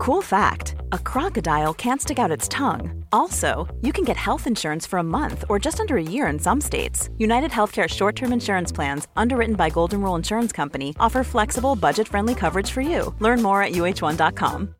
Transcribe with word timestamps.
Cool 0.00 0.22
fact 0.22 0.76
a 0.92 0.98
crocodile 0.98 1.74
can't 1.74 2.00
stick 2.00 2.18
out 2.18 2.30
its 2.30 2.48
tongue. 2.48 3.04
Also, 3.12 3.68
you 3.82 3.92
can 3.92 4.02
get 4.02 4.16
health 4.16 4.46
insurance 4.46 4.86
for 4.86 4.98
a 4.98 5.02
month 5.02 5.44
or 5.50 5.58
just 5.58 5.78
under 5.78 5.98
a 5.98 6.02
year 6.02 6.26
in 6.28 6.38
some 6.38 6.58
states. 6.58 7.10
United 7.18 7.50
Healthcare 7.50 7.86
short 7.86 8.16
term 8.16 8.32
insurance 8.32 8.72
plans, 8.72 9.08
underwritten 9.14 9.56
by 9.56 9.68
Golden 9.68 10.00
Rule 10.00 10.14
Insurance 10.14 10.52
Company, 10.52 10.96
offer 10.98 11.22
flexible, 11.22 11.76
budget 11.76 12.08
friendly 12.08 12.34
coverage 12.34 12.70
for 12.70 12.80
you. 12.80 13.14
Learn 13.18 13.42
more 13.42 13.62
at 13.62 13.72
uh1.com. 13.72 14.74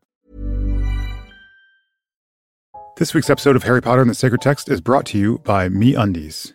This 2.96 3.12
week's 3.12 3.28
episode 3.28 3.56
of 3.56 3.64
Harry 3.64 3.82
Potter 3.82 4.00
and 4.00 4.08
the 4.08 4.14
Sacred 4.14 4.40
Text 4.40 4.70
is 4.70 4.80
brought 4.80 5.04
to 5.06 5.18
you 5.18 5.38
by 5.40 5.68
Me 5.68 5.94
Undies. 5.94 6.54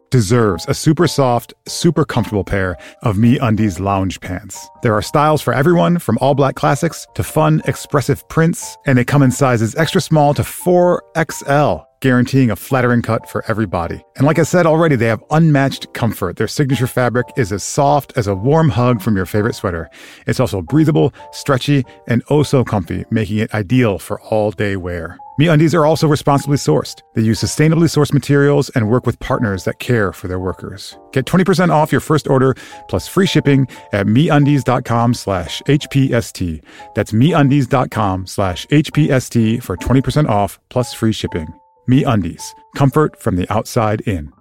deserves 0.11 0.65
a 0.67 0.73
super 0.73 1.07
soft, 1.07 1.53
super 1.67 2.05
comfortable 2.05 2.43
pair 2.43 2.77
of 3.01 3.17
Me 3.17 3.39
Undies 3.39 3.79
lounge 3.79 4.19
pants. 4.19 4.69
There 4.83 4.93
are 4.93 5.01
styles 5.01 5.41
for 5.41 5.53
everyone, 5.53 5.97
from 5.97 6.17
all 6.21 6.35
black 6.35 6.55
classics 6.55 7.07
to 7.15 7.23
fun, 7.23 7.61
expressive 7.65 8.27
prints, 8.29 8.77
and 8.85 8.97
they 8.97 9.05
come 9.05 9.23
in 9.23 9.31
sizes 9.31 9.75
extra 9.75 10.01
small 10.01 10.33
to 10.35 10.43
4XL 10.43 11.85
guaranteeing 12.01 12.49
a 12.49 12.55
flattering 12.55 13.01
cut 13.01 13.29
for 13.29 13.45
every 13.47 13.65
body. 13.65 14.03
And 14.17 14.25
like 14.25 14.39
I 14.39 14.43
said 14.43 14.65
already, 14.65 14.95
they 14.95 15.05
have 15.05 15.23
unmatched 15.29 15.93
comfort. 15.93 16.35
Their 16.35 16.47
signature 16.47 16.87
fabric 16.87 17.27
is 17.37 17.53
as 17.53 17.63
soft 17.63 18.13
as 18.17 18.27
a 18.27 18.35
warm 18.35 18.69
hug 18.69 19.01
from 19.01 19.15
your 19.15 19.27
favorite 19.27 19.55
sweater. 19.55 19.89
It's 20.27 20.39
also 20.39 20.61
breathable, 20.61 21.13
stretchy, 21.31 21.85
and 22.07 22.23
oh 22.29 22.43
so 22.43 22.63
comfy, 22.63 23.05
making 23.11 23.37
it 23.37 23.53
ideal 23.53 23.99
for 23.99 24.19
all 24.21 24.51
day 24.51 24.75
wear. 24.75 25.17
MeUndies 25.41 25.73
are 25.73 25.87
also 25.87 26.07
responsibly 26.07 26.57
sourced. 26.57 27.01
They 27.15 27.23
use 27.23 27.41
sustainably 27.41 27.89
sourced 27.89 28.13
materials 28.13 28.69
and 28.75 28.87
work 28.87 29.07
with 29.07 29.19
partners 29.19 29.63
that 29.63 29.79
care 29.79 30.13
for 30.13 30.27
their 30.27 30.37
workers. 30.37 30.95
Get 31.13 31.25
20% 31.25 31.71
off 31.71 31.91
your 31.91 31.99
first 31.99 32.27
order 32.27 32.53
plus 32.89 33.07
free 33.07 33.25
shipping 33.25 33.67
at 33.91 34.05
MeUndies.com 34.05 35.15
slash 35.15 35.63
HPST. 35.63 36.63
That's 36.93 37.11
MeUndies.com 37.11 38.27
slash 38.27 38.67
HPST 38.67 39.63
for 39.63 39.75
20% 39.77 40.29
off 40.29 40.59
plus 40.69 40.93
free 40.93 41.11
shipping. 41.11 41.47
MeUndies. 41.89 42.43
Comfort 42.75 43.19
from 43.19 43.35
the 43.35 43.51
outside 43.51 44.01
in. 44.01 44.31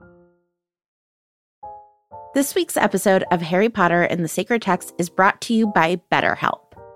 This 2.34 2.54
week's 2.54 2.76
episode 2.76 3.24
of 3.32 3.40
Harry 3.40 3.70
Potter 3.70 4.02
and 4.02 4.22
the 4.22 4.28
Sacred 4.28 4.60
Text 4.60 4.92
is 4.98 5.08
brought 5.08 5.40
to 5.40 5.54
you 5.54 5.66
by 5.68 5.98
BetterHelp. 6.12 6.59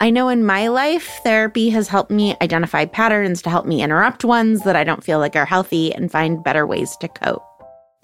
I 0.00 0.10
know 0.10 0.28
in 0.28 0.46
my 0.46 0.68
life, 0.68 1.18
therapy 1.24 1.70
has 1.70 1.88
helped 1.88 2.12
me 2.12 2.36
identify 2.40 2.84
patterns 2.84 3.42
to 3.42 3.50
help 3.50 3.66
me 3.66 3.82
interrupt 3.82 4.24
ones 4.24 4.62
that 4.62 4.76
I 4.76 4.84
don't 4.84 5.02
feel 5.02 5.18
like 5.18 5.34
are 5.34 5.44
healthy 5.44 5.92
and 5.92 6.10
find 6.10 6.42
better 6.44 6.68
ways 6.68 6.96
to 6.98 7.08
cope. 7.08 7.42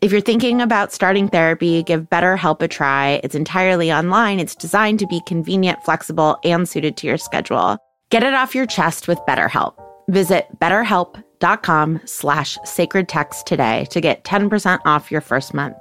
If 0.03 0.11
you're 0.11 0.21
thinking 0.21 0.61
about 0.61 0.93
starting 0.93 1.29
therapy, 1.29 1.85
give 1.85 2.11
BetterHelp 2.11 2.63
a 2.63 2.69
try. 2.69 3.21
It's 3.23 3.37
entirely 3.37 3.93
online. 3.93 4.41
It's 4.41 4.57
designed 4.57 4.99
to 4.99 5.07
be 5.07 5.23
convenient, 5.25 5.85
flexible, 5.85 6.37
and 6.43 6.69
suited 6.69 6.97
to 6.97 7.07
your 7.07 7.17
schedule. 7.17 7.79
Get 8.11 8.25
it 8.25 8.35
off 8.35 8.57
your 8.57 8.67
chest 8.67 9.07
with 9.07 9.21
BetterHelp. 9.21 9.75
Visit 10.09 10.47
betterhelp.com 10.59 12.01
slash 12.05 12.59
sacred 12.65 13.09
text 13.09 13.47
today 13.47 13.87
to 13.91 14.01
get 14.01 14.25
10% 14.25 14.81
off 14.85 15.11
your 15.11 15.21
first 15.21 15.55
month. 15.55 15.77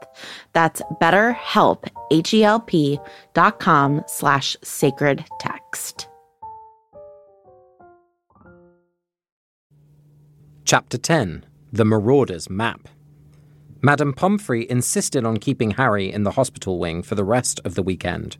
That's 0.53 0.81
betterhelp, 1.01 1.87
H-E-L-P 2.11 2.99
dot 3.33 3.59
com 3.59 4.03
slash 4.07 4.55
sacred 4.63 5.25
text. 5.39 6.07
Chapter 10.65 10.97
10 10.97 11.45
The 11.71 11.83
Marauder's 11.83 12.49
Map 12.49 12.87
Madame 13.85 14.13
Pomfrey 14.13 14.69
insisted 14.71 15.25
on 15.25 15.35
keeping 15.37 15.71
Harry 15.71 16.09
in 16.09 16.23
the 16.23 16.31
hospital 16.31 16.79
wing 16.79 17.03
for 17.03 17.15
the 17.15 17.25
rest 17.25 17.59
of 17.65 17.75
the 17.75 17.83
weekend. 17.83 18.37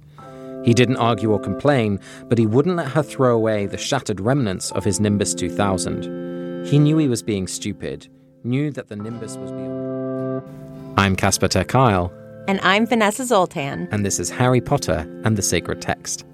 He 0.63 0.73
didn't 0.73 0.97
argue 0.97 1.31
or 1.31 1.39
complain, 1.39 1.99
but 2.29 2.37
he 2.37 2.45
wouldn't 2.45 2.77
let 2.77 2.87
her 2.87 3.03
throw 3.03 3.35
away 3.35 3.65
the 3.65 3.77
shattered 3.77 4.19
remnants 4.19 4.71
of 4.71 4.83
his 4.83 4.99
Nimbus 4.99 5.33
2000. 5.33 6.65
He 6.65 6.79
knew 6.79 6.97
he 6.97 7.09
was 7.09 7.21
being 7.21 7.47
stupid, 7.47 8.07
knew 8.43 8.71
that 8.71 8.87
the 8.87 8.95
Nimbus 8.95 9.35
was 9.35 9.51
beyond. 9.51 10.43
I'm 10.97 11.15
Casper 11.15 11.49
ter 11.49 11.63
Kuile. 11.63 12.11
And 12.47 12.59
I'm 12.61 12.85
Vanessa 12.85 13.25
Zoltan. 13.25 13.87
And 13.91 14.05
this 14.05 14.19
is 14.19 14.29
Harry 14.29 14.61
Potter 14.61 15.07
and 15.25 15.37
the 15.37 15.41
Sacred 15.41 15.81
Text. 15.81 16.25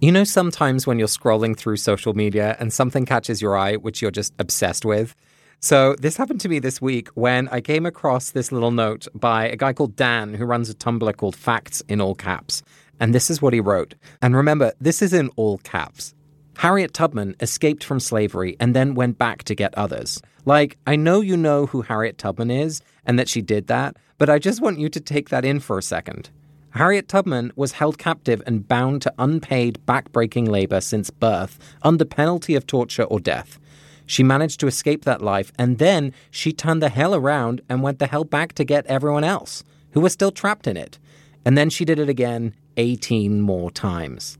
You 0.00 0.10
know, 0.10 0.24
sometimes 0.24 0.86
when 0.86 0.98
you're 0.98 1.08
scrolling 1.08 1.56
through 1.56 1.76
social 1.76 2.12
media 2.12 2.56
and 2.58 2.72
something 2.72 3.06
catches 3.06 3.40
your 3.40 3.56
eye 3.56 3.76
which 3.76 4.02
you're 4.02 4.10
just 4.10 4.34
obsessed 4.38 4.84
with? 4.84 5.14
So, 5.60 5.94
this 6.00 6.16
happened 6.16 6.40
to 6.40 6.48
me 6.48 6.58
this 6.58 6.82
week 6.82 7.08
when 7.14 7.48
I 7.50 7.60
came 7.60 7.86
across 7.86 8.30
this 8.30 8.50
little 8.50 8.72
note 8.72 9.06
by 9.14 9.46
a 9.46 9.54
guy 9.54 9.72
called 9.72 9.94
Dan 9.94 10.34
who 10.34 10.44
runs 10.44 10.68
a 10.68 10.74
Tumblr 10.74 11.16
called 11.16 11.36
Facts 11.36 11.84
in 11.88 12.00
All 12.00 12.16
Caps. 12.16 12.64
And 13.00 13.14
this 13.14 13.30
is 13.30 13.42
what 13.42 13.52
he 13.52 13.60
wrote. 13.60 13.94
And 14.20 14.36
remember, 14.36 14.72
this 14.80 15.02
is 15.02 15.12
in 15.12 15.30
all 15.36 15.58
caps. 15.58 16.14
Harriet 16.58 16.92
Tubman 16.94 17.34
escaped 17.40 17.82
from 17.82 17.98
slavery 17.98 18.56
and 18.60 18.76
then 18.76 18.94
went 18.94 19.18
back 19.18 19.42
to 19.44 19.54
get 19.54 19.76
others. 19.76 20.20
Like, 20.44 20.76
I 20.86 20.96
know 20.96 21.20
you 21.20 21.36
know 21.36 21.66
who 21.66 21.82
Harriet 21.82 22.18
Tubman 22.18 22.50
is 22.50 22.82
and 23.04 23.18
that 23.18 23.28
she 23.28 23.42
did 23.42 23.66
that, 23.68 23.96
but 24.18 24.30
I 24.30 24.38
just 24.38 24.60
want 24.60 24.78
you 24.78 24.88
to 24.90 25.00
take 25.00 25.30
that 25.30 25.44
in 25.44 25.60
for 25.60 25.78
a 25.78 25.82
second. 25.82 26.30
Harriet 26.70 27.08
Tubman 27.08 27.52
was 27.54 27.72
held 27.72 27.98
captive 27.98 28.42
and 28.46 28.66
bound 28.66 29.02
to 29.02 29.12
unpaid, 29.18 29.78
backbreaking 29.86 30.48
labor 30.48 30.80
since 30.80 31.10
birth, 31.10 31.58
under 31.82 32.04
penalty 32.04 32.54
of 32.54 32.66
torture 32.66 33.04
or 33.04 33.20
death. 33.20 33.58
She 34.06 34.22
managed 34.22 34.58
to 34.60 34.66
escape 34.66 35.04
that 35.04 35.22
life, 35.22 35.52
and 35.58 35.78
then 35.78 36.14
she 36.30 36.52
turned 36.52 36.82
the 36.82 36.88
hell 36.88 37.14
around 37.14 37.60
and 37.68 37.82
went 37.82 37.98
the 37.98 38.06
hell 38.06 38.24
back 38.24 38.54
to 38.54 38.64
get 38.64 38.86
everyone 38.86 39.24
else, 39.24 39.64
who 39.92 40.00
was 40.00 40.12
still 40.12 40.30
trapped 40.30 40.66
in 40.66 40.76
it. 40.76 40.98
And 41.44 41.58
then 41.58 41.70
she 41.70 41.84
did 41.84 41.98
it 41.98 42.08
again 42.08 42.54
18 42.76 43.40
more 43.40 43.70
times. 43.70 44.38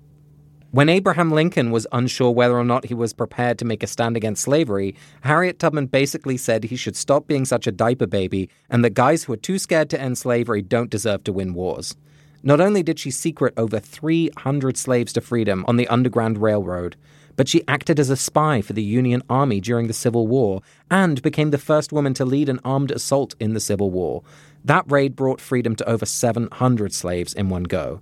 When 0.73 0.89
Abraham 0.89 1.31
Lincoln 1.31 1.71
was 1.71 1.87
unsure 1.93 2.31
whether 2.31 2.57
or 2.57 2.65
not 2.65 2.87
he 2.87 2.95
was 2.95 3.13
prepared 3.13 3.59
to 3.59 3.67
make 3.67 3.83
a 3.83 3.87
stand 3.87 4.17
against 4.17 4.43
slavery, 4.43 4.97
Harriet 5.21 5.59
Tubman 5.59 5.85
basically 5.85 6.39
said 6.39 6.65
he 6.65 6.77
should 6.77 6.97
stop 6.97 7.27
being 7.27 7.45
such 7.45 7.67
a 7.67 7.73
diaper 7.73 8.07
baby 8.07 8.49
and 8.71 8.83
that 8.83 8.95
guys 8.95 9.25
who 9.25 9.35
are 9.35 9.37
too 9.37 9.59
scared 9.59 9.91
to 9.91 10.01
end 10.01 10.17
slavery 10.17 10.63
don't 10.63 10.89
deserve 10.89 11.25
to 11.25 11.33
win 11.33 11.53
wars. 11.53 11.95
Not 12.43 12.59
only 12.59 12.83
did 12.83 12.99
she 12.99 13.11
secret 13.11 13.53
over 13.59 13.79
300 13.79 14.79
slaves 14.79 15.13
to 15.13 15.21
freedom 15.21 15.65
on 15.69 15.77
the 15.77 15.87
Underground 15.89 16.39
Railroad, 16.39 16.97
but 17.37 17.49
she 17.49 17.67
acted 17.69 18.01
as 18.01 18.09
a 18.09 18.17
spy 18.17 18.63
for 18.63 18.73
the 18.73 18.83
Union 18.83 19.23
Army 19.29 19.61
during 19.61 19.89
the 19.89 19.93
Civil 19.93 20.27
War 20.27 20.63
and 20.91 21.21
became 21.23 21.51
the 21.51 21.59
first 21.59 21.93
woman 21.93 22.15
to 22.15 22.25
lead 22.25 22.49
an 22.49 22.61
armed 22.65 22.91
assault 22.91 23.35
in 23.39 23.53
the 23.53 23.61
Civil 23.61 23.91
War. 23.91 24.23
That 24.65 24.91
raid 24.91 25.17
brought 25.17 25.41
freedom 25.41 25.77
to 25.77 25.89
over 25.89 26.07
700 26.07 26.95
slaves 26.95 27.35
in 27.35 27.49
one 27.49 27.65
go. 27.65 28.01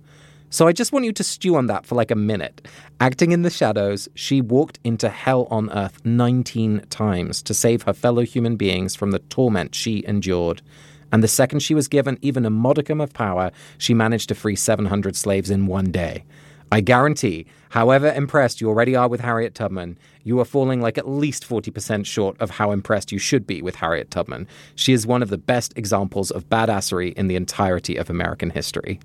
So 0.53 0.67
I 0.67 0.73
just 0.73 0.91
want 0.91 1.05
you 1.05 1.13
to 1.13 1.23
stew 1.23 1.55
on 1.55 1.67
that 1.67 1.85
for 1.85 1.95
like 1.95 2.11
a 2.11 2.15
minute. 2.15 2.67
Acting 2.99 3.31
in 3.31 3.43
the 3.43 3.49
shadows, 3.49 4.09
she 4.15 4.41
walked 4.41 4.79
into 4.83 5.07
hell 5.07 5.47
on 5.49 5.69
earth 5.71 6.03
19 6.03 6.87
times 6.89 7.41
to 7.43 7.53
save 7.53 7.83
her 7.83 7.93
fellow 7.93 8.23
human 8.23 8.57
beings 8.57 8.93
from 8.93 9.11
the 9.11 9.19
torment 9.19 9.73
she 9.73 10.03
endured. 10.05 10.61
And 11.09 11.23
the 11.23 11.29
second 11.29 11.61
she 11.61 11.73
was 11.73 11.87
given 11.87 12.19
even 12.21 12.45
a 12.45 12.49
modicum 12.49 12.99
of 12.99 13.13
power, 13.13 13.51
she 13.77 13.93
managed 13.93 14.27
to 14.27 14.35
free 14.35 14.57
700 14.57 15.15
slaves 15.15 15.49
in 15.49 15.67
one 15.67 15.89
day. 15.89 16.25
I 16.69 16.81
guarantee, 16.81 17.45
however 17.69 18.11
impressed 18.11 18.59
you 18.59 18.67
already 18.67 18.93
are 18.93 19.07
with 19.07 19.21
Harriet 19.21 19.55
Tubman, 19.55 19.97
you 20.25 20.37
are 20.41 20.45
falling 20.45 20.81
like 20.81 20.97
at 20.97 21.07
least 21.07 21.47
40% 21.47 22.05
short 22.05 22.35
of 22.41 22.49
how 22.49 22.71
impressed 22.71 23.13
you 23.13 23.19
should 23.19 23.47
be 23.47 23.61
with 23.61 23.75
Harriet 23.75 24.11
Tubman. 24.11 24.49
She 24.75 24.91
is 24.91 25.07
one 25.07 25.23
of 25.23 25.29
the 25.29 25.37
best 25.37 25.77
examples 25.77 26.29
of 26.29 26.49
badassery 26.49 27.13
in 27.13 27.29
the 27.29 27.37
entirety 27.37 27.95
of 27.95 28.09
American 28.09 28.49
history. 28.49 28.99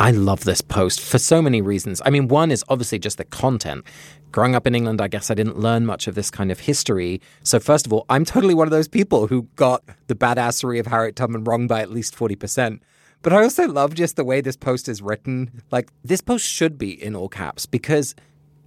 I 0.00 0.12
love 0.12 0.44
this 0.44 0.60
post 0.60 1.00
for 1.00 1.18
so 1.18 1.42
many 1.42 1.60
reasons. 1.60 2.00
I 2.04 2.10
mean, 2.10 2.28
one 2.28 2.52
is 2.52 2.64
obviously 2.68 3.00
just 3.00 3.18
the 3.18 3.24
content. 3.24 3.84
Growing 4.30 4.54
up 4.54 4.64
in 4.64 4.76
England, 4.76 5.00
I 5.00 5.08
guess 5.08 5.28
I 5.28 5.34
didn't 5.34 5.58
learn 5.58 5.86
much 5.86 6.06
of 6.06 6.14
this 6.14 6.30
kind 6.30 6.52
of 6.52 6.60
history. 6.60 7.20
So, 7.42 7.58
first 7.58 7.84
of 7.84 7.92
all, 7.92 8.06
I'm 8.08 8.24
totally 8.24 8.54
one 8.54 8.68
of 8.68 8.70
those 8.70 8.86
people 8.86 9.26
who 9.26 9.48
got 9.56 9.82
the 10.06 10.14
badassery 10.14 10.78
of 10.78 10.86
Harriet 10.86 11.16
Tubman 11.16 11.42
wrong 11.42 11.66
by 11.66 11.80
at 11.80 11.90
least 11.90 12.14
40%. 12.14 12.78
But 13.22 13.32
I 13.32 13.42
also 13.42 13.66
love 13.66 13.94
just 13.94 14.14
the 14.14 14.24
way 14.24 14.40
this 14.40 14.56
post 14.56 14.88
is 14.88 15.02
written. 15.02 15.62
Like, 15.72 15.90
this 16.04 16.20
post 16.20 16.46
should 16.46 16.78
be 16.78 16.90
in 16.90 17.16
all 17.16 17.28
caps 17.28 17.66
because 17.66 18.14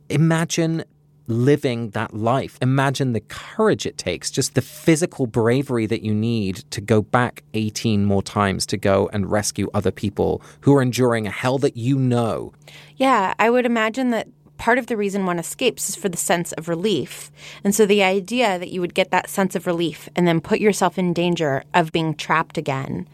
imagine 0.10 0.83
living 1.31 1.92
that 1.92 2.13
life. 2.13 2.57
Imagine 2.62 3.13
the 3.13 3.22
courage 3.22 3.86
it 3.86 3.98
takes, 3.98 4.30
just 4.30 4.54
the 4.54 4.62
physical 4.62 5.25
bravery 5.25 5.86
that 5.88 6.04
you 6.04 6.13
need 6.13 6.57
to 6.72 6.81
go 6.81 7.01
back 7.01 7.44
18 7.54 8.06
more 8.06 8.22
times 8.22 8.66
to 8.68 8.78
go 8.78 9.10
and 9.13 9.31
rescue 9.31 9.69
other 9.74 9.92
people 9.92 10.42
who 10.62 10.75
are 10.75 10.81
enduring 10.81 11.25
a 11.25 11.31
hell 11.31 11.57
that 11.57 11.78
you 11.78 11.98
know. 11.98 12.54
Yeah, 12.98 13.33
I 13.39 13.50
would 13.50 13.66
imagine 13.66 14.12
that 14.12 14.28
part 14.57 14.78
of 14.78 14.88
the 14.88 14.98
reason 14.98 15.25
one 15.25 15.39
escapes 15.39 15.89
is 15.89 15.95
for 15.95 16.10
the 16.10 16.18
sense 16.18 16.51
of 16.51 16.69
relief. 16.69 17.31
And 17.63 17.74
so 17.74 17.86
the 17.86 18.04
idea 18.04 18.60
that 18.60 18.69
you 18.69 18.81
would 18.81 18.94
get 18.94 19.10
that 19.12 19.30
sense 19.30 19.56
of 19.56 19.66
relief 19.66 20.07
and 20.16 20.28
then 20.28 20.39
put 20.39 20.60
yourself 20.60 21.00
in 21.00 21.13
danger 21.13 21.63
of 21.74 21.92
being 21.92 22.13
trapped 22.13 22.57
again 22.57 23.07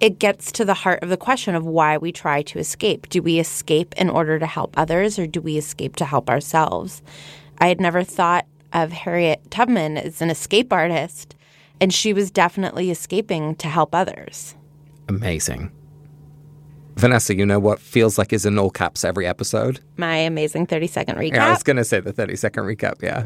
it 0.00 0.18
gets 0.18 0.52
to 0.52 0.64
the 0.64 0.74
heart 0.74 1.02
of 1.02 1.08
the 1.08 1.16
question 1.16 1.54
of 1.54 1.64
why 1.64 1.96
we 1.96 2.12
try 2.12 2.42
to 2.42 2.58
escape. 2.58 3.08
Do 3.08 3.22
we 3.22 3.38
escape 3.38 3.94
in 3.96 4.10
order 4.10 4.38
to 4.38 4.46
help 4.46 4.76
others 4.76 5.18
or 5.18 5.26
do 5.26 5.40
we 5.40 5.56
escape 5.56 5.96
to 5.96 6.04
help 6.04 6.28
ourselves? 6.28 7.02
I 7.58 7.68
had 7.68 7.80
never 7.80 8.02
thought 8.02 8.46
of 8.72 8.92
Harriet 8.92 9.50
Tubman 9.50 9.96
as 9.96 10.20
an 10.20 10.30
escape 10.30 10.72
artist, 10.72 11.34
and 11.80 11.92
she 11.92 12.12
was 12.12 12.30
definitely 12.30 12.90
escaping 12.90 13.54
to 13.56 13.68
help 13.68 13.94
others. 13.94 14.54
Amazing. 15.08 15.70
Vanessa, 16.96 17.34
you 17.34 17.44
know 17.44 17.58
what 17.58 17.80
feels 17.80 18.18
like 18.18 18.32
is 18.32 18.46
in 18.46 18.58
all 18.58 18.70
caps 18.70 19.04
every 19.04 19.26
episode? 19.26 19.80
My 19.96 20.16
amazing 20.16 20.66
30 20.66 20.86
second 20.86 21.16
recap. 21.16 21.34
Yeah, 21.34 21.46
I 21.46 21.50
was 21.50 21.62
going 21.62 21.76
to 21.76 21.84
say 21.84 22.00
the 22.00 22.12
30 22.12 22.36
second 22.36 22.64
recap, 22.64 23.02
yeah. 23.02 23.24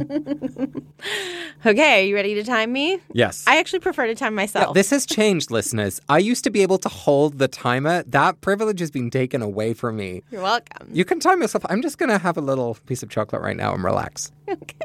okay, 1.66 2.02
are 2.02 2.06
you 2.06 2.14
ready 2.14 2.34
to 2.34 2.44
time 2.44 2.72
me? 2.72 2.98
Yes. 3.12 3.44
I 3.46 3.58
actually 3.58 3.80
prefer 3.80 4.06
to 4.06 4.14
time 4.14 4.34
myself. 4.34 4.68
Yeah, 4.68 4.72
this 4.72 4.90
has 4.90 5.04
changed, 5.04 5.50
listeners. 5.50 6.00
I 6.08 6.18
used 6.18 6.44
to 6.44 6.50
be 6.50 6.62
able 6.62 6.78
to 6.78 6.88
hold 6.88 7.38
the 7.38 7.48
timer. 7.48 8.02
That 8.04 8.40
privilege 8.40 8.80
has 8.80 8.90
been 8.90 9.10
taken 9.10 9.42
away 9.42 9.74
from 9.74 9.96
me. 9.96 10.22
You're 10.30 10.42
welcome. 10.42 10.88
You 10.90 11.04
can 11.04 11.20
time 11.20 11.42
yourself. 11.42 11.64
I'm 11.68 11.82
just 11.82 11.98
going 11.98 12.10
to 12.10 12.18
have 12.18 12.36
a 12.38 12.42
little 12.42 12.76
piece 12.86 13.02
of 13.02 13.10
chocolate 13.10 13.42
right 13.42 13.56
now 13.56 13.74
and 13.74 13.84
relax. 13.84 14.32
okay. 14.48 14.76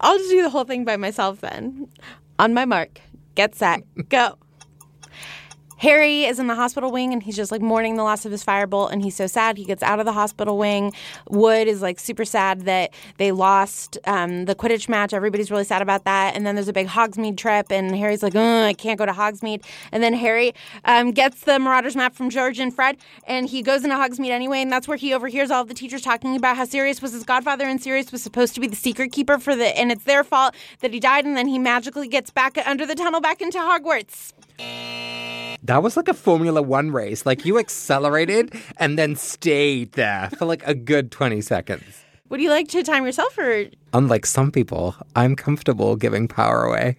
I'll 0.00 0.18
just 0.18 0.30
do 0.30 0.42
the 0.42 0.50
whole 0.50 0.64
thing 0.64 0.84
by 0.84 0.96
myself 0.96 1.40
then. 1.40 1.88
On 2.38 2.52
my 2.52 2.64
mark, 2.64 3.00
get 3.34 3.54
set, 3.54 3.82
go. 4.08 4.36
Harry 5.80 6.26
is 6.26 6.38
in 6.38 6.46
the 6.46 6.54
hospital 6.54 6.92
wing 6.92 7.14
and 7.14 7.22
he's 7.22 7.34
just 7.34 7.50
like 7.50 7.62
mourning 7.62 7.96
the 7.96 8.02
loss 8.02 8.26
of 8.26 8.32
his 8.32 8.44
firebolt 8.44 8.92
and 8.92 9.02
he's 9.02 9.16
so 9.16 9.26
sad. 9.26 9.56
He 9.56 9.64
gets 9.64 9.82
out 9.82 9.98
of 9.98 10.04
the 10.04 10.12
hospital 10.12 10.58
wing. 10.58 10.92
Wood 11.30 11.68
is 11.68 11.80
like 11.80 11.98
super 11.98 12.26
sad 12.26 12.66
that 12.66 12.92
they 13.16 13.32
lost 13.32 13.96
um, 14.04 14.44
the 14.44 14.54
Quidditch 14.54 14.90
match. 14.90 15.14
Everybody's 15.14 15.50
really 15.50 15.64
sad 15.64 15.80
about 15.80 16.04
that. 16.04 16.36
And 16.36 16.46
then 16.46 16.54
there's 16.54 16.68
a 16.68 16.74
big 16.74 16.86
Hogsmeade 16.86 17.38
trip 17.38 17.72
and 17.72 17.96
Harry's 17.96 18.22
like, 18.22 18.36
I 18.36 18.74
can't 18.74 18.98
go 18.98 19.06
to 19.06 19.12
Hogsmeade. 19.12 19.64
And 19.90 20.02
then 20.02 20.12
Harry 20.12 20.52
um, 20.84 21.12
gets 21.12 21.44
the 21.44 21.58
Marauders 21.58 21.96
map 21.96 22.14
from 22.14 22.28
George 22.28 22.58
and 22.58 22.74
Fred 22.74 22.98
and 23.26 23.48
he 23.48 23.62
goes 23.62 23.82
into 23.82 23.96
Hogsmeade 23.96 24.32
anyway. 24.32 24.60
And 24.60 24.70
that's 24.70 24.86
where 24.86 24.98
he 24.98 25.14
overhears 25.14 25.50
all 25.50 25.64
the 25.64 25.72
teachers 25.72 26.02
talking 26.02 26.36
about 26.36 26.58
how 26.58 26.66
Sirius 26.66 27.00
was 27.00 27.12
his 27.12 27.24
godfather 27.24 27.64
and 27.64 27.82
Sirius 27.82 28.12
was 28.12 28.22
supposed 28.22 28.54
to 28.54 28.60
be 28.60 28.66
the 28.66 28.76
secret 28.76 29.12
keeper 29.12 29.38
for 29.38 29.56
the, 29.56 29.74
and 29.78 29.90
it's 29.90 30.04
their 30.04 30.24
fault 30.24 30.54
that 30.80 30.92
he 30.92 31.00
died. 31.00 31.24
And 31.24 31.38
then 31.38 31.48
he 31.48 31.58
magically 31.58 32.06
gets 32.06 32.30
back 32.30 32.58
under 32.66 32.84
the 32.84 32.94
tunnel 32.94 33.22
back 33.22 33.40
into 33.40 33.56
Hogwarts. 33.56 34.34
That 35.62 35.82
was 35.82 35.96
like 35.96 36.08
a 36.08 36.14
Formula 36.14 36.62
One 36.62 36.90
race. 36.90 37.26
Like 37.26 37.44
you 37.44 37.58
accelerated 37.58 38.54
and 38.78 38.98
then 38.98 39.16
stayed 39.16 39.92
there 39.92 40.30
for 40.38 40.46
like 40.46 40.66
a 40.66 40.74
good 40.74 41.10
20 41.10 41.40
seconds. 41.40 42.04
Would 42.30 42.40
you 42.40 42.48
like 42.48 42.68
to 42.68 42.82
time 42.82 43.04
yourself 43.04 43.36
or? 43.36 43.66
Unlike 43.92 44.24
some 44.26 44.50
people, 44.50 44.94
I'm 45.16 45.36
comfortable 45.36 45.96
giving 45.96 46.28
power 46.28 46.64
away. 46.64 46.96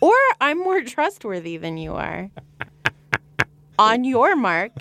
Or 0.00 0.14
I'm 0.40 0.58
more 0.58 0.82
trustworthy 0.82 1.56
than 1.58 1.76
you 1.76 1.92
are. 1.94 2.30
On 3.78 4.04
your 4.04 4.34
mark, 4.34 4.72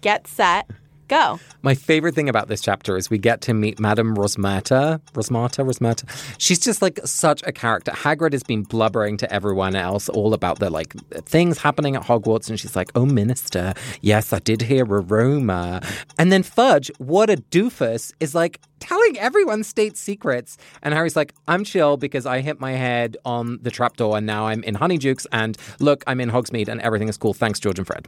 get 0.00 0.26
set, 0.26 0.68
Go. 1.10 1.40
My 1.62 1.74
favorite 1.74 2.14
thing 2.14 2.28
about 2.28 2.46
this 2.46 2.60
chapter 2.60 2.96
is 2.96 3.10
we 3.10 3.18
get 3.18 3.40
to 3.40 3.52
meet 3.52 3.80
Madame 3.80 4.16
Rosmerta. 4.16 5.00
Rosmerta, 5.12 5.66
Rosmerta. 5.66 6.04
She's 6.38 6.60
just 6.60 6.80
like 6.80 7.00
such 7.04 7.42
a 7.42 7.50
character. 7.50 7.90
Hagrid 7.90 8.32
has 8.32 8.44
been 8.44 8.62
blubbering 8.62 9.16
to 9.16 9.32
everyone 9.32 9.74
else 9.74 10.08
all 10.08 10.34
about 10.34 10.60
the 10.60 10.70
like 10.70 10.94
things 11.24 11.58
happening 11.58 11.96
at 11.96 12.02
Hogwarts, 12.02 12.48
and 12.48 12.60
she's 12.60 12.76
like, 12.76 12.92
"Oh, 12.94 13.04
Minister, 13.04 13.74
yes, 14.02 14.32
I 14.32 14.38
did 14.38 14.62
hear 14.62 14.84
a 14.84 15.00
rumor." 15.00 15.80
And 16.16 16.30
then 16.30 16.44
Fudge, 16.44 16.92
what 16.98 17.28
a 17.28 17.38
doofus, 17.38 18.12
is 18.20 18.36
like 18.36 18.60
telling 18.78 19.18
everyone 19.18 19.64
state 19.64 19.96
secrets. 19.96 20.58
And 20.80 20.94
Harry's 20.94 21.16
like, 21.16 21.34
I'm 21.48 21.64
chill 21.64 21.96
because 21.96 22.24
I 22.24 22.40
hit 22.40 22.60
my 22.60 22.72
head 22.72 23.16
on 23.24 23.58
the 23.62 23.72
trapdoor 23.72 24.16
and 24.16 24.26
now 24.26 24.46
I'm 24.46 24.62
in 24.62 24.76
Honeydukes 24.76 25.26
and 25.32 25.58
look, 25.80 26.04
I'm 26.06 26.20
in 26.20 26.30
Hogsmeade 26.30 26.68
and 26.68 26.80
everything 26.80 27.08
is 27.08 27.18
cool. 27.18 27.34
Thanks, 27.34 27.58
George 27.58 27.78
and 27.78 27.86
Fred. 27.86 28.06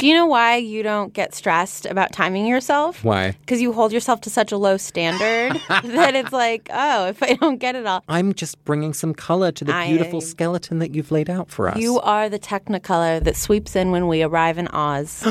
Do 0.00 0.06
you 0.06 0.14
know 0.14 0.26
why 0.26 0.56
you 0.56 0.82
don't 0.82 1.12
get 1.12 1.34
stressed 1.34 1.86
about 1.86 2.12
timing 2.12 2.46
yourself? 2.46 3.02
Why? 3.04 3.32
Because 3.40 3.60
you 3.60 3.72
hold 3.72 3.92
yourself 3.92 4.20
to 4.22 4.30
such 4.30 4.52
a 4.52 4.56
low 4.56 4.76
standard 4.76 5.60
that 5.68 6.14
it's 6.14 6.32
like, 6.32 6.68
oh, 6.72 7.08
if 7.08 7.22
I 7.22 7.34
don't 7.34 7.58
get 7.58 7.74
it 7.76 7.86
all. 7.86 8.02
I'm 8.08 8.34
just 8.34 8.62
bringing 8.64 8.92
some 8.92 9.14
color 9.14 9.52
to 9.52 9.64
the 9.64 9.74
I- 9.74 9.88
beautiful 9.88 10.20
skeleton 10.20 10.78
that 10.80 10.94
you've 10.94 11.10
laid 11.10 11.30
out 11.30 11.50
for 11.50 11.68
us. 11.68 11.78
You 11.78 12.00
are 12.00 12.28
the 12.28 12.38
technicolor 12.38 13.22
that 13.22 13.36
sweeps 13.36 13.74
in 13.76 13.90
when 13.90 14.06
we 14.08 14.22
arrive 14.22 14.58
in 14.58 14.68
Oz. 14.68 15.22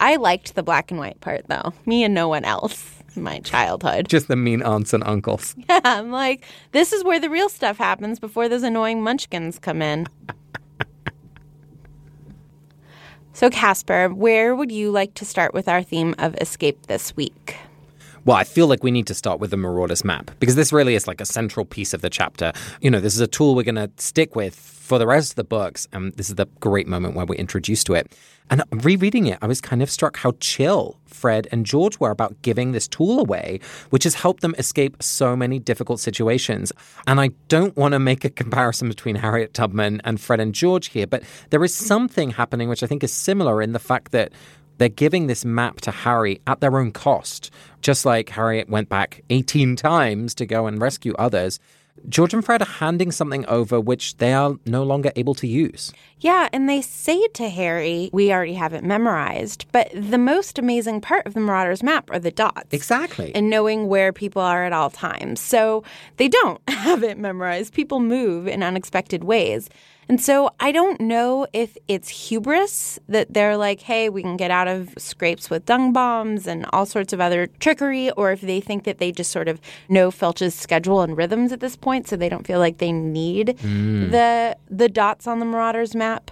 I 0.00 0.16
liked 0.16 0.54
the 0.54 0.62
black 0.62 0.90
and 0.90 0.98
white 1.00 1.20
part, 1.20 1.46
though. 1.48 1.72
Me 1.86 2.04
and 2.04 2.14
no 2.14 2.28
one 2.28 2.44
else. 2.44 2.90
My 3.16 3.38
childhood. 3.40 4.08
just 4.08 4.26
the 4.26 4.34
mean 4.34 4.60
aunts 4.62 4.92
and 4.92 5.04
uncles. 5.04 5.54
Yeah, 5.68 5.80
I'm 5.84 6.10
like, 6.10 6.44
this 6.72 6.92
is 6.92 7.04
where 7.04 7.20
the 7.20 7.30
real 7.30 7.48
stuff 7.48 7.78
happens 7.78 8.18
before 8.18 8.48
those 8.48 8.64
annoying 8.64 9.02
munchkins 9.02 9.58
come 9.60 9.80
in. 9.82 10.08
so, 13.34 13.50
Casper, 13.50 14.08
where 14.08 14.54
would 14.54 14.70
you 14.70 14.92
like 14.92 15.12
to 15.14 15.24
start 15.24 15.52
with 15.52 15.68
our 15.68 15.82
theme 15.82 16.14
of 16.18 16.36
escape 16.40 16.86
this 16.86 17.16
week? 17.16 17.56
Well, 18.24 18.36
I 18.38 18.44
feel 18.44 18.66
like 18.66 18.82
we 18.82 18.90
need 18.90 19.06
to 19.08 19.14
start 19.14 19.38
with 19.38 19.50
the 19.50 19.58
Marauders 19.58 20.02
map 20.02 20.30
because 20.40 20.56
this 20.56 20.72
really 20.72 20.94
is 20.94 21.06
like 21.06 21.20
a 21.20 21.26
central 21.26 21.66
piece 21.66 21.92
of 21.92 22.00
the 22.00 22.08
chapter. 22.08 22.52
You 22.80 22.90
know, 22.90 23.00
this 23.00 23.14
is 23.14 23.20
a 23.20 23.26
tool 23.26 23.54
we're 23.54 23.64
going 23.64 23.74
to 23.74 23.90
stick 23.98 24.34
with 24.34 24.54
for 24.54 24.98
the 24.98 25.06
rest 25.06 25.32
of 25.32 25.36
the 25.36 25.44
books. 25.44 25.86
And 25.92 26.14
this 26.14 26.30
is 26.30 26.36
the 26.36 26.46
great 26.60 26.86
moment 26.86 27.14
where 27.14 27.26
we're 27.26 27.34
introduced 27.34 27.86
to 27.86 27.94
it. 27.94 28.10
And 28.48 28.62
rereading 28.70 29.26
it, 29.26 29.38
I 29.42 29.46
was 29.46 29.60
kind 29.60 29.82
of 29.82 29.90
struck 29.90 30.16
how 30.16 30.32
chill 30.40 30.98
Fred 31.06 31.48
and 31.52 31.66
George 31.66 32.00
were 32.00 32.10
about 32.10 32.40
giving 32.42 32.72
this 32.72 32.88
tool 32.88 33.18
away, 33.20 33.60
which 33.90 34.04
has 34.04 34.14
helped 34.14 34.40
them 34.40 34.54
escape 34.58 35.02
so 35.02 35.36
many 35.36 35.58
difficult 35.58 36.00
situations. 36.00 36.72
And 37.06 37.20
I 37.20 37.30
don't 37.48 37.76
want 37.76 37.92
to 37.92 37.98
make 37.98 38.24
a 38.24 38.30
comparison 38.30 38.88
between 38.88 39.16
Harriet 39.16 39.52
Tubman 39.52 40.00
and 40.04 40.20
Fred 40.20 40.40
and 40.40 40.54
George 40.54 40.88
here, 40.88 41.06
but 41.06 41.22
there 41.50 41.64
is 41.64 41.74
something 41.74 42.30
happening 42.30 42.68
which 42.68 42.82
I 42.82 42.86
think 42.86 43.04
is 43.04 43.12
similar 43.12 43.60
in 43.60 43.72
the 43.72 43.78
fact 43.78 44.12
that 44.12 44.32
they're 44.78 44.88
giving 44.88 45.26
this 45.26 45.44
map 45.44 45.80
to 45.82 45.90
Harry 45.90 46.40
at 46.46 46.60
their 46.60 46.78
own 46.78 46.92
cost. 46.92 47.50
Just 47.80 48.04
like 48.04 48.30
Harriet 48.30 48.68
went 48.68 48.88
back 48.88 49.22
18 49.30 49.76
times 49.76 50.34
to 50.36 50.46
go 50.46 50.66
and 50.66 50.80
rescue 50.80 51.14
others, 51.18 51.60
George 52.08 52.34
and 52.34 52.44
Fred 52.44 52.60
are 52.60 52.66
handing 52.66 53.12
something 53.12 53.46
over 53.46 53.80
which 53.80 54.16
they 54.16 54.34
are 54.34 54.56
no 54.66 54.82
longer 54.82 55.12
able 55.16 55.34
to 55.36 55.46
use. 55.46 55.92
Yeah, 56.18 56.48
and 56.52 56.68
they 56.68 56.82
say 56.82 57.26
to 57.28 57.48
Harry, 57.48 58.10
we 58.12 58.32
already 58.32 58.54
have 58.54 58.72
it 58.72 58.84
memorized. 58.84 59.66
But 59.72 59.90
the 59.94 60.18
most 60.18 60.58
amazing 60.58 61.00
part 61.00 61.26
of 61.26 61.34
the 61.34 61.40
Marauders 61.40 61.82
map 61.82 62.10
are 62.10 62.18
the 62.18 62.30
dots. 62.30 62.72
Exactly. 62.72 63.34
And 63.34 63.48
knowing 63.48 63.88
where 63.88 64.12
people 64.12 64.42
are 64.42 64.64
at 64.64 64.72
all 64.72 64.90
times. 64.90 65.40
So 65.40 65.84
they 66.16 66.28
don't 66.28 66.60
have 66.68 67.02
it 67.02 67.18
memorized. 67.18 67.72
People 67.72 68.00
move 68.00 68.48
in 68.48 68.62
unexpected 68.62 69.24
ways. 69.24 69.70
And 70.08 70.20
so 70.20 70.50
I 70.60 70.72
don't 70.72 71.00
know 71.00 71.46
if 71.52 71.76
it's 71.88 72.08
hubris 72.08 72.98
that 73.08 73.32
they're 73.32 73.56
like, 73.56 73.80
hey, 73.80 74.08
we 74.08 74.22
can 74.22 74.36
get 74.36 74.50
out 74.50 74.68
of 74.68 74.94
scrapes 74.98 75.50
with 75.50 75.66
dung 75.66 75.92
bombs 75.92 76.46
and 76.46 76.66
all 76.72 76.86
sorts 76.86 77.12
of 77.12 77.20
other 77.20 77.46
trickery, 77.46 78.10
or 78.12 78.32
if 78.32 78.40
they 78.40 78.60
think 78.60 78.84
that 78.84 78.98
they 78.98 79.12
just 79.12 79.30
sort 79.30 79.48
of 79.48 79.60
know 79.88 80.10
Filch's 80.10 80.54
schedule 80.54 81.00
and 81.00 81.16
rhythms 81.16 81.52
at 81.52 81.60
this 81.60 81.76
point, 81.76 82.08
so 82.08 82.16
they 82.16 82.28
don't 82.28 82.46
feel 82.46 82.58
like 82.58 82.78
they 82.78 82.92
need 82.92 83.58
hmm. 83.60 84.10
the 84.10 84.56
the 84.68 84.88
dots 84.88 85.26
on 85.26 85.38
the 85.38 85.46
Marauders 85.46 85.94
map. 85.94 86.30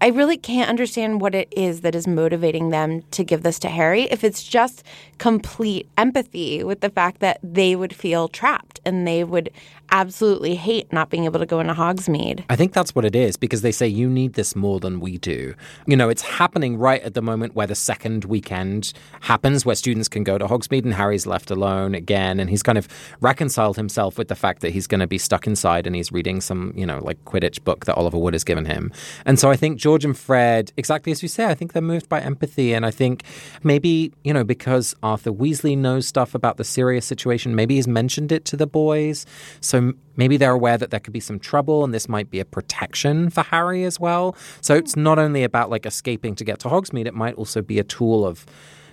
I 0.00 0.08
really 0.08 0.36
can't 0.36 0.68
understand 0.68 1.20
what 1.20 1.34
it 1.34 1.48
is 1.56 1.80
that 1.80 1.94
is 1.94 2.06
motivating 2.06 2.70
them 2.70 3.02
to 3.12 3.24
give 3.24 3.42
this 3.42 3.58
to 3.60 3.68
Harry 3.68 4.02
if 4.02 4.22
it's 4.22 4.42
just 4.42 4.82
complete 5.18 5.88
empathy 5.96 6.62
with 6.62 6.80
the 6.80 6.90
fact 6.90 7.20
that 7.20 7.38
they 7.42 7.74
would 7.74 7.94
feel 7.94 8.28
trapped 8.28 8.80
and 8.84 9.06
they 9.06 9.24
would 9.24 9.50
absolutely 9.90 10.54
hate 10.54 10.92
not 10.92 11.10
being 11.10 11.24
able 11.24 11.38
to 11.38 11.46
go 11.46 11.60
into 11.60 11.74
Hogsmeade. 11.74 12.44
I 12.48 12.56
think 12.56 12.72
that's 12.72 12.94
what 12.94 13.04
it 13.04 13.14
is 13.14 13.36
because 13.36 13.62
they 13.62 13.72
say 13.72 13.86
you 13.86 14.08
need 14.08 14.34
this 14.34 14.56
more 14.56 14.80
than 14.80 15.00
we 15.00 15.18
do. 15.18 15.54
You 15.86 15.96
know, 15.96 16.08
it's 16.08 16.22
happening 16.22 16.76
right 16.76 17.02
at 17.02 17.14
the 17.14 17.22
moment 17.22 17.54
where 17.54 17.66
the 17.66 17.74
second 17.74 18.24
weekend 18.24 18.92
happens, 19.20 19.64
where 19.64 19.76
students 19.76 20.08
can 20.08 20.24
go 20.24 20.38
to 20.38 20.46
Hogsmeade 20.46 20.84
and 20.84 20.94
Harry's 20.94 21.26
left 21.26 21.50
alone 21.50 21.94
again. 21.94 22.40
And 22.40 22.50
he's 22.50 22.62
kind 22.62 22.78
of 22.78 22.88
reconciled 23.20 23.76
himself 23.76 24.18
with 24.18 24.28
the 24.28 24.34
fact 24.34 24.62
that 24.62 24.70
he's 24.70 24.86
going 24.86 25.00
to 25.00 25.06
be 25.06 25.18
stuck 25.18 25.46
inside 25.46 25.86
and 25.86 25.94
he's 25.94 26.10
reading 26.10 26.40
some, 26.40 26.72
you 26.76 26.86
know, 26.86 26.98
like 27.02 27.22
Quidditch 27.24 27.62
book 27.62 27.84
that 27.86 27.94
Oliver 27.96 28.18
Wood 28.18 28.34
has 28.34 28.44
given 28.44 28.64
him. 28.64 28.92
And 29.24 29.38
so 29.38 29.50
I 29.50 29.56
think 29.56 29.78
George 29.78 30.04
and 30.04 30.16
Fred, 30.16 30.72
exactly 30.76 31.12
as 31.12 31.22
you 31.22 31.28
say, 31.28 31.46
I 31.46 31.54
think 31.54 31.72
they're 31.72 31.82
moved 31.82 32.08
by 32.08 32.20
empathy. 32.20 32.72
And 32.72 32.86
I 32.86 32.90
think 32.90 33.24
maybe, 33.62 34.12
you 34.24 34.32
know, 34.32 34.44
because 34.44 34.94
Arthur 35.02 35.32
Weasley 35.32 35.76
knows 35.76 36.06
stuff 36.08 36.34
about 36.34 36.56
the 36.56 36.64
Sirius 36.64 37.06
situation, 37.06 37.54
maybe 37.54 37.74
he's 37.76 37.88
mentioned 37.88 38.32
it 38.32 38.44
to 38.46 38.56
the 38.56 38.66
boys. 38.66 39.26
So 39.60 39.83
maybe 40.16 40.36
they're 40.36 40.52
aware 40.52 40.78
that 40.78 40.90
there 40.90 41.00
could 41.00 41.12
be 41.12 41.20
some 41.20 41.38
trouble 41.38 41.84
and 41.84 41.92
this 41.92 42.08
might 42.08 42.30
be 42.30 42.40
a 42.40 42.44
protection 42.44 43.30
for 43.30 43.42
Harry 43.42 43.84
as 43.84 44.00
well. 44.00 44.36
So 44.60 44.74
it's 44.74 44.96
not 44.96 45.18
only 45.18 45.44
about 45.44 45.70
like 45.70 45.86
escaping 45.86 46.34
to 46.36 46.44
get 46.44 46.58
to 46.60 46.68
Hogsmeade, 46.68 47.06
it 47.06 47.14
might 47.14 47.34
also 47.34 47.62
be 47.62 47.78
a 47.78 47.84
tool 47.84 48.26
of, 48.26 48.46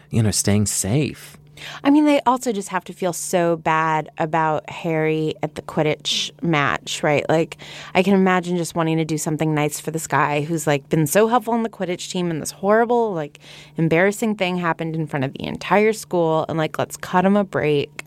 you 0.10 0.22
know, 0.24 0.32
staying 0.32 0.66
safe. 0.66 1.38
I 1.84 1.90
mean, 1.92 2.06
they 2.06 2.22
also 2.26 2.52
just 2.52 2.70
have 2.70 2.84
to 2.86 2.94
feel 2.94 3.14
so 3.14 3.58
bad 3.58 4.10
about 4.18 4.68
Harry 4.70 5.36
at 5.44 5.56
the 5.56 5.62
Quidditch 5.62 6.32
match, 6.42 7.04
right? 7.04 7.24
Like, 7.30 7.58
I 7.94 8.02
can 8.02 8.16
imagine 8.16 8.58
just 8.58 8.74
wanting 8.74 8.98
to 8.98 9.06
do 9.06 9.18
something 9.18 9.54
nice 9.54 9.80
for 9.80 9.92
this 9.92 10.08
guy 10.08 10.42
who's 10.42 10.66
like 10.66 10.90
been 10.90 11.06
so 11.06 11.28
helpful 11.28 11.54
on 11.54 11.62
the 11.62 11.70
Quidditch 11.70 12.10
team, 12.10 12.32
and 12.32 12.42
this 12.42 12.52
horrible, 12.52 13.14
like, 13.14 13.40
embarrassing 13.78 14.36
thing 14.36 14.58
happened 14.58 14.96
in 14.96 15.06
front 15.06 15.24
of 15.24 15.34
the 15.34 15.46
entire 15.46 15.94
school, 15.94 16.46
and 16.50 16.58
like, 16.58 16.80
let's 16.80 16.98
cut 16.98 17.26
him 17.26 17.36
a 17.36 17.44
break. 17.44 18.06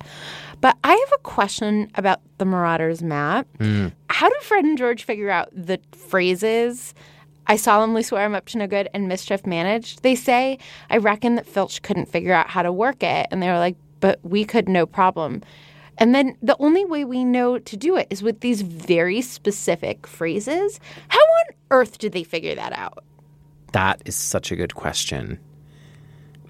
But 0.64 0.78
I 0.83 0.92
have 0.92 1.12
a 1.12 1.23
question 1.23 1.90
about 1.94 2.23
the 2.38 2.47
Marauders 2.47 3.02
map. 3.02 3.47
Mm. 3.59 3.92
How 4.09 4.30
do 4.30 4.35
Fred 4.40 4.64
and 4.64 4.78
George 4.78 5.04
figure 5.04 5.28
out 5.28 5.50
the 5.52 5.78
phrases? 5.92 6.94
I 7.47 7.56
solemnly 7.56 8.02
swear 8.02 8.25
I'm 8.25 8.35
up 8.35 8.47
to 8.47 8.56
no 8.56 8.66
good 8.66 8.88
and 8.94 9.06
mischief 9.06 9.44
managed. 9.44 10.02
They 10.02 10.14
say, 10.14 10.59
I 10.88 10.97
reckon 10.97 11.35
that 11.35 11.44
Filch 11.44 11.83
couldn't 11.83 12.06
figure 12.06 12.33
out 12.33 12.49
how 12.49 12.62
to 12.62 12.73
work 12.73 13.02
it. 13.02 13.26
And 13.30 13.42
they 13.42 13.49
were 13.49 13.59
like, 13.59 13.76
but 14.00 14.21
we 14.23 14.42
could 14.47 14.66
no 14.66 14.87
problem. 14.87 15.42
And 15.99 16.14
then 16.14 16.35
the 16.40 16.56
only 16.59 16.87
way 16.87 17.04
we 17.04 17.26
know 17.26 17.59
to 17.59 17.76
do 17.76 17.97
it 17.97 18.06
is 18.09 18.23
with 18.23 18.40
these 18.40 18.62
very 18.62 19.21
specific 19.21 20.06
phrases. 20.06 20.80
How 21.09 21.21
on 21.21 21.44
earth 21.73 21.99
did 21.99 22.12
they 22.12 22.25
figure 22.25 22.54
that 22.54 22.73
out? 22.73 23.04
That 23.73 24.00
is 24.06 24.16
such 24.16 24.50
a 24.50 24.56
good 24.56 24.75
question. 24.75 25.38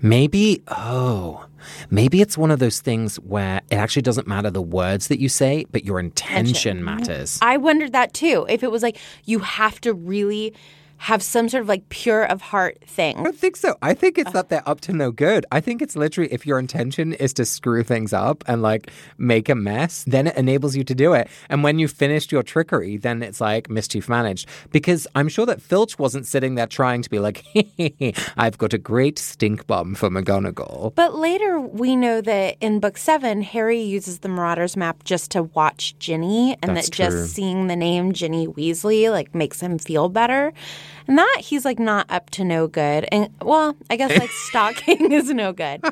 Maybe, 0.04 0.62
oh, 0.68 1.46
maybe 1.88 2.20
it's 2.20 2.36
one 2.36 2.50
of 2.50 2.58
those 2.58 2.80
things 2.80 3.16
where 3.20 3.62
it 3.70 3.76
actually 3.76 4.02
doesn't 4.02 4.26
matter 4.26 4.50
the 4.50 4.60
words 4.60 5.08
that 5.08 5.18
you 5.18 5.30
say, 5.30 5.64
but 5.72 5.86
your 5.86 5.98
intention 5.98 6.76
mm-hmm. 6.76 6.84
matters. 6.84 7.38
I 7.40 7.56
wondered 7.56 7.92
that 7.92 8.12
too. 8.12 8.44
If 8.50 8.62
it 8.62 8.70
was 8.70 8.82
like 8.82 8.98
you 9.24 9.38
have 9.38 9.80
to 9.80 9.94
really 9.94 10.52
have 10.98 11.22
some 11.22 11.48
sort 11.48 11.62
of 11.62 11.68
like 11.68 11.88
pure 11.88 12.24
of 12.24 12.40
heart 12.40 12.78
thing. 12.86 13.18
I 13.18 13.22
don't 13.24 13.36
think 13.36 13.56
so. 13.56 13.76
I 13.82 13.94
think 13.94 14.18
it's 14.18 14.28
uh, 14.28 14.32
that 14.32 14.48
they're 14.48 14.68
up 14.68 14.80
to 14.82 14.92
no 14.92 15.10
good. 15.10 15.44
I 15.52 15.60
think 15.60 15.82
it's 15.82 15.96
literally 15.96 16.32
if 16.32 16.46
your 16.46 16.58
intention 16.58 17.12
is 17.12 17.32
to 17.34 17.44
screw 17.44 17.82
things 17.82 18.12
up 18.12 18.44
and 18.46 18.62
like 18.62 18.90
make 19.18 19.48
a 19.48 19.54
mess, 19.54 20.04
then 20.06 20.28
it 20.28 20.36
enables 20.36 20.76
you 20.76 20.84
to 20.84 20.94
do 20.94 21.12
it. 21.12 21.28
And 21.48 21.62
when 21.62 21.78
you 21.78 21.88
finished 21.88 22.32
your 22.32 22.42
trickery, 22.42 22.96
then 22.96 23.22
it's 23.22 23.40
like 23.40 23.68
mischief 23.68 24.08
managed. 24.08 24.48
Because 24.70 25.06
I'm 25.14 25.28
sure 25.28 25.46
that 25.46 25.60
Filch 25.60 25.98
wasn't 25.98 26.26
sitting 26.26 26.54
there 26.54 26.66
trying 26.66 27.02
to 27.02 27.10
be 27.10 27.18
like, 27.18 27.44
I've 28.36 28.58
got 28.58 28.72
a 28.72 28.78
great 28.78 29.18
stink 29.18 29.66
bomb 29.66 29.94
for 29.94 30.08
McGonagall. 30.08 30.94
But 30.94 31.14
later 31.16 31.60
we 31.60 31.96
know 31.96 32.20
that 32.20 32.56
in 32.60 32.80
book 32.80 32.96
seven, 32.96 33.42
Harry 33.42 33.80
uses 33.80 34.20
the 34.20 34.28
Marauders 34.28 34.76
map 34.76 35.04
just 35.04 35.30
to 35.32 35.42
watch 35.42 35.98
Ginny 35.98 36.56
and 36.62 36.76
That's 36.76 36.88
that 36.88 36.94
true. 36.94 37.20
just 37.20 37.34
seeing 37.34 37.66
the 37.66 37.76
name 37.76 38.12
Ginny 38.12 38.46
Weasley 38.46 39.10
like 39.10 39.34
makes 39.34 39.60
him 39.60 39.78
feel 39.78 40.08
better. 40.08 40.52
And 41.06 41.18
that 41.18 41.36
he's 41.40 41.64
like 41.64 41.78
not 41.78 42.06
up 42.10 42.30
to 42.30 42.44
no 42.44 42.66
good. 42.66 43.06
And 43.10 43.30
well, 43.42 43.76
I 43.90 43.96
guess 43.96 44.18
like 44.18 44.30
stalking 44.48 45.12
is 45.12 45.30
no 45.30 45.52
good. 45.52 45.82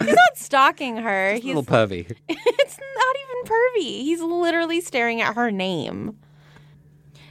He's 0.00 0.14
not 0.14 0.36
stalking 0.36 0.96
her. 0.98 1.34
He's, 1.34 1.42
he's 1.42 1.52
a 1.52 1.58
little 1.58 1.64
pervy. 1.64 2.16
it's 2.28 2.78
not 2.78 3.16
even 3.22 3.52
pervy. 3.52 4.02
He's 4.02 4.20
literally 4.20 4.80
staring 4.80 5.20
at 5.20 5.34
her 5.34 5.50
name. 5.50 6.16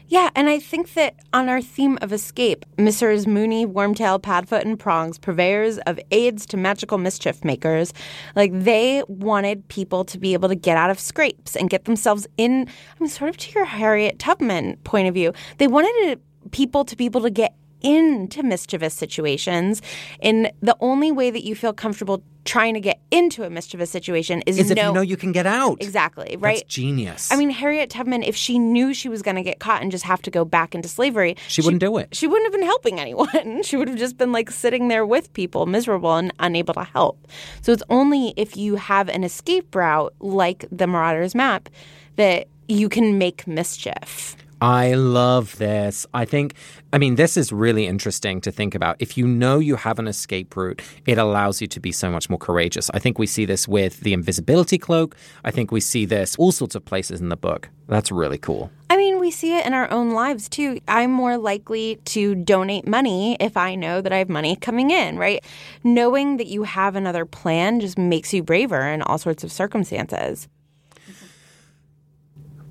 Yeah, 0.07 0.29
and 0.35 0.47
I 0.47 0.59
think 0.59 0.93
that 0.93 1.15
on 1.33 1.49
our 1.49 1.61
theme 1.61 1.97
of 2.01 2.13
escape, 2.13 2.63
Messrs. 2.77 3.25
Moony, 3.25 3.65
Wormtail, 3.65 4.21
Padfoot, 4.21 4.61
and 4.61 4.77
Prongs, 4.77 5.17
purveyors 5.17 5.79
of 5.79 5.99
aids 6.11 6.45
to 6.47 6.57
magical 6.57 6.99
mischief 6.99 7.43
makers, 7.43 7.91
like 8.35 8.51
they 8.53 9.03
wanted 9.07 9.67
people 9.67 10.05
to 10.05 10.19
be 10.19 10.33
able 10.33 10.47
to 10.47 10.55
get 10.55 10.77
out 10.77 10.91
of 10.91 10.99
scrapes 10.99 11.55
and 11.55 11.71
get 11.71 11.85
themselves 11.85 12.27
in. 12.37 12.67
I 12.67 12.99
mean, 12.99 13.09
sort 13.09 13.29
of 13.29 13.37
to 13.37 13.51
your 13.53 13.65
Harriet 13.65 14.19
Tubman 14.19 14.77
point 14.83 15.07
of 15.07 15.15
view, 15.15 15.33
they 15.57 15.67
wanted 15.67 15.93
to 16.03 16.19
people 16.51 16.85
to 16.85 16.95
be 16.95 17.05
able 17.05 17.21
to 17.21 17.29
get 17.29 17.55
into 17.81 18.41
mischievous 18.41 18.93
situations. 18.93 19.81
And 20.19 20.51
the 20.61 20.75
only 20.79 21.11
way 21.11 21.29
that 21.29 21.43
you 21.43 21.55
feel 21.55 21.71
comfortable 21.73 22.23
trying 22.43 22.75
to 22.75 22.79
get 22.79 22.99
into 23.11 23.43
a 23.43 23.49
mischievous 23.49 23.89
situation 23.89 24.41
is, 24.45 24.57
is 24.59 24.69
know, 24.69 24.71
if 24.71 24.87
you 24.87 24.93
know 24.93 25.01
you 25.01 25.17
can 25.17 25.31
get 25.31 25.47
out. 25.47 25.77
Exactly, 25.81 26.37
right? 26.37 26.57
That's 26.57 26.73
genius. 26.73 27.31
I 27.31 27.35
mean, 27.35 27.49
Harriet 27.49 27.89
Tubman, 27.89 28.23
if 28.23 28.35
she 28.35 28.59
knew 28.59 28.93
she 28.93 29.09
was 29.09 29.21
going 29.21 29.35
to 29.35 29.43
get 29.43 29.59
caught 29.59 29.81
and 29.81 29.91
just 29.91 30.03
have 30.03 30.21
to 30.23 30.31
go 30.31 30.45
back 30.45 30.73
into 30.75 30.87
slavery, 30.87 31.35
she, 31.47 31.61
she 31.61 31.65
wouldn't 31.65 31.81
do 31.81 31.97
it. 31.97 32.15
She 32.15 32.27
wouldn't 32.27 32.45
have 32.45 32.53
been 32.53 32.67
helping 32.67 32.99
anyone. 32.99 33.61
she 33.63 33.77
would 33.77 33.87
have 33.87 33.97
just 33.97 34.17
been 34.17 34.31
like 34.31 34.51
sitting 34.51 34.87
there 34.87 35.05
with 35.05 35.33
people, 35.33 35.65
miserable 35.65 36.15
and 36.15 36.31
unable 36.39 36.73
to 36.75 36.83
help. 36.83 37.27
So 37.61 37.71
it's 37.71 37.83
only 37.89 38.33
if 38.37 38.55
you 38.57 38.75
have 38.75 39.09
an 39.09 39.23
escape 39.23 39.75
route 39.75 40.13
like 40.19 40.65
the 40.71 40.87
Marauders 40.87 41.35
map 41.35 41.69
that 42.15 42.47
you 42.67 42.89
can 42.89 43.17
make 43.17 43.47
mischief. 43.47 44.37
I 44.61 44.93
love 44.93 45.57
this. 45.57 46.05
I 46.13 46.25
think, 46.25 46.55
I 46.93 46.97
mean, 46.97 47.15
this 47.15 47.35
is 47.35 47.51
really 47.51 47.85
interesting 47.87 48.39
to 48.41 48.51
think 48.51 48.73
about. 48.73 48.95
If 48.99 49.17
you 49.17 49.27
know 49.27 49.59
you 49.59 49.75
have 49.75 49.99
an 49.99 50.07
escape 50.07 50.55
route, 50.55 50.81
it 51.05 51.17
allows 51.17 51.61
you 51.61 51.67
to 51.67 51.79
be 51.79 51.91
so 51.91 52.09
much 52.09 52.29
more 52.29 52.39
courageous. 52.39 52.89
I 52.93 52.99
think 52.99 53.19
we 53.19 53.27
see 53.27 53.45
this 53.45 53.67
with 53.67 53.99
the 53.99 54.13
invisibility 54.13 54.77
cloak. 54.77 55.15
I 55.43 55.51
think 55.51 55.71
we 55.71 55.81
see 55.81 56.05
this 56.05 56.35
all 56.37 56.51
sorts 56.51 56.75
of 56.75 56.85
places 56.85 57.19
in 57.19 57.29
the 57.29 57.35
book. 57.35 57.69
That's 57.87 58.11
really 58.11 58.37
cool. 58.37 58.71
I 58.89 58.97
mean, 58.97 59.19
we 59.19 59.29
see 59.29 59.57
it 59.57 59.65
in 59.65 59.73
our 59.73 59.91
own 59.91 60.11
lives 60.11 60.47
too. 60.47 60.79
I'm 60.87 61.11
more 61.11 61.37
likely 61.37 61.97
to 62.05 62.33
donate 62.33 62.87
money 62.87 63.35
if 63.39 63.57
I 63.57 63.75
know 63.75 64.01
that 64.01 64.13
I 64.13 64.17
have 64.19 64.29
money 64.29 64.55
coming 64.55 64.89
in, 64.89 65.17
right? 65.17 65.43
Knowing 65.83 66.37
that 66.37 66.47
you 66.47 66.63
have 66.63 66.95
another 66.95 67.25
plan 67.25 67.79
just 67.79 67.97
makes 67.97 68.33
you 68.33 68.41
braver 68.41 68.81
in 68.81 69.01
all 69.01 69.17
sorts 69.17 69.43
of 69.43 69.51
circumstances. 69.51 70.47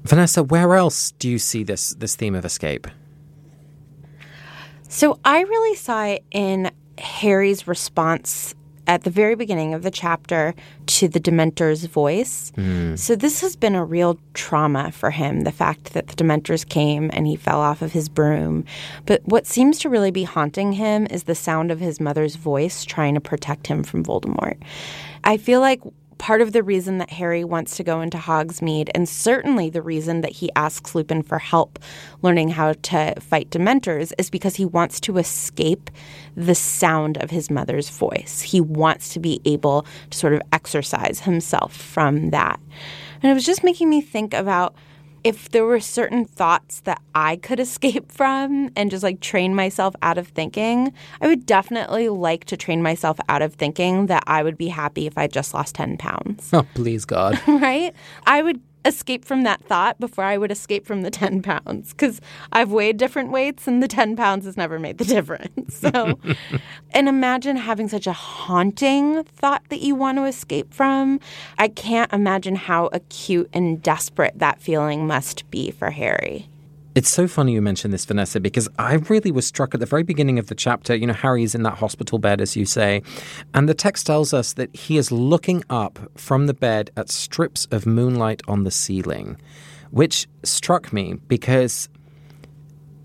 Vanessa, 0.04 0.42
where 0.42 0.74
else 0.74 1.12
do 1.12 1.28
you 1.28 1.38
see 1.38 1.62
this 1.62 1.90
this 1.94 2.14
theme 2.14 2.34
of 2.34 2.44
escape? 2.44 2.86
So 4.88 5.18
I 5.24 5.40
really 5.40 5.76
saw 5.76 6.04
it 6.04 6.24
in 6.30 6.70
Harry's 6.98 7.66
response 7.66 8.54
at 8.86 9.02
the 9.04 9.10
very 9.10 9.34
beginning 9.34 9.74
of 9.74 9.82
the 9.82 9.90
chapter 9.90 10.54
to 10.86 11.08
the 11.08 11.20
Dementor's 11.20 11.84
voice. 11.84 12.52
Mm. 12.56 12.98
So 12.98 13.16
this 13.16 13.40
has 13.40 13.56
been 13.56 13.74
a 13.74 13.84
real 13.84 14.18
trauma 14.34 14.92
for 14.92 15.10
him, 15.10 15.40
the 15.40 15.52
fact 15.52 15.94
that 15.94 16.08
the 16.08 16.14
Dementors 16.14 16.68
came 16.68 17.10
and 17.12 17.26
he 17.26 17.36
fell 17.36 17.60
off 17.60 17.82
of 17.82 17.92
his 17.92 18.08
broom. 18.08 18.64
But 19.06 19.22
what 19.24 19.46
seems 19.46 19.78
to 19.80 19.88
really 19.88 20.10
be 20.10 20.24
haunting 20.24 20.72
him 20.72 21.06
is 21.06 21.24
the 21.24 21.34
sound 21.34 21.70
of 21.70 21.80
his 21.80 22.00
mother's 22.00 22.36
voice 22.36 22.84
trying 22.84 23.14
to 23.14 23.20
protect 23.20 23.66
him 23.66 23.82
from 23.82 24.04
Voldemort. 24.04 24.58
I 25.24 25.38
feel 25.38 25.60
like 25.60 25.80
part 26.18 26.40
of 26.40 26.52
the 26.52 26.62
reason 26.62 26.98
that 26.98 27.10
Harry 27.10 27.44
wants 27.44 27.76
to 27.76 27.84
go 27.84 28.00
into 28.00 28.18
Hogsmeade, 28.18 28.90
and 28.94 29.08
certainly 29.08 29.70
the 29.70 29.82
reason 29.82 30.20
that 30.20 30.32
he 30.32 30.50
asks 30.56 30.94
Lupin 30.94 31.22
for 31.22 31.38
help 31.38 31.78
learning 32.22 32.50
how 32.50 32.72
to 32.72 33.14
fight 33.20 33.50
Dementors, 33.50 34.12
is 34.18 34.30
because 34.30 34.56
he 34.56 34.64
wants 34.64 35.00
to 35.00 35.18
escape 35.18 35.90
the 36.36 36.54
sound 36.54 37.16
of 37.18 37.30
his 37.30 37.50
mother's 37.50 37.90
voice. 37.90 38.42
He 38.42 38.60
wants 38.60 39.12
to 39.14 39.20
be 39.20 39.40
able 39.44 39.86
to 40.10 40.18
sort 40.18 40.32
of 40.32 40.42
exercise 40.52 41.20
himself 41.20 41.74
from 41.74 42.30
that. 42.30 42.60
And 43.22 43.30
it 43.30 43.34
was 43.34 43.46
just 43.46 43.64
making 43.64 43.88
me 43.88 44.00
think 44.00 44.34
about 44.34 44.74
if 45.24 45.48
there 45.50 45.64
were 45.64 45.80
certain 45.80 46.26
thoughts 46.26 46.80
that 46.80 47.00
I 47.14 47.36
could 47.36 47.58
escape 47.68 48.12
from 48.12 48.70
and 48.76 48.90
just 48.90 49.02
like 49.02 49.20
train 49.20 49.54
myself 49.54 49.96
out 50.02 50.18
of 50.18 50.28
thinking, 50.28 50.92
I 51.20 51.26
would 51.26 51.46
definitely 51.46 52.10
like 52.10 52.44
to 52.46 52.56
train 52.56 52.82
myself 52.82 53.18
out 53.28 53.42
of 53.42 53.54
thinking 53.54 54.06
that 54.06 54.22
I 54.26 54.42
would 54.42 54.58
be 54.58 54.68
happy 54.68 55.06
if 55.06 55.16
I 55.18 55.26
just 55.26 55.54
lost 55.54 55.74
10 55.74 55.96
pounds. 55.96 56.50
Oh, 56.52 56.66
please, 56.74 57.04
God. 57.04 57.40
right? 57.48 57.94
I 58.26 58.42
would 58.42 58.60
escape 58.84 59.24
from 59.24 59.42
that 59.42 59.62
thought 59.64 59.98
before 59.98 60.24
I 60.24 60.36
would 60.36 60.50
escape 60.50 60.86
from 60.86 61.02
the 61.02 61.10
10 61.14 61.42
pounds 61.42 61.92
because 61.92 62.20
I've 62.52 62.72
weighed 62.72 62.96
different 62.96 63.30
weights 63.30 63.66
and 63.66 63.82
the 63.82 63.88
10 63.88 64.16
pounds 64.16 64.44
has 64.44 64.56
never 64.56 64.78
made 64.78 64.98
the 64.98 65.04
difference. 65.16 65.76
So, 65.76 66.18
and 66.90 67.08
imagine 67.08 67.56
having 67.56 67.88
such 67.88 68.06
a 68.06 68.12
haunting 68.12 69.24
thought 69.24 69.62
that 69.68 69.80
you 69.80 69.94
want 69.94 70.18
to 70.18 70.24
escape 70.24 70.72
from. 70.72 71.20
I 71.58 71.68
can't 71.68 72.12
imagine 72.12 72.56
how 72.56 72.88
acute 72.92 73.50
and 73.52 73.82
desperate 73.82 74.38
that 74.38 74.60
feeling 74.60 75.06
must 75.06 75.48
be 75.50 75.70
for 75.70 75.90
Harry. 75.90 76.48
It's 76.94 77.10
so 77.10 77.26
funny 77.26 77.54
you 77.54 77.60
mentioned 77.60 77.92
this, 77.92 78.04
Vanessa, 78.04 78.38
because 78.38 78.68
I 78.78 78.94
really 78.94 79.32
was 79.32 79.44
struck 79.44 79.74
at 79.74 79.80
the 79.80 79.86
very 79.86 80.04
beginning 80.04 80.38
of 80.38 80.46
the 80.46 80.54
chapter. 80.54 80.94
You 80.94 81.08
know, 81.08 81.12
Harry's 81.12 81.52
in 81.52 81.64
that 81.64 81.78
hospital 81.78 82.20
bed, 82.20 82.40
as 82.40 82.54
you 82.54 82.64
say, 82.64 83.02
and 83.52 83.68
the 83.68 83.74
text 83.74 84.06
tells 84.06 84.32
us 84.32 84.52
that 84.52 84.74
he 84.76 84.96
is 84.96 85.10
looking 85.10 85.64
up 85.68 85.98
from 86.16 86.46
the 86.46 86.54
bed 86.54 86.92
at 86.96 87.10
strips 87.10 87.66
of 87.72 87.84
moonlight 87.84 88.42
on 88.46 88.62
the 88.62 88.70
ceiling, 88.70 89.40
which 89.90 90.28
struck 90.44 90.92
me 90.92 91.14
because 91.26 91.88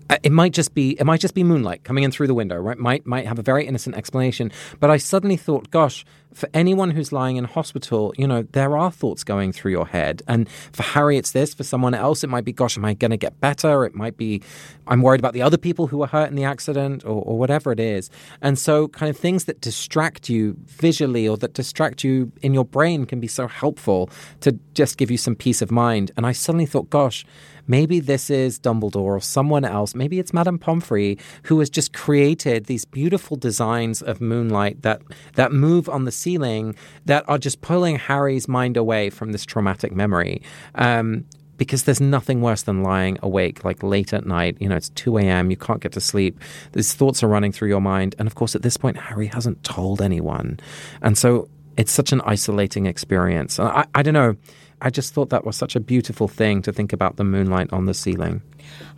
uh, 0.08 0.18
it 0.22 0.30
might 0.30 0.52
just 0.52 0.72
be 0.72 0.92
it 1.00 1.04
might 1.04 1.20
just 1.20 1.34
be 1.34 1.42
moonlight 1.42 1.82
coming 1.82 2.04
in 2.04 2.12
through 2.12 2.28
the 2.28 2.34
window, 2.34 2.58
right? 2.58 2.78
Might 2.78 3.06
might 3.06 3.26
have 3.26 3.40
a 3.40 3.42
very 3.42 3.66
innocent 3.66 3.96
explanation, 3.96 4.52
but 4.78 4.90
I 4.90 4.98
suddenly 4.98 5.36
thought, 5.36 5.68
gosh, 5.72 6.04
for 6.32 6.48
anyone 6.54 6.92
who's 6.92 7.12
lying 7.12 7.36
in 7.36 7.44
hospital, 7.44 8.12
you 8.16 8.26
know, 8.26 8.42
there 8.52 8.76
are 8.76 8.90
thoughts 8.90 9.24
going 9.24 9.52
through 9.52 9.72
your 9.72 9.86
head. 9.86 10.22
And 10.28 10.48
for 10.72 10.82
Harry, 10.82 11.16
it's 11.16 11.32
this. 11.32 11.54
For 11.54 11.64
someone 11.64 11.94
else, 11.94 12.22
it 12.22 12.28
might 12.28 12.44
be, 12.44 12.52
gosh, 12.52 12.76
am 12.76 12.84
I 12.84 12.94
going 12.94 13.10
to 13.10 13.16
get 13.16 13.40
better? 13.40 13.84
It 13.84 13.94
might 13.94 14.16
be, 14.16 14.42
I'm 14.86 15.02
worried 15.02 15.20
about 15.20 15.34
the 15.34 15.42
other 15.42 15.58
people 15.58 15.88
who 15.88 15.98
were 15.98 16.06
hurt 16.06 16.30
in 16.30 16.36
the 16.36 16.44
accident 16.44 17.04
or, 17.04 17.22
or 17.22 17.38
whatever 17.38 17.72
it 17.72 17.80
is. 17.80 18.10
And 18.40 18.58
so, 18.58 18.88
kind 18.88 19.10
of 19.10 19.16
things 19.16 19.44
that 19.46 19.60
distract 19.60 20.28
you 20.28 20.56
visually 20.66 21.26
or 21.26 21.36
that 21.38 21.54
distract 21.54 22.04
you 22.04 22.32
in 22.42 22.54
your 22.54 22.64
brain 22.64 23.06
can 23.06 23.20
be 23.20 23.28
so 23.28 23.48
helpful 23.48 24.08
to 24.40 24.58
just 24.74 24.98
give 24.98 25.10
you 25.10 25.18
some 25.18 25.34
peace 25.34 25.60
of 25.62 25.70
mind. 25.70 26.12
And 26.16 26.26
I 26.26 26.32
suddenly 26.32 26.66
thought, 26.66 26.90
gosh, 26.90 27.24
maybe 27.66 28.00
this 28.00 28.30
is 28.30 28.58
Dumbledore 28.58 28.96
or 29.16 29.20
someone 29.20 29.64
else. 29.64 29.94
Maybe 29.94 30.18
it's 30.18 30.34
Madame 30.34 30.58
Pomfrey 30.58 31.18
who 31.44 31.58
has 31.60 31.70
just 31.70 31.92
created 31.92 32.66
these 32.66 32.84
beautiful 32.84 33.36
designs 33.36 34.02
of 34.02 34.20
moonlight 34.20 34.82
that 34.82 35.02
that 35.34 35.52
move 35.52 35.88
on 35.88 36.04
the 36.04 36.12
ceiling 36.20 36.74
that 37.06 37.24
are 37.28 37.38
just 37.38 37.60
pulling 37.60 37.96
Harry's 37.96 38.48
mind 38.48 38.76
away 38.76 39.10
from 39.10 39.32
this 39.32 39.44
traumatic 39.44 39.92
memory. 39.92 40.42
Um, 40.74 41.24
because 41.56 41.82
there's 41.82 42.00
nothing 42.00 42.40
worse 42.40 42.62
than 42.62 42.82
lying 42.82 43.18
awake 43.22 43.64
like 43.64 43.82
late 43.82 44.14
at 44.14 44.24
night. 44.24 44.56
You 44.60 44.68
know, 44.70 44.76
it's 44.76 44.88
2 44.90 45.18
a.m., 45.18 45.50
you 45.50 45.58
can't 45.58 45.82
get 45.82 45.92
to 45.92 46.00
sleep. 46.00 46.40
These 46.72 46.94
thoughts 46.94 47.22
are 47.22 47.28
running 47.28 47.52
through 47.52 47.68
your 47.68 47.82
mind. 47.82 48.14
And 48.18 48.26
of 48.26 48.34
course, 48.34 48.54
at 48.54 48.62
this 48.62 48.78
point, 48.78 48.96
Harry 48.96 49.26
hasn't 49.26 49.62
told 49.62 50.00
anyone. 50.00 50.58
And 51.02 51.18
so 51.18 51.50
it's 51.76 51.92
such 51.92 52.12
an 52.12 52.22
isolating 52.22 52.86
experience. 52.86 53.60
I, 53.60 53.84
I 53.94 54.02
don't 54.02 54.14
know. 54.14 54.36
I 54.80 54.88
just 54.88 55.12
thought 55.12 55.28
that 55.28 55.44
was 55.44 55.54
such 55.54 55.76
a 55.76 55.80
beautiful 55.80 56.28
thing 56.28 56.62
to 56.62 56.72
think 56.72 56.94
about 56.94 57.16
the 57.16 57.24
moonlight 57.24 57.70
on 57.74 57.84
the 57.84 57.92
ceiling. 57.92 58.40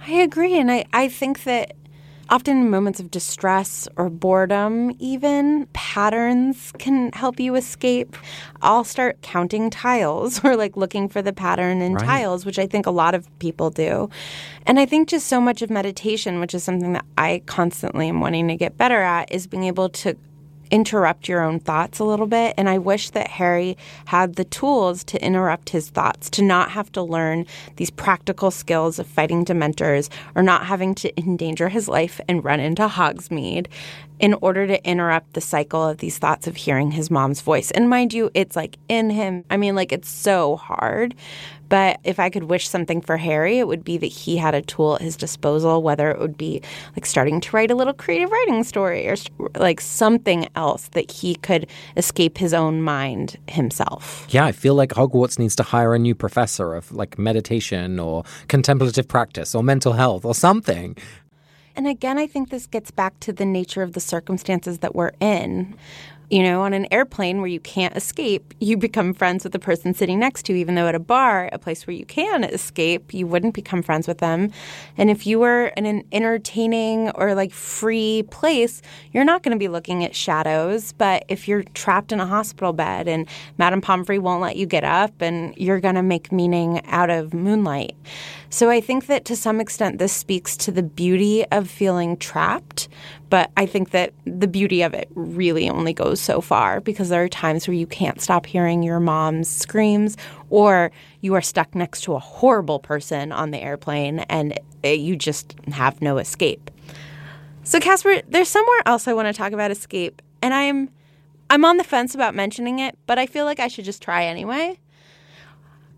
I 0.07 0.13
agree. 0.13 0.57
And 0.57 0.71
I, 0.71 0.85
I 0.93 1.09
think 1.09 1.43
that 1.43 1.75
often 2.29 2.59
in 2.59 2.71
moments 2.71 3.01
of 3.01 3.11
distress 3.11 3.89
or 3.97 4.09
boredom, 4.09 4.95
even 4.99 5.67
patterns 5.73 6.73
can 6.79 7.13
help 7.13 7.39
you 7.41 7.55
escape. 7.55 8.17
I'll 8.61 8.85
start 8.85 9.21
counting 9.23 9.71
tiles 9.71 10.43
or 10.45 10.57
like 10.57 10.77
looking 10.77 11.09
for 11.09 11.23
the 11.23 11.33
pattern 11.33 11.81
in 11.81 11.95
right. 11.95 12.05
tiles, 12.05 12.47
which 12.47 12.59
I 12.59 12.67
think 12.67 12.87
a 12.87 12.91
lot 12.91 13.15
of 13.15 13.27
people 13.39 13.71
do. 13.71 14.11
And 14.67 14.79
I 14.79 14.87
think 14.87 15.09
just 15.09 15.27
so 15.27 15.41
much 15.41 15.63
of 15.63 15.71
meditation, 15.71 16.41
which 16.41 16.55
is 16.55 16.63
something 16.63 16.93
that 16.93 17.05
I 17.19 17.43
constantly 17.47 18.09
am 18.09 18.21
wanting 18.21 18.49
to 18.49 18.57
get 18.57 18.77
better 18.77 19.01
at, 19.01 19.33
is 19.33 19.47
being 19.47 19.65
able 19.65 19.89
to 19.91 20.17
interrupt 20.73 21.29
your 21.29 21.43
own 21.43 21.61
thoughts 21.61 22.01
a 22.01 22.05
little 22.05 22.27
bit. 22.27 22.55
And 22.57 22.69
I 22.69 22.79
wish 22.79 23.11
that 23.11 23.29
Harry 23.29 23.77
had 24.07 24.35
the 24.35 24.45
tools 24.45 25.05
to 25.05 25.25
interrupt 25.25 25.71
his 25.71 25.91
thoughts, 25.91 26.29
to 26.31 26.43
not 26.43 26.71
have 26.71 26.91
to 26.93 27.03
learn 27.03 27.47
these 27.77 27.91
practical 27.91 28.51
skills 28.51 28.99
of 28.99 29.07
fighting 29.07 29.45
dementors 29.45 30.09
or 30.35 30.43
not 30.43 30.67
having 30.67 30.95
to 30.97 31.17
endanger 31.21 31.69
his 31.69 31.87
life 31.87 32.21
and 32.27 32.45
run 32.45 32.59
into 32.59 32.89
Hogsmeade 32.89 33.67
in 34.23 34.35
order 34.35 34.69
to 34.69 34.83
interrupt 34.89 35.35
the 35.35 35.41
cycle 35.41 35.87
of 35.87 35.99
these 35.99 36.17
thoughts 36.17 36.47
of 36.47 36.57
hearing 36.57 36.93
his 36.93 37.11
mom's 37.11 37.41
voice. 37.41 37.73
And 37.73 37.91
mind 37.91 38.15
you, 38.15 38.31
it's 38.35 38.55
like 38.55 38.79
in 38.89 39.11
him. 39.11 39.45
I 39.51 39.57
mean, 39.57 39.75
like 39.75 39.93
it's 39.93 40.09
so 40.09 40.57
hard. 40.57 41.15
But 41.69 42.01
if 42.05 42.21
I 42.21 42.29
could 42.29 42.45
wish 42.45 42.69
something 42.69 43.01
for 43.01 43.17
Harry, 43.17 43.59
it 43.59 43.67
would 43.67 43.83
be 43.83 43.97
that 43.97 44.07
he 44.07 44.37
had 44.37 44.55
a 44.55 44.61
tool 44.61 44.97
at 44.97 45.01
his 45.01 45.17
disposal, 45.17 45.83
whether 45.83 46.11
it 46.11 46.21
would 46.21 46.37
be 46.37 46.61
like 46.95 47.07
starting 47.07 47.41
to 47.41 47.57
write 47.57 47.71
a 47.71 47.75
little 47.75 47.95
creative 47.95 48.31
writing 48.31 48.63
story 48.63 49.09
or 49.09 49.17
like 49.57 49.81
something 49.81 50.47
else 50.55 50.89
that 50.89 51.11
he 51.11 51.35
could 51.37 51.67
escape 51.97 52.37
his 52.37 52.53
own 52.53 52.83
mind 52.83 53.39
himself. 53.49 54.27
Yeah, 54.29 54.45
I 54.45 54.53
feel 54.53 54.75
like 54.75 54.91
Hogwarts 54.91 55.39
needs 55.39 55.57
to 55.57 55.63
hire 55.63 55.95
a 55.95 55.99
new 55.99 56.15
professor 56.15 56.75
of 56.75 56.93
like 56.93 57.19
meditation 57.19 57.99
or 57.99 58.25
contemplative 58.49 59.09
practice 59.09 59.55
or 59.55 59.63
mental 59.63 59.95
health 59.95 60.27
or 60.27 60.35
something. 60.35 60.95
And 61.75 61.87
again, 61.87 62.19
I 62.19 62.27
think 62.27 62.51
this 62.51 62.67
gets 62.67 62.91
back 62.91 63.19
to 63.21 63.33
the 63.33 63.47
nature 63.47 63.83
of 63.83 63.93
the 63.93 64.01
circumstances 64.01 64.79
that 64.79 64.95
we're 64.95 65.13
in. 65.21 65.75
You 66.31 66.43
know, 66.43 66.63
on 66.63 66.73
an 66.73 66.87
airplane 66.91 67.39
where 67.39 67.49
you 67.49 67.61
can't 67.61 67.95
escape, 67.95 68.55
you 68.59 68.79
become 68.79 69.13
friends 69.13 69.45
with 69.45 69.53
the 69.53 69.59
person 69.59 69.93
sitting 69.93 70.19
next 70.19 70.45
to 70.45 70.55
you, 70.55 70.59
even 70.61 70.77
though 70.77 70.87
at 70.87 70.95
a 70.95 70.99
bar, 70.99 71.51
a 71.53 71.59
place 71.59 71.87
where 71.87 71.95
you 71.95 72.07
can 72.07 72.43
escape, 72.45 73.13
you 73.13 73.27
wouldn't 73.27 73.53
become 73.53 73.83
friends 73.83 74.09
with 74.09 74.17
them. 74.17 74.51
And 74.97 75.11
if 75.11 75.27
you 75.27 75.39
were 75.39 75.67
in 75.77 75.85
an 75.85 76.05
entertaining 76.11 77.11
or 77.11 77.35
like 77.35 77.53
free 77.53 78.23
place, 78.31 78.81
you're 79.13 79.25
not 79.25 79.43
going 79.43 79.55
to 79.55 79.59
be 79.59 79.69
looking 79.69 80.05
at 80.05 80.17
shadows. 80.17 80.93
But 80.93 81.27
if 81.29 81.49
you're 81.49 81.65
trapped 81.75 82.13
in 82.13 82.21
a 82.21 82.27
hospital 82.27 82.73
bed 82.73 83.09
and 83.09 83.29
Madame 83.59 83.83
Pomfrey 83.83 84.19
won't 84.19 84.41
let 84.41 84.57
you 84.57 84.65
get 84.65 84.85
up 84.85 85.21
and 85.21 85.55
you're 85.59 85.81
going 85.81 85.97
to 85.97 86.03
make 86.03 86.33
meaning 86.33 86.81
out 86.87 87.11
of 87.11 87.35
moonlight. 87.35 87.95
So 88.53 88.69
I 88.69 88.83
think 88.83 89.07
that 89.07 89.25
to 89.25 89.35
some 89.35 89.63
extent 89.63 89.99
this 89.99 90.13
speaks 90.13 90.59
to 90.59 90.71
the 90.71 90.83
beauty 90.83 91.43
of 91.47 91.71
feeling 91.71 92.19
trapped, 92.19 92.87
but 93.31 93.51
I 93.57 93.65
think 93.65 93.93
that 93.93 94.13
the 94.27 94.47
beauty 94.47 94.83
of 94.83 94.93
it 94.93 95.09
really 95.15 95.71
only 95.71 95.95
goes 95.95 96.21
so 96.21 96.43
far 96.43 96.79
because 96.79 97.09
there 97.09 97.25
are 97.25 97.31
times 97.31 97.67
where 97.67 97.75
you 97.75 97.87
can't 97.87 98.21
stop 98.21 98.45
hearing 98.45 98.83
your 98.83 99.01
mom's 99.01 99.49
screams 99.49 100.19
or 100.51 100.93
you 101.23 101.33
are 101.33 101.41
stuck 101.41 101.75
next 101.75 102.03
to 102.03 102.13
a 102.13 102.19
horrible 102.19 102.79
person 102.79 103.33
on 103.33 103.53
the 103.53 103.59
airplane 103.59 104.19
and 104.29 104.61
uh, 104.85 104.89
you 104.89 105.17
just 105.17 105.55
have 105.73 106.03
no 106.03 106.19
escape. 106.19 106.71
So 107.65 107.81
Casper, 107.81 108.21
there's 108.29 108.51
somewhere 108.51 108.83
else 108.85 109.09
I 109.09 109.15
want 109.15 109.29
to 109.29 109.33
talk 109.33 109.53
about 109.53 109.71
escape, 109.71 110.21
and 110.43 110.53
I'm 110.53 110.91
I'm 111.49 111.65
on 111.65 111.79
the 111.79 111.85
fence 111.85 112.15
about 112.15 112.35
mentioning 112.35 112.81
it, 112.81 112.99
but 113.07 113.19
I 113.19 113.25
feel 113.25 113.47
like 113.47 113.61
I 113.61 113.69
should 113.69 113.87
just 113.87 114.03
try 114.03 114.27
anyway. 114.27 114.79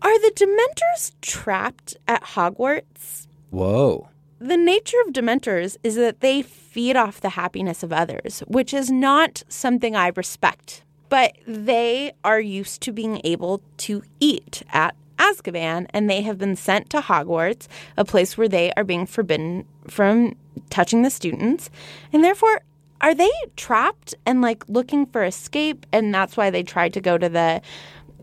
Are 0.05 0.19
the 0.19 0.31
Dementors 0.35 1.13
trapped 1.21 1.97
at 2.07 2.21
Hogwarts? 2.21 3.25
Whoa. 3.49 4.07
The 4.37 4.55
nature 4.55 4.97
of 5.07 5.13
Dementors 5.13 5.77
is 5.81 5.95
that 5.95 6.19
they 6.19 6.43
feed 6.43 6.95
off 6.95 7.21
the 7.21 7.29
happiness 7.29 7.81
of 7.81 7.91
others, 7.91 8.43
which 8.45 8.71
is 8.71 8.91
not 8.91 9.41
something 9.49 9.95
I 9.95 10.11
respect. 10.15 10.83
But 11.09 11.35
they 11.47 12.13
are 12.23 12.39
used 12.39 12.81
to 12.83 12.91
being 12.91 13.19
able 13.23 13.63
to 13.77 14.03
eat 14.19 14.61
at 14.71 14.95
Azkaban, 15.17 15.87
and 15.89 16.07
they 16.07 16.21
have 16.21 16.37
been 16.37 16.55
sent 16.55 16.91
to 16.91 17.01
Hogwarts, 17.01 17.67
a 17.97 18.05
place 18.05 18.37
where 18.37 18.47
they 18.47 18.71
are 18.77 18.83
being 18.83 19.07
forbidden 19.07 19.65
from 19.87 20.35
touching 20.69 21.01
the 21.01 21.09
students. 21.09 21.71
And 22.13 22.23
therefore, 22.23 22.61
are 23.01 23.15
they 23.15 23.31
trapped 23.55 24.13
and 24.23 24.43
like 24.43 24.63
looking 24.67 25.07
for 25.07 25.23
escape? 25.23 25.87
And 25.91 26.13
that's 26.13 26.37
why 26.37 26.51
they 26.51 26.61
tried 26.61 26.93
to 26.93 27.01
go 27.01 27.17
to 27.17 27.27
the 27.27 27.63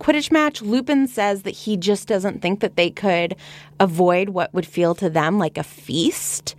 Quidditch 0.03 0.33
match, 0.33 0.61
Lupin 0.61 1.07
says 1.07 1.43
that 1.43 1.53
he 1.53 1.77
just 1.77 2.09
doesn't 2.09 2.43
think 2.43 2.59
that 2.59 2.75
they 2.75 2.91
could 2.91 3.37
avoid 3.79 4.31
what 4.31 4.53
would 4.53 4.67
feel 4.67 4.97
to 4.97 5.09
them 5.09 5.39
like 5.39 5.57
a 5.57 5.63
feast. 5.63 6.57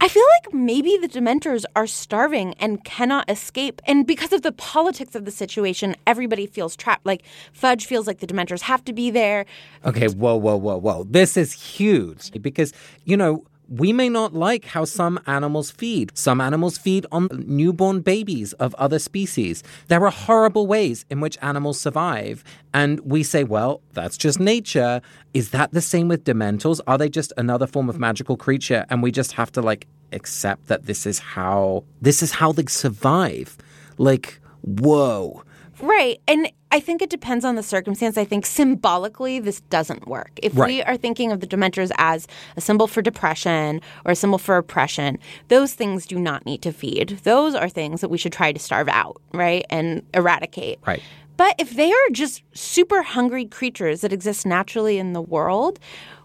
I 0.00 0.08
feel 0.08 0.24
like 0.38 0.54
maybe 0.54 0.96
the 0.96 1.06
Dementors 1.06 1.66
are 1.76 1.86
starving 1.86 2.54
and 2.54 2.82
cannot 2.82 3.28
escape. 3.28 3.82
And 3.84 4.06
because 4.06 4.32
of 4.32 4.40
the 4.40 4.52
politics 4.52 5.14
of 5.14 5.26
the 5.26 5.30
situation, 5.30 5.94
everybody 6.06 6.46
feels 6.46 6.74
trapped. 6.74 7.04
Like 7.04 7.22
Fudge 7.52 7.84
feels 7.84 8.06
like 8.06 8.20
the 8.20 8.26
Dementors 8.26 8.62
have 8.62 8.82
to 8.86 8.94
be 8.94 9.10
there. 9.10 9.44
Okay, 9.84 10.08
whoa, 10.08 10.36
whoa, 10.36 10.56
whoa, 10.56 10.78
whoa. 10.78 11.04
This 11.04 11.36
is 11.36 11.52
huge 11.52 12.32
because, 12.40 12.72
you 13.04 13.14
know, 13.14 13.44
we 13.70 13.92
may 13.92 14.08
not 14.08 14.34
like 14.34 14.64
how 14.64 14.84
some 14.84 15.20
animals 15.26 15.70
feed. 15.70 16.10
Some 16.18 16.40
animals 16.40 16.76
feed 16.76 17.06
on 17.12 17.28
newborn 17.46 18.00
babies 18.00 18.52
of 18.54 18.74
other 18.74 18.98
species. 18.98 19.62
There 19.86 20.04
are 20.04 20.10
horrible 20.10 20.66
ways 20.66 21.06
in 21.08 21.20
which 21.20 21.38
animals 21.40 21.80
survive. 21.80 22.42
And 22.74 22.98
we 23.00 23.22
say, 23.22 23.44
well, 23.44 23.80
that's 23.92 24.18
just 24.18 24.40
nature. 24.40 25.00
Is 25.34 25.50
that 25.50 25.72
the 25.72 25.80
same 25.80 26.08
with 26.08 26.24
dementors? 26.24 26.80
Are 26.88 26.98
they 26.98 27.08
just 27.08 27.32
another 27.36 27.68
form 27.68 27.88
of 27.88 27.98
magical 27.98 28.36
creature? 28.36 28.84
And 28.90 29.04
we 29.04 29.12
just 29.12 29.32
have 29.32 29.52
to 29.52 29.62
like 29.62 29.86
accept 30.12 30.66
that 30.66 30.86
this 30.86 31.06
is 31.06 31.20
how 31.20 31.84
this 32.02 32.24
is 32.24 32.32
how 32.32 32.50
they 32.50 32.66
survive. 32.66 33.56
Like, 33.98 34.40
whoa. 34.62 35.44
Right. 35.82 36.20
And 36.28 36.50
I 36.72 36.80
think 36.80 37.02
it 37.02 37.10
depends 37.10 37.44
on 37.44 37.56
the 37.56 37.62
circumstance. 37.62 38.16
I 38.16 38.24
think 38.24 38.46
symbolically, 38.46 39.40
this 39.40 39.60
doesn't 39.62 40.06
work. 40.06 40.30
If 40.42 40.56
right. 40.56 40.66
we 40.66 40.82
are 40.82 40.96
thinking 40.96 41.32
of 41.32 41.40
the 41.40 41.46
Dementors 41.46 41.90
as 41.98 42.28
a 42.56 42.60
symbol 42.60 42.86
for 42.86 43.02
depression 43.02 43.80
or 44.04 44.12
a 44.12 44.16
symbol 44.16 44.38
for 44.38 44.56
oppression, 44.56 45.18
those 45.48 45.74
things 45.74 46.06
do 46.06 46.18
not 46.18 46.46
need 46.46 46.62
to 46.62 46.72
feed. 46.72 47.20
Those 47.24 47.54
are 47.54 47.68
things 47.68 48.00
that 48.02 48.08
we 48.08 48.18
should 48.18 48.32
try 48.32 48.52
to 48.52 48.58
starve 48.58 48.88
out, 48.88 49.20
right? 49.32 49.64
And 49.70 50.02
eradicate. 50.14 50.78
Right. 50.86 51.02
But 51.36 51.54
if 51.58 51.70
they 51.70 51.90
are 51.90 52.10
just 52.12 52.42
super 52.52 53.02
hungry 53.02 53.46
creatures 53.46 54.02
that 54.02 54.12
exist 54.12 54.44
naturally 54.44 54.98
in 54.98 55.14
the 55.14 55.22
world, 55.22 55.80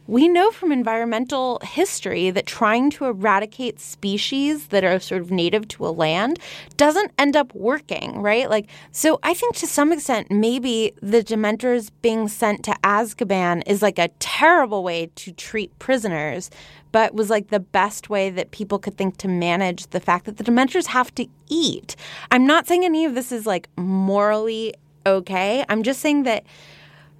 we 0.07 0.27
know 0.27 0.51
from 0.51 0.71
environmental 0.71 1.59
history 1.63 2.29
that 2.29 2.45
trying 2.45 2.91
to 2.91 3.05
eradicate 3.05 3.79
species 3.79 4.67
that 4.67 4.83
are 4.83 4.99
sort 4.99 5.21
of 5.21 5.31
native 5.31 5.67
to 5.69 5.85
a 5.85 5.89
land 5.89 6.39
doesn't 6.77 7.11
end 7.17 7.35
up 7.35 7.53
working, 7.55 8.21
right? 8.21 8.49
Like, 8.49 8.67
so 8.91 9.19
I 9.23 9.33
think 9.33 9.55
to 9.57 9.67
some 9.67 9.91
extent, 9.91 10.29
maybe 10.29 10.93
the 11.01 11.23
Dementors 11.23 11.89
being 12.01 12.27
sent 12.27 12.63
to 12.65 12.71
Azkaban 12.83 13.63
is 13.65 13.81
like 13.81 13.97
a 13.97 14.09
terrible 14.19 14.83
way 14.83 15.09
to 15.15 15.31
treat 15.31 15.77
prisoners, 15.79 16.51
but 16.91 17.15
was 17.15 17.29
like 17.29 17.49
the 17.49 17.59
best 17.59 18.09
way 18.09 18.29
that 18.29 18.51
people 18.51 18.79
could 18.79 18.97
think 18.97 19.17
to 19.17 19.27
manage 19.27 19.87
the 19.87 19.99
fact 19.99 20.25
that 20.25 20.37
the 20.37 20.43
Dementors 20.43 20.87
have 20.87 21.13
to 21.15 21.27
eat. 21.49 21.95
I'm 22.31 22.45
not 22.45 22.67
saying 22.67 22.85
any 22.85 23.05
of 23.05 23.15
this 23.15 23.31
is 23.31 23.45
like 23.45 23.69
morally 23.75 24.73
okay. 25.05 25.65
I'm 25.69 25.83
just 25.83 25.99
saying 25.99 26.23
that 26.23 26.43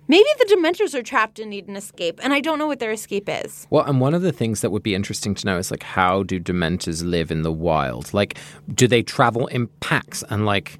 Maybe 0.07 0.27
the 0.37 0.55
Dementors 0.55 0.93
are 0.93 1.01
trapped 1.01 1.39
and 1.39 1.49
need 1.49 1.67
an 1.67 1.75
escape, 1.75 2.19
and 2.21 2.31
I 2.31 2.39
don't 2.39 2.59
know 2.59 2.67
what 2.67 2.79
their 2.79 2.91
escape 2.91 3.27
is. 3.27 3.65
Well, 3.71 3.85
and 3.85 3.99
one 3.99 4.13
of 4.13 4.21
the 4.21 4.31
things 4.31 4.61
that 4.61 4.69
would 4.69 4.83
be 4.83 4.93
interesting 4.93 5.33
to 5.35 5.45
know 5.45 5.57
is 5.57 5.71
like 5.71 5.83
how 5.83 6.23
do 6.23 6.39
Dementors 6.39 7.03
live 7.03 7.31
in 7.31 7.41
the 7.41 7.51
wild? 7.51 8.13
Like, 8.13 8.37
do 8.73 8.87
they 8.87 9.01
travel 9.01 9.47
in 9.47 9.67
packs 9.79 10.23
and 10.29 10.45
like 10.45 10.79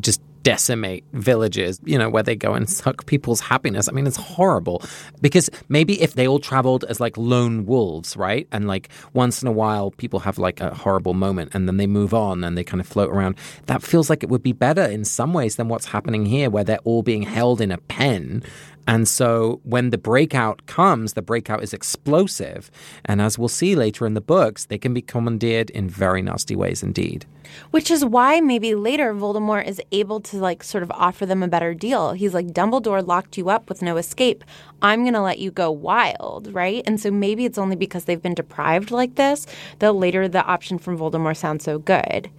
just 0.00 0.20
decimate 0.42 1.04
villages, 1.12 1.80
you 1.84 1.98
know, 1.98 2.08
where 2.08 2.22
they 2.22 2.36
go 2.36 2.54
and 2.54 2.68
suck 2.68 3.06
people's 3.06 3.40
happiness. 3.40 3.88
I 3.88 3.92
mean, 3.92 4.06
it's 4.06 4.16
horrible 4.16 4.82
because 5.20 5.50
maybe 5.68 6.00
if 6.00 6.14
they 6.14 6.26
all 6.26 6.38
traveled 6.38 6.84
as 6.84 7.00
like 7.00 7.16
lone 7.16 7.66
wolves, 7.66 8.16
right? 8.16 8.46
And 8.52 8.66
like 8.66 8.88
once 9.12 9.42
in 9.42 9.48
a 9.48 9.52
while 9.52 9.90
people 9.92 10.20
have 10.20 10.38
like 10.38 10.60
a 10.60 10.74
horrible 10.74 11.14
moment 11.14 11.54
and 11.54 11.68
then 11.68 11.76
they 11.76 11.86
move 11.86 12.14
on 12.14 12.44
and 12.44 12.56
they 12.56 12.64
kind 12.64 12.80
of 12.80 12.86
float 12.86 13.10
around. 13.10 13.36
That 13.66 13.82
feels 13.82 14.10
like 14.10 14.22
it 14.22 14.28
would 14.28 14.42
be 14.42 14.52
better 14.52 14.82
in 14.82 15.04
some 15.04 15.32
ways 15.32 15.56
than 15.56 15.68
what's 15.68 15.86
happening 15.86 16.26
here 16.26 16.50
where 16.50 16.64
they're 16.64 16.78
all 16.84 17.02
being 17.02 17.22
held 17.22 17.60
in 17.60 17.70
a 17.70 17.78
pen 17.78 18.42
and 18.86 19.06
so 19.06 19.60
when 19.64 19.90
the 19.90 19.98
breakout 19.98 20.66
comes, 20.66 21.12
the 21.12 21.22
breakout 21.22 21.62
is 21.62 21.72
explosive. 21.72 22.70
And 23.04 23.20
as 23.20 23.38
we'll 23.38 23.48
see 23.48 23.76
later 23.76 24.06
in 24.06 24.14
the 24.14 24.20
books, 24.20 24.64
they 24.64 24.78
can 24.78 24.92
be 24.92 25.02
commandeered 25.02 25.70
in 25.70 25.88
very 25.88 26.22
nasty 26.22 26.56
ways 26.56 26.82
indeed. 26.82 27.26
Which 27.70 27.90
is 27.90 28.04
why 28.04 28.40
maybe 28.40 28.74
later 28.74 29.14
Voldemort 29.14 29.66
is 29.66 29.80
able 29.92 30.20
to 30.20 30.36
like 30.38 30.62
sort 30.62 30.82
of 30.82 30.90
offer 30.92 31.26
them 31.26 31.42
a 31.42 31.48
better 31.48 31.74
deal. 31.74 32.12
He's 32.12 32.34
like, 32.34 32.48
Dumbledore 32.48 33.06
locked 33.06 33.36
you 33.36 33.50
up 33.50 33.68
with 33.68 33.82
no 33.82 33.96
escape. 33.96 34.44
I'm 34.80 35.02
going 35.02 35.14
to 35.14 35.20
let 35.20 35.38
you 35.38 35.50
go 35.50 35.70
wild, 35.70 36.52
right? 36.52 36.82
And 36.86 37.00
so 37.00 37.10
maybe 37.10 37.44
it's 37.44 37.58
only 37.58 37.76
because 37.76 38.04
they've 38.04 38.22
been 38.22 38.34
deprived 38.34 38.90
like 38.90 39.14
this 39.14 39.46
that 39.78 39.92
later 39.92 40.28
the 40.28 40.44
option 40.44 40.78
from 40.78 40.98
Voldemort 40.98 41.36
sounds 41.36 41.64
so 41.64 41.78
good. 41.78 42.30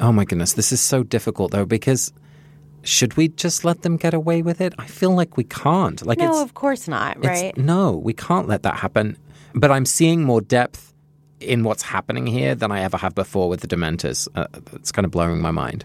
Oh 0.00 0.12
my 0.12 0.24
goodness. 0.24 0.52
This 0.52 0.72
is 0.72 0.80
so 0.80 1.02
difficult 1.02 1.50
though, 1.50 1.66
because 1.66 2.12
should 2.82 3.16
we 3.16 3.28
just 3.28 3.64
let 3.64 3.82
them 3.82 3.96
get 3.96 4.14
away 4.14 4.42
with 4.42 4.60
it? 4.60 4.74
I 4.78 4.86
feel 4.86 5.10
like 5.10 5.36
we 5.36 5.44
can't. 5.44 6.04
Like 6.06 6.18
no, 6.18 6.42
of 6.42 6.54
course 6.54 6.86
not, 6.88 7.22
right? 7.24 7.56
No, 7.56 7.92
we 7.92 8.12
can't 8.12 8.48
let 8.48 8.62
that 8.62 8.76
happen. 8.76 9.16
But 9.54 9.70
I'm 9.70 9.84
seeing 9.84 10.22
more 10.22 10.40
depth 10.40 10.94
in 11.40 11.64
what's 11.64 11.82
happening 11.82 12.26
here 12.26 12.54
than 12.54 12.72
I 12.72 12.82
ever 12.82 12.96
have 12.96 13.14
before 13.14 13.48
with 13.48 13.60
the 13.60 13.68
Dementors. 13.68 14.28
Uh, 14.34 14.46
it's 14.72 14.92
kind 14.92 15.04
of 15.04 15.10
blowing 15.10 15.40
my 15.40 15.50
mind. 15.50 15.84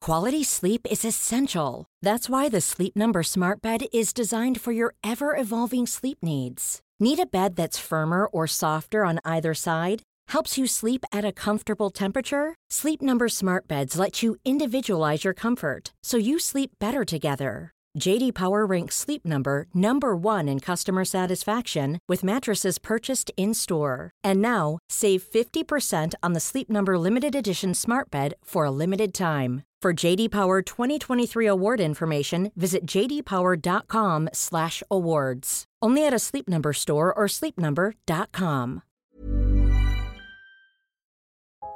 Quality 0.00 0.44
sleep 0.44 0.86
is 0.88 1.04
essential. 1.04 1.86
That's 2.00 2.28
why 2.28 2.48
the 2.48 2.60
Sleep 2.60 2.94
Number 2.94 3.22
Smart 3.22 3.60
Bed 3.60 3.86
is 3.92 4.12
designed 4.12 4.60
for 4.60 4.72
your 4.72 4.94
ever 5.02 5.34
evolving 5.36 5.86
sleep 5.86 6.18
needs. 6.22 6.80
Need 7.00 7.18
a 7.18 7.26
bed 7.26 7.56
that's 7.56 7.78
firmer 7.78 8.26
or 8.26 8.46
softer 8.46 9.04
on 9.04 9.18
either 9.24 9.52
side? 9.52 10.02
helps 10.28 10.58
you 10.58 10.66
sleep 10.66 11.04
at 11.12 11.24
a 11.24 11.32
comfortable 11.32 11.90
temperature? 11.90 12.54
Sleep 12.70 13.02
Number 13.02 13.28
smart 13.28 13.66
beds 13.66 13.98
let 13.98 14.22
you 14.22 14.36
individualize 14.44 15.24
your 15.24 15.34
comfort 15.34 15.92
so 16.02 16.16
you 16.16 16.38
sleep 16.38 16.70
better 16.78 17.04
together. 17.04 17.72
JD 17.98 18.34
Power 18.34 18.66
ranks 18.66 18.94
Sleep 18.94 19.24
Number 19.24 19.66
number 19.74 20.14
1 20.14 20.46
in 20.48 20.60
customer 20.60 21.04
satisfaction 21.04 21.98
with 22.08 22.22
mattresses 22.22 22.78
purchased 22.78 23.32
in-store. 23.36 24.12
And 24.22 24.40
now, 24.42 24.78
save 24.88 25.22
50% 25.22 26.14
on 26.22 26.34
the 26.34 26.40
Sleep 26.40 26.70
Number 26.70 26.98
limited 26.98 27.34
edition 27.34 27.74
smart 27.74 28.10
bed 28.10 28.34
for 28.44 28.66
a 28.66 28.70
limited 28.70 29.14
time. 29.14 29.62
For 29.82 29.94
JD 29.94 30.30
Power 30.30 30.62
2023 30.62 31.46
award 31.46 31.80
information, 31.80 32.52
visit 32.56 32.86
jdpower.com/awards. 32.86 35.64
Only 35.82 36.06
at 36.06 36.14
a 36.14 36.18
Sleep 36.18 36.48
Number 36.48 36.72
store 36.72 37.12
or 37.14 37.26
sleepnumber.com. 37.28 38.82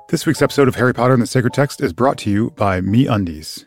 This 0.09 0.27
week's 0.27 0.43
episode 0.43 0.67
of 0.67 0.75
Harry 0.75 0.93
Potter 0.93 1.15
and 1.15 1.23
the 1.23 1.27
Sacred 1.27 1.55
Text 1.55 1.81
is 1.81 1.93
brought 1.93 2.19
to 2.19 2.31
you 2.31 2.51
by 2.57 2.81
Me 2.81 3.07
Undies. 3.07 3.67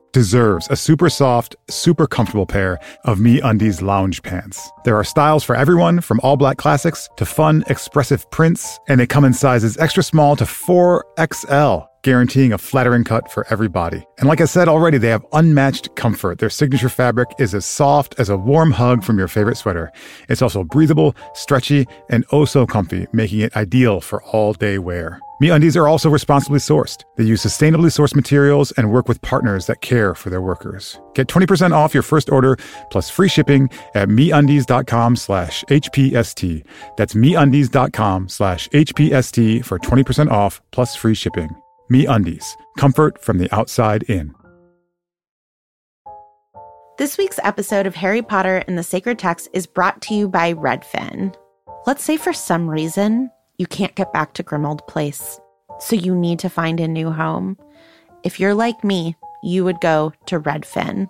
deserves 0.13 0.67
a 0.69 0.75
super 0.75 1.09
soft, 1.09 1.55
super 1.69 2.07
comfortable 2.07 2.45
pair 2.45 2.79
of 3.05 3.19
Me 3.19 3.39
Undies 3.41 3.81
lounge 3.81 4.21
pants. 4.23 4.69
There 4.85 4.95
are 4.95 5.03
styles 5.03 5.43
for 5.43 5.55
everyone, 5.55 6.01
from 6.01 6.19
all 6.23 6.37
black 6.37 6.57
classics 6.57 7.09
to 7.17 7.25
fun, 7.25 7.63
expressive 7.67 8.29
prints, 8.31 8.79
and 8.87 8.99
they 8.99 9.07
come 9.07 9.25
in 9.25 9.33
sizes 9.33 9.77
extra 9.77 10.03
small 10.03 10.35
to 10.35 10.45
4XL 10.45 11.87
guaranteeing 12.03 12.53
a 12.53 12.57
flattering 12.57 13.03
cut 13.03 13.31
for 13.31 13.45
every 13.49 13.67
body. 13.67 14.05
And 14.17 14.27
like 14.27 14.41
I 14.41 14.45
said 14.45 14.67
already, 14.67 14.97
they 14.97 15.09
have 15.09 15.25
unmatched 15.33 15.95
comfort. 15.95 16.39
Their 16.39 16.49
signature 16.49 16.89
fabric 16.89 17.29
is 17.39 17.53
as 17.53 17.65
soft 17.65 18.15
as 18.19 18.29
a 18.29 18.37
warm 18.37 18.71
hug 18.71 19.03
from 19.03 19.17
your 19.17 19.27
favorite 19.27 19.57
sweater. 19.57 19.91
It's 20.29 20.41
also 20.41 20.63
breathable, 20.63 21.15
stretchy, 21.33 21.85
and 22.09 22.25
oh 22.31 22.45
so 22.45 22.65
comfy, 22.65 23.07
making 23.13 23.41
it 23.41 23.55
ideal 23.55 24.01
for 24.01 24.23
all 24.23 24.53
day 24.53 24.77
wear. 24.79 25.19
MeUndies 25.41 25.75
are 25.75 25.87
also 25.87 26.07
responsibly 26.07 26.59
sourced. 26.59 27.03
They 27.17 27.23
use 27.23 27.43
sustainably 27.43 27.89
sourced 27.89 28.15
materials 28.15 28.71
and 28.73 28.91
work 28.91 29.07
with 29.07 29.21
partners 29.23 29.65
that 29.65 29.81
care 29.81 30.13
for 30.13 30.29
their 30.29 30.41
workers. 30.41 30.99
Get 31.15 31.27
20% 31.27 31.71
off 31.71 31.95
your 31.95 32.03
first 32.03 32.29
order 32.29 32.57
plus 32.91 33.09
free 33.09 33.27
shipping 33.27 33.69
at 33.95 34.07
MeUndies.com 34.07 35.15
slash 35.15 35.63
HPST. 35.65 36.63
That's 36.95 37.15
MeUndies.com 37.15 38.29
slash 38.29 38.69
HPST 38.69 39.65
for 39.65 39.79
20% 39.79 40.29
off 40.29 40.61
plus 40.71 40.95
free 40.95 41.15
shipping. 41.15 41.60
Me 41.91 42.05
Undies, 42.05 42.55
comfort 42.77 43.21
from 43.21 43.37
the 43.37 43.53
outside 43.53 44.03
in. 44.03 44.33
This 46.97 47.17
week's 47.17 47.37
episode 47.43 47.85
of 47.85 47.95
Harry 47.95 48.21
Potter 48.21 48.63
and 48.65 48.77
the 48.77 48.83
Sacred 48.83 49.19
Text 49.19 49.49
is 49.51 49.67
brought 49.67 50.01
to 50.03 50.13
you 50.13 50.29
by 50.29 50.53
Redfin. 50.53 51.35
Let's 51.85 52.01
say 52.01 52.15
for 52.15 52.31
some 52.31 52.69
reason 52.69 53.29
you 53.57 53.67
can't 53.67 53.93
get 53.95 54.13
back 54.13 54.33
to 54.35 54.43
Grimmauld 54.43 54.87
Place, 54.87 55.37
so 55.81 55.97
you 55.97 56.15
need 56.15 56.39
to 56.39 56.49
find 56.49 56.79
a 56.79 56.87
new 56.87 57.11
home. 57.11 57.57
If 58.23 58.39
you're 58.39 58.53
like 58.53 58.85
me, 58.85 59.17
you 59.43 59.65
would 59.65 59.81
go 59.81 60.13
to 60.27 60.39
Redfin. 60.39 61.09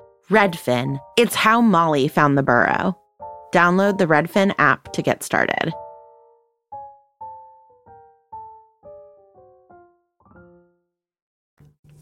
Redfin. 0.31 0.97
It's 1.17 1.35
how 1.35 1.59
Molly 1.59 2.07
found 2.07 2.37
the 2.37 2.43
burrow. 2.43 2.97
Download 3.53 3.97
the 3.97 4.07
Redfin 4.07 4.55
app 4.59 4.93
to 4.93 5.01
get 5.01 5.23
started. 5.23 5.73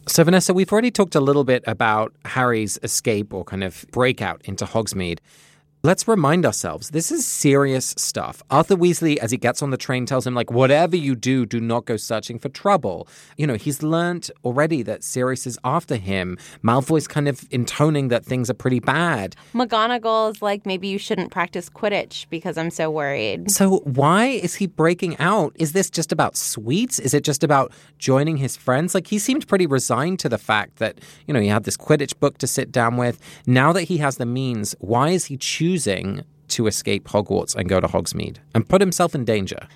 So, 0.08 0.24
Vanessa, 0.24 0.54
we've 0.54 0.72
already 0.72 0.92
talked 0.92 1.16
a 1.16 1.20
little 1.20 1.44
bit 1.44 1.64
about 1.66 2.16
Harry's 2.24 2.78
escape 2.84 3.34
or 3.34 3.44
kind 3.44 3.64
of 3.64 3.86
breakout 3.92 4.42
into 4.46 4.66
Hogsmeade. 4.66 5.20
Let's 5.82 6.10
remind 6.10 6.46
ourselves 6.46 6.90
this 6.90 7.10
is 7.10 7.26
serious 7.26 7.96
stuff. 7.98 8.44
Arthur 8.50 8.76
Weasley, 8.76 9.16
as 9.16 9.32
he 9.32 9.38
gets 9.38 9.62
on 9.62 9.70
the 9.70 9.78
train, 9.78 10.06
tells 10.06 10.28
him, 10.28 10.36
like, 10.36 10.52
whatever 10.52 10.98
you 10.98 11.16
do, 11.16 11.46
do 11.46 11.62
not 11.62 11.86
go 11.86 11.96
searching 11.96 12.38
for 12.38 12.50
trouble. 12.50 13.08
You 13.38 13.48
know, 13.48 13.54
he's 13.54 13.82
learnt 13.82 14.30
already 14.44 14.84
that 14.84 15.06
Sirius 15.06 15.48
is 15.48 15.58
after 15.64 15.96
him. 15.96 16.38
Malfoy's 16.62 17.08
kind 17.08 17.30
of 17.30 17.48
intoning 17.50 18.10
that 18.10 18.26
things 18.26 18.50
are 18.50 18.54
pretty 18.54 18.82
bad. 18.82 19.38
McGonagall 19.54 20.32
is 20.32 20.42
like, 20.42 20.66
maybe 20.66 20.90
you 20.90 20.98
shouldn't 20.98 21.32
practice 21.32 21.70
Quidditch 21.70 22.28
because 22.30 22.58
I'm 22.58 22.72
so 22.72 22.92
worried. 22.92 23.50
So, 23.50 23.78
why 23.86 24.26
is 24.26 24.56
he 24.56 24.68
breaking 24.68 25.18
out? 25.18 25.54
Is 25.56 25.72
this 25.72 25.90
just 25.90 26.12
about 26.12 26.36
sweets? 26.36 27.00
Is 27.00 27.14
it 27.14 27.24
just 27.24 27.42
about 27.42 27.72
joining 27.98 28.36
his 28.36 28.58
friends? 28.58 28.94
Like, 28.94 29.08
he 29.08 29.18
seemed 29.18 29.48
pretty 29.48 29.66
resigned 29.66 30.20
to 30.20 30.28
the 30.28 30.38
fact 30.38 30.80
that, 30.80 31.00
you 31.26 31.34
know, 31.34 31.40
he 31.40 31.48
had 31.48 31.64
this 31.64 31.78
Quidditch 31.78 32.20
book 32.20 32.38
to 32.40 32.48
sit 32.48 32.70
down 32.70 32.98
with. 32.98 33.18
Now 33.48 33.72
that 33.72 33.84
he 33.84 34.00
has 34.00 34.18
the 34.18 34.26
means, 34.26 34.76
why 34.80 35.12
is 35.12 35.24
he 35.24 35.38
choosing? 35.38 35.69
Choosing 35.70 36.24
to 36.48 36.66
escape 36.66 37.08
Hogwarts 37.08 37.56
and 37.56 37.70
go 37.70 37.80
to 37.80 37.88
Hogsmeade 37.88 38.38
and 38.56 38.68
put 38.68 38.82
himself 38.82 39.14
in 39.14 39.24
danger. 39.24 39.68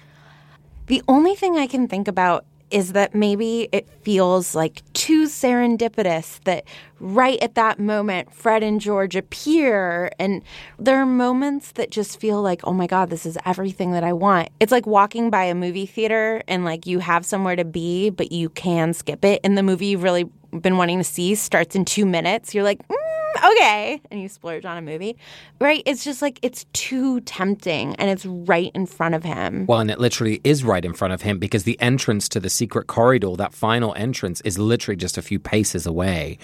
The 0.87 1.03
only 1.07 1.35
thing 1.35 1.57
I 1.57 1.67
can 1.67 1.87
think 1.87 2.07
about 2.07 2.45
is 2.71 2.93
that 2.93 3.13
maybe 3.13 3.69
it 3.71 3.87
feels 4.01 4.55
like 4.55 4.81
too 4.93 5.25
serendipitous 5.25 6.43
that 6.45 6.63
right 6.99 7.37
at 7.43 7.53
that 7.53 7.77
moment, 7.77 8.33
Fred 8.33 8.63
and 8.63 8.81
George 8.81 9.15
appear. 9.15 10.11
And 10.17 10.41
there 10.79 10.97
are 10.97 11.05
moments 11.05 11.73
that 11.73 11.91
just 11.91 12.19
feel 12.19 12.41
like, 12.41 12.61
oh 12.63 12.73
my 12.73 12.87
God, 12.87 13.11
this 13.11 13.27
is 13.27 13.37
everything 13.45 13.91
that 13.91 14.03
I 14.03 14.13
want. 14.13 14.49
It's 14.59 14.71
like 14.71 14.87
walking 14.87 15.29
by 15.29 15.43
a 15.43 15.53
movie 15.53 15.85
theater 15.85 16.41
and 16.47 16.65
like 16.65 16.87
you 16.87 16.97
have 16.97 17.23
somewhere 17.23 17.55
to 17.55 17.65
be, 17.65 18.09
but 18.09 18.31
you 18.31 18.49
can 18.49 18.93
skip 18.93 19.23
it. 19.23 19.39
And 19.43 19.55
the 19.55 19.63
movie 19.63 19.87
you've 19.87 20.01
really 20.01 20.23
been 20.59 20.77
wanting 20.77 20.97
to 20.97 21.03
see 21.03 21.35
starts 21.35 21.75
in 21.75 21.85
two 21.85 22.07
minutes. 22.07 22.55
You're 22.55 22.63
like, 22.63 22.79
mm, 22.87 23.12
okay. 23.51 24.01
And 24.11 24.21
you 24.21 24.29
splurge 24.29 24.65
on 24.65 24.77
a 24.77 24.81
movie, 24.81 25.17
right? 25.59 25.83
It's 25.85 26.03
just 26.03 26.21
like, 26.21 26.39
it's 26.41 26.65
too 26.73 27.21
tempting 27.21 27.95
and 27.95 28.09
it's 28.09 28.25
right 28.25 28.71
in 28.73 28.85
front 28.85 29.15
of 29.15 29.23
him. 29.23 29.65
Well, 29.65 29.79
and 29.79 29.89
it 29.89 29.99
literally 29.99 30.41
is 30.43 30.63
right 30.63 30.83
in 30.83 30.93
front 30.93 31.13
of 31.13 31.21
him 31.21 31.39
because 31.39 31.63
the 31.63 31.79
entrance 31.81 32.29
to 32.29 32.39
the 32.39 32.49
secret 32.49 32.87
corridor, 32.87 33.35
that 33.37 33.53
final 33.53 33.93
entrance, 33.95 34.41
is 34.41 34.57
literally 34.57 34.97
just 34.97 35.17
a 35.17 35.21
few 35.21 35.39
paces 35.39 35.85
away. 35.85 36.37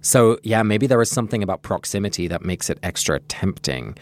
So, 0.00 0.38
yeah, 0.42 0.62
maybe 0.62 0.86
there 0.86 1.00
is 1.00 1.10
something 1.10 1.42
about 1.42 1.62
proximity 1.62 2.26
that 2.28 2.44
makes 2.44 2.68
it 2.68 2.78
extra 2.82 3.20
tempting. 3.20 3.96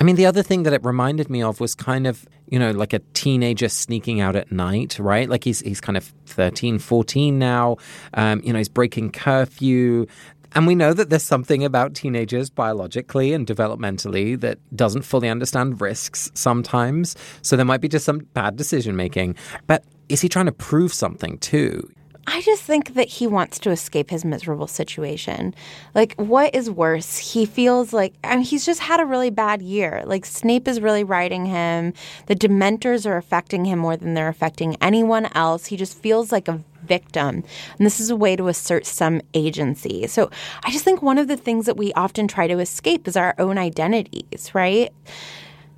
I 0.00 0.04
mean, 0.04 0.16
the 0.16 0.26
other 0.26 0.42
thing 0.42 0.62
that 0.62 0.72
it 0.72 0.84
reminded 0.84 1.28
me 1.28 1.42
of 1.42 1.60
was 1.60 1.74
kind 1.74 2.06
of, 2.06 2.24
you 2.48 2.58
know, 2.58 2.70
like 2.70 2.92
a 2.92 3.00
teenager 3.14 3.68
sneaking 3.68 4.20
out 4.20 4.36
at 4.36 4.52
night, 4.52 4.96
right? 4.98 5.28
Like 5.28 5.42
he's 5.42 5.60
he's 5.60 5.80
kind 5.80 5.96
of 5.96 6.12
13, 6.26 6.78
14 6.78 7.38
now. 7.38 7.78
Um, 8.14 8.40
you 8.44 8.52
know, 8.52 8.58
he's 8.58 8.68
breaking 8.68 9.10
curfew. 9.10 10.06
And 10.54 10.66
we 10.66 10.74
know 10.74 10.92
that 10.92 11.10
there's 11.10 11.22
something 11.22 11.64
about 11.64 11.94
teenagers 11.94 12.50
biologically 12.50 13.32
and 13.32 13.46
developmentally 13.46 14.40
that 14.40 14.58
doesn't 14.74 15.02
fully 15.02 15.28
understand 15.28 15.80
risks 15.80 16.30
sometimes. 16.34 17.16
So 17.42 17.56
there 17.56 17.66
might 17.66 17.80
be 17.80 17.88
just 17.88 18.04
some 18.04 18.20
bad 18.34 18.56
decision 18.56 18.96
making. 18.96 19.36
But 19.66 19.84
is 20.08 20.20
he 20.20 20.28
trying 20.28 20.46
to 20.46 20.52
prove 20.52 20.92
something 20.92 21.38
too? 21.38 21.88
I 22.30 22.42
just 22.42 22.62
think 22.62 22.92
that 22.92 23.08
he 23.08 23.26
wants 23.26 23.58
to 23.60 23.70
escape 23.70 24.10
his 24.10 24.22
miserable 24.22 24.66
situation. 24.66 25.54
Like, 25.94 26.14
what 26.16 26.54
is 26.54 26.70
worse? 26.70 27.16
He 27.16 27.46
feels 27.46 27.94
like, 27.94 28.12
mean, 28.22 28.40
he's 28.40 28.66
just 28.66 28.80
had 28.80 29.00
a 29.00 29.06
really 29.06 29.30
bad 29.30 29.62
year. 29.62 30.02
Like, 30.04 30.26
Snape 30.26 30.68
is 30.68 30.78
really 30.78 31.04
riding 31.04 31.46
him. 31.46 31.94
The 32.26 32.36
Dementors 32.36 33.06
are 33.06 33.16
affecting 33.16 33.64
him 33.64 33.78
more 33.78 33.96
than 33.96 34.12
they're 34.12 34.28
affecting 34.28 34.76
anyone 34.82 35.30
else. 35.34 35.64
He 35.64 35.78
just 35.78 35.96
feels 35.96 36.30
like 36.30 36.48
a 36.48 36.62
victim. 36.88 37.44
And 37.76 37.86
this 37.86 38.00
is 38.00 38.10
a 38.10 38.16
way 38.16 38.36
to 38.36 38.48
assert 38.48 38.86
some 38.86 39.20
agency. 39.34 40.06
So 40.06 40.30
I 40.64 40.70
just 40.70 40.84
think 40.84 41.02
one 41.02 41.18
of 41.18 41.28
the 41.28 41.36
things 41.36 41.66
that 41.66 41.76
we 41.76 41.92
often 41.92 42.26
try 42.26 42.46
to 42.46 42.58
escape 42.58 43.06
is 43.06 43.16
our 43.16 43.34
own 43.38 43.58
identities, 43.58 44.54
right? 44.54 44.92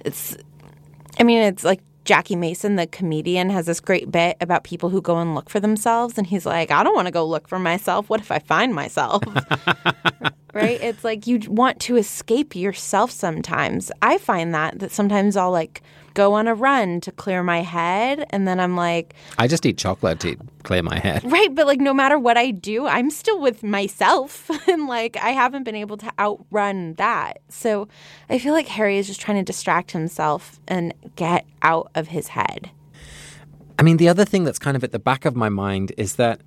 It's, 0.05 0.37
I 1.19 1.25
mean, 1.25 1.43
it's 1.43 1.65
like 1.65 1.81
Jackie 2.05 2.37
Mason, 2.37 2.77
the 2.77 2.87
comedian, 2.87 3.51
has 3.51 3.67
this 3.67 3.81
great 3.81 4.11
bit 4.11 4.37
about 4.41 4.65
people 4.65 4.89
who 4.89 5.01
go 5.01 5.19
and 5.19 5.35
look 5.35 5.51
for 5.51 5.61
themselves. 5.61 6.17
And 6.17 6.27
he's 6.27 6.47
like, 6.47 6.71
I 6.71 6.83
don't 6.83 6.95
want 6.95 7.07
to 7.07 7.13
go 7.13 7.25
look 7.27 7.47
for 7.47 7.59
myself. 7.59 8.09
What 8.09 8.21
if 8.21 8.31
I 8.31 8.39
find 8.39 8.75
myself? 8.75 9.23
right? 10.55 10.81
It's 10.81 11.05
like 11.05 11.27
you 11.27 11.41
want 11.47 11.79
to 11.81 11.97
escape 11.97 12.57
yourself 12.57 13.11
sometimes. 13.11 13.93
I 14.03 14.19
find 14.19 14.55
that, 14.55 14.79
that 14.79 14.93
sometimes 14.93 15.37
I'll 15.37 15.53
like 15.53 15.83
go 16.15 16.35
on 16.35 16.47
a 16.47 16.55
run 16.55 17.01
to 17.03 17.13
clear 17.13 17.43
my 17.43 17.61
head. 17.61 18.27
And 18.31 18.47
then 18.47 18.61
I'm 18.61 18.77
like, 18.77 19.15
I 19.39 19.47
just 19.47 19.65
eat 19.67 19.79
chocolate 19.79 20.21
to 20.21 20.37
clear 20.63 20.83
my 20.83 20.99
head. 20.99 21.31
Right. 21.31 21.55
But 21.55 21.67
like, 21.67 21.81
no 21.81 21.95
matter 21.95 22.19
what 22.19 22.37
I 22.37 22.51
do, 22.51 22.87
I'm 22.87 23.11
still 23.11 23.41
with 23.41 23.63
myself. 23.63 24.51
and 24.69 24.87
like, 24.87 25.17
I 25.17 25.31
haven't 25.31 25.65
been 25.65 25.77
able 25.77 25.97
to 25.99 26.13
outrun 26.19 26.95
that. 26.95 27.41
So 27.49 27.89
I 28.29 28.39
feel 28.39 28.53
like 28.53 28.69
Harry 28.69 28.99
is 28.99 29.07
just 29.07 29.21
trying 29.21 29.39
to 29.39 29.45
distract 29.45 29.93
himself 29.93 30.61
and 30.69 30.95
get 31.17 31.47
out 31.63 31.91
of 31.95 32.09
his 32.09 32.29
head. 32.29 32.71
I 33.79 33.83
mean, 33.83 33.97
the 33.97 34.09
other 34.09 34.27
thing 34.27 34.45
that's 34.45 34.59
kind 34.59 34.77
of 34.77 34.85
at 34.85 34.93
the 34.93 34.99
back 34.99 35.25
of 35.25 35.35
my 35.35 35.49
mind 35.49 35.93
is 35.97 36.17
that 36.17 36.43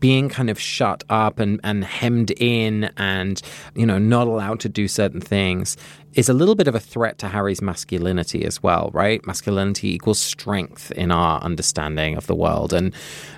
being 0.00 0.28
kind 0.28 0.50
of 0.50 0.60
shut 0.60 1.04
up 1.08 1.38
and, 1.38 1.60
and 1.64 1.84
hemmed 1.84 2.30
in 2.32 2.90
and, 2.96 3.40
you 3.74 3.86
know, 3.86 3.98
not 3.98 4.26
allowed 4.26 4.60
to 4.60 4.68
do 4.68 4.88
certain 4.88 5.20
things 5.20 5.76
is 6.14 6.28
a 6.28 6.32
little 6.32 6.54
bit 6.54 6.66
of 6.66 6.74
a 6.74 6.80
threat 6.80 7.18
to 7.18 7.28
Harry's 7.28 7.62
masculinity 7.62 8.44
as 8.44 8.62
well, 8.62 8.90
right? 8.92 9.24
Masculinity 9.26 9.94
equals 9.94 10.18
strength 10.18 10.90
in 10.92 11.10
our 11.10 11.40
understanding 11.42 12.16
of 12.16 12.26
the 12.26 12.34
world. 12.34 12.72
And 12.72 12.94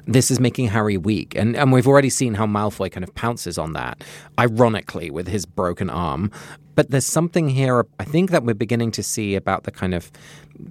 this 0.07 0.31
is 0.31 0.41
making 0.41 0.69
Harry 0.69 0.97
weak. 0.97 1.35
And, 1.35 1.57
and 1.57 1.73
we've 1.73 1.89
already 1.89 2.11
seen 2.11 2.35
how 2.35 2.47
Malfoy 2.47 2.91
kind 2.91 3.05
of 3.05 3.15
pounces 3.15 3.59
on 3.59 3.73
that, 3.75 4.03
ironically, 4.39 5.11
with 5.11 5.29
his 5.29 5.45
broken 5.45 5.91
arm. 5.91 6.31
But 6.81 6.91
there's 6.91 7.05
something 7.05 7.51
here, 7.51 7.85
I 7.99 8.05
think, 8.05 8.31
that 8.31 8.43
we're 8.43 8.55
beginning 8.55 8.91
to 8.93 9.03
see 9.03 9.35
about 9.35 9.65
the 9.65 9.71
kind 9.71 9.93
of 9.93 10.11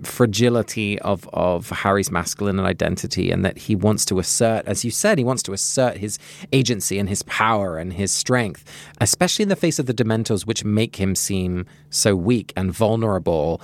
fragility 0.01 0.97
of, 1.01 1.29
of 1.33 1.69
Harry's 1.69 2.09
masculine 2.09 2.59
identity 2.59 3.29
and 3.29 3.45
that 3.45 3.59
he 3.59 3.75
wants 3.75 4.05
to 4.05 4.17
assert, 4.17 4.65
as 4.65 4.83
you 4.83 4.89
said, 4.89 5.19
he 5.19 5.23
wants 5.23 5.43
to 5.43 5.53
assert 5.53 5.97
his 5.97 6.17
agency 6.51 6.97
and 6.97 7.09
his 7.09 7.21
power 7.21 7.77
and 7.77 7.93
his 7.93 8.11
strength, 8.11 8.65
especially 8.99 9.43
in 9.43 9.49
the 9.49 9.55
face 9.55 9.77
of 9.77 9.85
the 9.85 9.93
Dementors, 9.93 10.47
which 10.47 10.65
make 10.65 10.95
him 10.95 11.13
seem 11.13 11.67
so 11.91 12.15
weak 12.15 12.53
and 12.55 12.71
vulnerable 12.71 13.61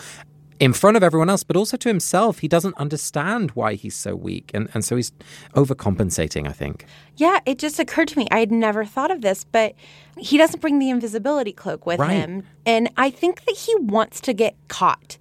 in 0.59 0.71
front 0.71 0.97
of 0.97 1.01
everyone 1.01 1.31
else, 1.31 1.43
but 1.43 1.57
also 1.57 1.77
to 1.77 1.89
himself. 1.89 2.39
He 2.39 2.47
doesn't 2.47 2.77
understand 2.77 3.51
why 3.51 3.73
he's 3.73 3.95
so 3.95 4.15
weak. 4.15 4.51
And, 4.53 4.69
and 4.75 4.85
so 4.85 4.95
he's 4.95 5.11
overcompensating, 5.55 6.47
I 6.47 6.51
think. 6.51 6.85
Yeah, 7.17 7.39
it 7.47 7.57
just 7.57 7.79
occurred 7.79 8.07
to 8.09 8.19
me. 8.19 8.27
I 8.29 8.39
had 8.39 8.51
never 8.51 8.85
thought 8.85 9.09
of 9.09 9.21
this, 9.21 9.43
but 9.43 9.73
he 10.17 10.37
doesn't 10.37 10.59
bring 10.61 10.79
the 10.79 10.89
invisibility 10.89 11.51
cloak 11.51 11.85
with 11.85 11.99
Right. 11.99 12.13
him. 12.13 12.43
And 12.65 12.89
I 12.97 13.09
think 13.11 13.45
that 13.45 13.55
he 13.55 13.75
wants 13.75 14.19
to 14.21 14.33
get 14.33 14.55
caught. 14.69 15.17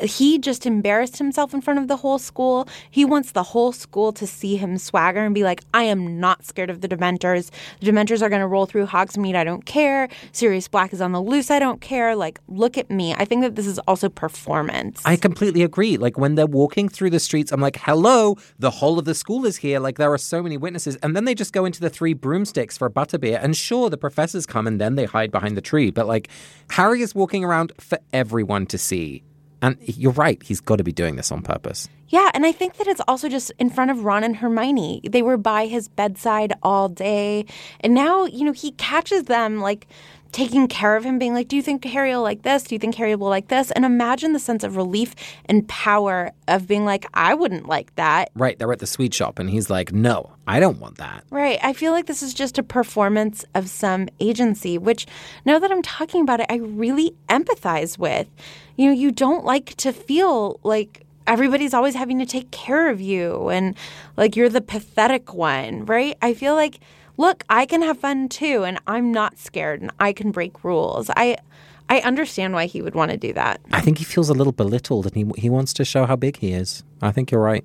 He 0.00 0.38
just 0.38 0.64
embarrassed 0.64 1.18
himself 1.18 1.52
in 1.52 1.60
front 1.60 1.80
of 1.80 1.88
the 1.88 1.96
whole 1.96 2.18
school. 2.20 2.68
He 2.88 3.04
wants 3.04 3.32
the 3.32 3.42
whole 3.42 3.72
school 3.72 4.12
to 4.12 4.28
see 4.28 4.56
him 4.56 4.78
swagger 4.78 5.24
and 5.24 5.34
be 5.34 5.42
like, 5.42 5.62
I 5.74 5.84
am 5.84 6.20
not 6.20 6.44
scared 6.44 6.70
of 6.70 6.82
the 6.82 6.88
Dementors. 6.88 7.50
The 7.80 7.90
Dementors 7.90 8.22
are 8.22 8.28
going 8.28 8.40
to 8.40 8.46
roll 8.46 8.66
through 8.66 8.86
Hogsmeade. 8.86 9.34
I 9.34 9.42
don't 9.42 9.64
care. 9.66 10.08
Sirius 10.30 10.68
Black 10.68 10.92
is 10.92 11.00
on 11.00 11.10
the 11.12 11.20
loose. 11.20 11.50
I 11.50 11.58
don't 11.58 11.80
care. 11.80 12.14
Like, 12.14 12.38
look 12.46 12.78
at 12.78 12.90
me. 12.90 13.12
I 13.14 13.24
think 13.24 13.42
that 13.42 13.56
this 13.56 13.66
is 13.66 13.80
also 13.80 14.08
performance. 14.08 15.02
I 15.04 15.16
completely 15.16 15.62
agree. 15.62 15.96
Like 15.96 16.16
when 16.16 16.36
they're 16.36 16.46
walking 16.46 16.88
through 16.88 17.10
the 17.10 17.20
streets, 17.20 17.50
I'm 17.50 17.60
like, 17.60 17.76
hello, 17.80 18.36
the 18.58 18.70
whole 18.70 19.00
of 19.00 19.04
the 19.04 19.14
school 19.16 19.44
is 19.46 19.56
here. 19.56 19.80
Like 19.80 19.98
there 19.98 20.12
are 20.12 20.18
so 20.18 20.42
many 20.44 20.56
witnesses. 20.56 20.96
And 21.02 21.16
then 21.16 21.24
they 21.24 21.34
just 21.34 21.52
go 21.52 21.64
into 21.64 21.80
the 21.80 21.90
three 21.90 22.14
broomsticks 22.14 22.78
for 22.78 22.88
butterbeer. 22.88 23.42
And 23.42 23.56
sure, 23.56 23.90
the 23.90 23.98
come 24.46 24.66
and 24.66 24.80
then 24.80 24.94
they 24.94 25.04
hide 25.04 25.30
behind 25.30 25.56
the 25.56 25.60
tree. 25.60 25.90
But 25.90 26.06
like 26.06 26.28
Harry 26.70 27.02
is 27.02 27.14
walking 27.14 27.44
around 27.44 27.72
for 27.78 27.98
everyone 28.12 28.66
to 28.66 28.78
see. 28.78 29.22
And 29.60 29.76
you're 29.80 30.12
right, 30.12 30.40
he's 30.42 30.60
got 30.60 30.76
to 30.76 30.84
be 30.84 30.92
doing 30.92 31.16
this 31.16 31.32
on 31.32 31.42
purpose. 31.42 31.88
Yeah, 32.10 32.30
and 32.32 32.46
I 32.46 32.52
think 32.52 32.76
that 32.76 32.86
it's 32.86 33.02
also 33.06 33.28
just 33.28 33.52
in 33.58 33.68
front 33.68 33.90
of 33.90 34.04
Ron 34.04 34.24
and 34.24 34.36
Hermione. 34.36 35.02
They 35.10 35.20
were 35.20 35.36
by 35.36 35.66
his 35.66 35.88
bedside 35.88 36.54
all 36.62 36.88
day. 36.88 37.44
And 37.80 37.92
now, 37.92 38.24
you 38.24 38.44
know, 38.44 38.52
he 38.52 38.70
catches 38.72 39.24
them 39.24 39.60
like 39.60 39.86
taking 40.32 40.68
care 40.68 40.96
of 40.96 41.04
him, 41.04 41.18
being 41.18 41.34
like, 41.34 41.48
Do 41.48 41.56
you 41.56 41.62
think 41.62 41.84
Harry 41.84 42.14
will 42.14 42.22
like 42.22 42.42
this? 42.42 42.64
Do 42.64 42.74
you 42.74 42.78
think 42.78 42.94
Harry 42.96 43.14
will 43.14 43.28
like 43.28 43.48
this? 43.48 43.70
And 43.70 43.84
imagine 43.84 44.32
the 44.32 44.38
sense 44.38 44.64
of 44.64 44.76
relief 44.76 45.14
and 45.46 45.66
power 45.68 46.32
of 46.46 46.66
being 46.66 46.84
like, 46.84 47.06
I 47.14 47.34
wouldn't 47.34 47.66
like 47.66 47.94
that. 47.96 48.30
Right, 48.34 48.58
they're 48.58 48.72
at 48.72 48.78
the 48.78 48.86
sweet 48.86 49.14
shop 49.14 49.38
and 49.38 49.50
he's 49.50 49.70
like, 49.70 49.92
no, 49.92 50.32
I 50.46 50.60
don't 50.60 50.78
want 50.78 50.98
that. 50.98 51.24
Right. 51.30 51.58
I 51.62 51.72
feel 51.72 51.92
like 51.92 52.06
this 52.06 52.22
is 52.22 52.34
just 52.34 52.58
a 52.58 52.62
performance 52.62 53.44
of 53.54 53.68
some 53.68 54.08
agency, 54.20 54.78
which 54.78 55.06
now 55.44 55.58
that 55.58 55.70
I'm 55.70 55.82
talking 55.82 56.22
about 56.22 56.40
it, 56.40 56.46
I 56.48 56.56
really 56.56 57.14
empathize 57.28 57.98
with. 57.98 58.28
You 58.76 58.86
know, 58.86 58.92
you 58.92 59.10
don't 59.10 59.44
like 59.44 59.74
to 59.76 59.92
feel 59.92 60.60
like 60.62 61.04
everybody's 61.26 61.74
always 61.74 61.94
having 61.94 62.18
to 62.18 62.26
take 62.26 62.50
care 62.50 62.88
of 62.90 63.00
you 63.00 63.48
and 63.48 63.76
like 64.16 64.34
you're 64.34 64.48
the 64.48 64.62
pathetic 64.62 65.34
one, 65.34 65.84
right? 65.84 66.16
I 66.22 66.32
feel 66.34 66.54
like, 66.54 66.80
look, 67.18 67.44
I 67.50 67.66
can 67.66 67.82
have 67.82 67.98
fun 67.98 68.30
too 68.30 68.64
and 68.64 68.80
I'm 68.86 69.12
not 69.12 69.38
scared 69.38 69.82
and 69.82 69.90
I 70.00 70.14
can 70.14 70.30
break 70.30 70.64
rules. 70.64 71.10
I 71.14 71.36
I 71.90 72.00
understand 72.00 72.54
why 72.54 72.66
he 72.66 72.82
would 72.82 72.94
want 72.94 73.10
to 73.10 73.16
do 73.16 73.32
that. 73.34 73.60
I 73.72 73.80
think 73.80 73.98
he 73.98 74.04
feels 74.04 74.28
a 74.28 74.34
little 74.34 74.52
belittled 74.52 75.06
and 75.06 75.14
he, 75.14 75.40
he 75.40 75.50
wants 75.50 75.72
to 75.74 75.84
show 75.84 76.06
how 76.06 76.16
big 76.16 76.36
he 76.38 76.52
is. 76.52 76.82
I 77.02 77.12
think 77.12 77.30
you're 77.30 77.42
right. 77.42 77.64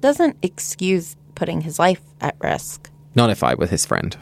Doesn't 0.00 0.36
excuse 0.42 1.16
putting 1.34 1.60
his 1.62 1.78
life 1.78 2.02
at 2.20 2.36
risk. 2.40 2.90
Not 3.14 3.30
if 3.30 3.42
I 3.42 3.54
were 3.54 3.66
his 3.66 3.84
friend. 3.84 4.16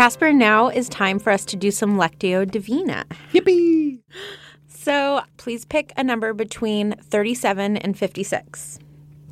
Casper, 0.00 0.32
now 0.32 0.68
is 0.68 0.88
time 0.88 1.18
for 1.18 1.30
us 1.30 1.44
to 1.44 1.56
do 1.56 1.70
some 1.70 1.98
Lectio 1.98 2.50
Divina. 2.50 3.04
Yippee! 3.34 3.98
So 4.66 5.20
please 5.36 5.66
pick 5.66 5.92
a 5.94 6.02
number 6.02 6.32
between 6.32 6.92
37 6.92 7.76
and 7.76 7.98
56. 7.98 8.78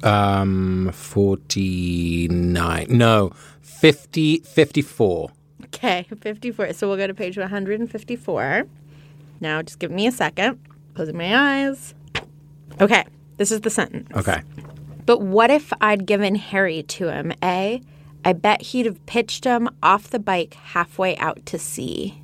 Um, 0.03 0.91
49. 0.93 2.87
No, 2.91 3.31
50, 3.63 4.41
54. 4.41 5.31
Okay, 5.65 6.07
54. 6.21 6.75
So 6.75 6.87
we'll 6.87 6.99
go 6.99 7.07
to 7.07 7.15
page 7.15 7.39
154. 7.39 8.67
Now 9.41 9.63
just 9.63 9.79
give 9.79 9.91
me 9.91 10.07
a 10.07 10.13
second. 10.13 10.61
Closing 10.93 11.17
my 11.17 11.35
eyes. 11.35 11.95
Okay, 12.79 13.07
this 13.39 13.51
is 13.51 13.63
the 13.63 13.71
sentence. 13.71 14.11
Okay. 14.15 14.43
But 15.07 15.23
what 15.23 15.51
if 15.51 15.73
I'd 15.81 16.05
given 16.05 16.35
Harry 16.35 16.83
to 16.83 17.09
him, 17.11 17.33
eh? 17.41 17.79
I 18.25 18.33
bet 18.33 18.63
he'd 18.63 18.87
have 18.87 19.05
pitched 19.07 19.45
him 19.45 19.69
off 19.83 20.11
the 20.11 20.19
bike 20.19 20.55
halfway 20.55 21.17
out 21.19 21.45
to 21.47 21.59
sea. 21.59 22.21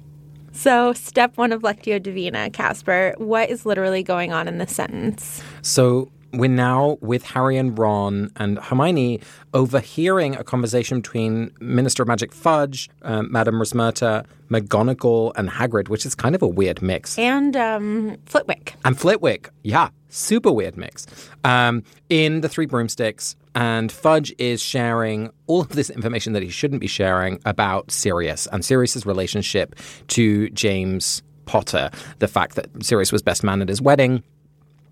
So, 0.53 0.93
step 0.93 1.37
one 1.37 1.53
of 1.53 1.63
Lectio 1.63 2.01
Divina, 2.01 2.49
Casper, 2.51 3.15
what 3.19 3.51
is 3.51 3.67
literally 3.67 4.05
going 4.05 4.33
on 4.33 4.47
in 4.47 4.59
this 4.59 4.75
sentence? 4.75 5.43
So, 5.63 6.13
we're 6.33 6.51
now 6.51 6.99
with 7.01 7.25
Harry 7.25 7.57
and 7.57 7.79
Ron 7.79 8.31
and 8.37 8.59
Hermione 8.59 9.21
overhearing 9.53 10.37
a 10.37 10.45
conversation 10.45 11.01
between 11.01 11.53
Minister 11.61 12.03
of 12.03 12.09
Magic 12.09 12.33
Fudge, 12.33 12.91
uh, 13.03 13.23
Madame 13.23 13.57
Rosmerta, 13.57 14.27
McGonagall, 14.51 15.33
and 15.37 15.49
Hagrid, 15.49 15.89
which 15.89 16.05
is 16.05 16.15
kind 16.15 16.35
of 16.35 16.43
a 16.43 16.49
weird 16.49 16.83
mix. 16.83 17.19
And 17.19 17.57
um, 17.57 18.17
Flitwick. 18.27 18.75
And 18.85 18.99
Flitwick, 18.99 19.51
yeah, 19.63 19.91
super 20.09 20.53
weird 20.53 20.77
mix. 20.77 21.07
Um, 21.45 21.83
in 22.09 22.41
the 22.41 22.49
Three 22.49 22.67
Broomsticks, 22.67 23.37
and 23.55 23.91
Fudge 23.93 24.35
is 24.39 24.61
sharing 24.61 25.31
all 25.47 25.61
of 25.61 25.69
this 25.71 25.91
information 25.91 26.33
that 26.33 26.43
he 26.43 26.51
shouldn't 26.51 26.81
be 26.81 26.87
sharing 26.87 27.41
about 27.45 27.91
Sirius 27.91 28.47
and 28.49 28.65
Sirius's 28.65 29.07
relationship 29.07 29.77
to 30.09 30.51
James 30.51 31.23
Potter. 31.47 31.91
The 32.19 32.29
fact 32.29 32.57
that 32.57 32.67
Sirius 32.83 33.13
was 33.13 33.23
best 33.23 33.45
man 33.45 33.63
at 33.63 33.69
his 33.69 33.81
wedding 33.81 34.23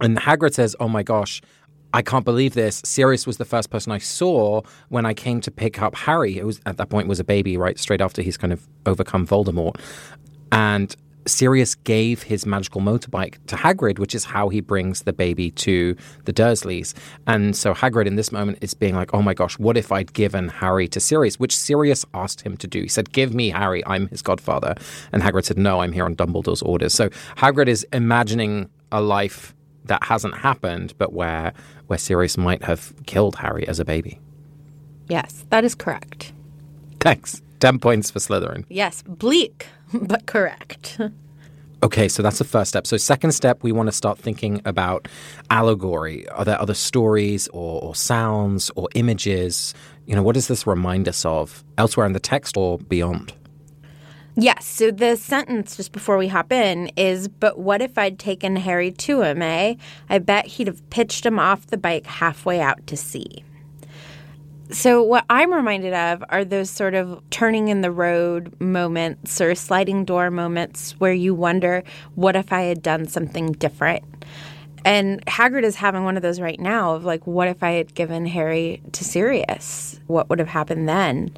and 0.01 0.18
Hagrid 0.18 0.55
says, 0.55 0.77
Oh 0.81 0.88
my 0.88 1.03
gosh, 1.03 1.40
I 1.94 2.03
can't 2.03 2.25
believe 2.25 2.55
this. 2.55 2.83
Sirius 2.85 3.27
was 3.27 3.37
the 3.37 3.44
first 3.44 3.70
person 3.70 3.92
I 3.92 3.98
saw 3.98 4.62
when 4.88 5.07
I 5.07 5.14
came 5.14 5.40
to 5.42 5.51
pick 5.51 5.81
up 5.81 5.94
Harry. 5.94 6.38
It 6.38 6.44
was 6.44 6.61
at 6.66 6.77
that 6.79 6.88
point 6.88 7.09
was 7.09 7.20
a 7.20 7.25
baby, 7.25 7.57
right? 7.57 7.79
Straight 7.79 8.01
after 8.01 8.22
he's 8.22 8.37
kind 8.37 8.53
of 8.53 8.66
overcome 8.87 9.27
Voldemort. 9.27 9.77
And 10.51 10.94
Sirius 11.26 11.74
gave 11.74 12.22
his 12.22 12.46
magical 12.46 12.80
motorbike 12.80 13.37
to 13.46 13.56
Hagrid, 13.56 13.98
which 13.98 14.14
is 14.14 14.24
how 14.24 14.48
he 14.48 14.61
brings 14.61 15.02
the 15.02 15.12
baby 15.12 15.50
to 15.52 15.96
the 16.24 16.32
Dursleys. 16.32 16.94
And 17.26 17.56
so 17.56 17.74
Hagrid 17.74 18.06
in 18.06 18.16
this 18.16 18.32
moment 18.32 18.58
is 18.61 18.74
being 18.74 18.94
like, 18.94 19.14
oh 19.14 19.22
my 19.22 19.35
gosh, 19.35 19.58
what 19.58 19.76
if 19.76 19.92
I'd 19.92 20.12
given 20.12 20.48
Harry 20.48 20.88
to 20.88 21.00
Sirius, 21.00 21.38
which 21.38 21.56
Sirius 21.56 22.04
asked 22.14 22.42
him 22.42 22.56
to 22.58 22.66
do. 22.66 22.82
He 22.82 22.88
said, 22.88 23.12
give 23.12 23.35
me 23.35 23.50
Harry, 23.50 23.85
I'm 23.87 24.08
his 24.08 24.22
godfather. 24.22 24.74
And 25.12 25.22
Hagrid 25.22 25.44
said, 25.44 25.58
no, 25.58 25.80
I'm 25.80 25.92
here 25.92 26.04
on 26.04 26.16
Dumbledore's 26.16 26.62
orders. 26.62 26.94
So 26.94 27.08
Hagrid 27.37 27.68
is 27.68 27.87
imagining 27.92 28.68
a 28.90 29.00
life 29.00 29.54
that 29.85 30.04
hasn't 30.04 30.37
happened, 30.37 30.94
but 30.98 31.12
where 31.12 31.52
where 31.88 31.98
Sirius 31.98 32.38
might 32.38 32.62
have 32.64 32.92
killed 33.06 33.37
Harry 33.37 33.66
as 33.66 33.80
a 33.80 33.85
baby. 33.85 34.18
Yes, 35.08 35.44
that 35.50 35.64
is 35.64 35.74
correct. 35.74 36.32
Thanks. 37.00 37.42
Ten 37.62 37.79
points 37.79 38.11
for 38.11 38.18
Slytherin. 38.18 38.64
Yes, 38.68 39.05
bleak, 39.07 39.68
but 39.94 40.27
correct. 40.27 40.98
Okay, 41.85 42.09
so 42.09 42.20
that's 42.20 42.38
the 42.38 42.44
first 42.44 42.70
step. 42.70 42.88
So, 42.88 42.96
second 42.96 43.31
step, 43.31 43.62
we 43.62 43.70
want 43.70 43.87
to 43.87 43.92
start 43.92 44.18
thinking 44.18 44.61
about 44.64 45.07
allegory. 45.48 46.29
Are 46.31 46.44
there 46.44 46.61
other 46.61 46.75
stories 46.75 47.46
or, 47.53 47.81
or, 47.81 47.94
sounds 47.94 48.72
or 48.75 48.88
images? 48.96 49.75
You 50.07 50.16
know, 50.16 50.25
what 50.25 50.35
does 50.35 50.48
this 50.48 50.66
remind 50.66 51.09
us 51.09 51.25
of 51.25 51.62
elsewhere 51.79 52.05
in 52.05 52.14
the 52.14 52.18
text 52.18 52.57
or 52.57 52.79
beyond? 52.79 53.33
Yes. 54.35 54.66
So 54.66 54.90
the 54.90 55.14
sentence 55.14 55.77
just 55.77 55.92
before 55.92 56.18
we 56.18 56.27
hop 56.27 56.51
in 56.51 56.88
is, 56.96 57.29
but 57.29 57.61
what 57.61 57.81
if 57.81 57.96
I'd 57.96 58.18
taken 58.18 58.57
Harry 58.57 58.90
to 58.90 59.22
him, 59.22 59.40
eh? 59.40 59.77
I 60.11 60.18
bet 60.18 60.46
he'd 60.46 60.66
have 60.66 60.90
pitched 60.90 61.25
him 61.25 61.38
off 61.38 61.68
the 61.68 61.77
bike 61.77 62.07
halfway 62.07 62.61
out 62.61 62.85
to 62.88 62.96
sea. 62.96 63.44
So, 64.72 65.02
what 65.02 65.26
I'm 65.28 65.52
reminded 65.52 65.92
of 65.92 66.24
are 66.30 66.46
those 66.46 66.70
sort 66.70 66.94
of 66.94 67.22
turning 67.28 67.68
in 67.68 67.82
the 67.82 67.90
road 67.90 68.58
moments 68.58 69.38
or 69.38 69.54
sliding 69.54 70.06
door 70.06 70.30
moments 70.30 70.92
where 70.92 71.12
you 71.12 71.35
wonder, 71.35 71.85
what 72.14 72.37
if 72.37 72.54
I 72.54 72.62
had 72.62 72.80
done 72.80 73.06
something 73.06 73.52
different? 73.52 74.02
And 74.82 75.24
Hagrid 75.26 75.64
is 75.64 75.76
having 75.76 76.04
one 76.04 76.16
of 76.16 76.22
those 76.22 76.40
right 76.40 76.58
now 76.58 76.94
of 76.94 77.04
like, 77.04 77.26
what 77.26 77.48
if 77.48 77.62
I 77.62 77.72
had 77.72 77.94
given 77.94 78.24
Harry 78.24 78.80
to 78.92 79.04
Sirius? 79.04 80.00
What 80.06 80.30
would 80.30 80.38
have 80.38 80.48
happened 80.48 80.88
then? 80.88 81.37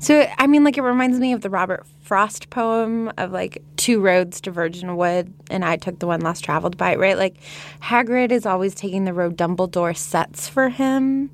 So, 0.00 0.28
I 0.38 0.48
mean, 0.48 0.64
like, 0.64 0.76
it 0.76 0.82
reminds 0.82 1.20
me 1.20 1.32
of 1.32 1.42
the 1.42 1.50
Robert 1.50 1.86
Frost 2.02 2.50
poem 2.50 3.12
of 3.16 3.30
like 3.30 3.62
two 3.76 4.00
roads 4.00 4.40
to 4.40 4.50
Virgin 4.50 4.96
Wood, 4.96 5.32
and 5.50 5.64
I 5.64 5.76
took 5.76 6.00
the 6.00 6.08
one 6.08 6.20
less 6.20 6.40
traveled 6.40 6.76
by, 6.76 6.96
right? 6.96 7.16
Like, 7.16 7.36
Hagrid 7.80 8.32
is 8.32 8.44
always 8.44 8.74
taking 8.74 9.04
the 9.04 9.12
road 9.12 9.36
Dumbledore 9.36 9.96
sets 9.96 10.48
for 10.48 10.68
him. 10.68 11.30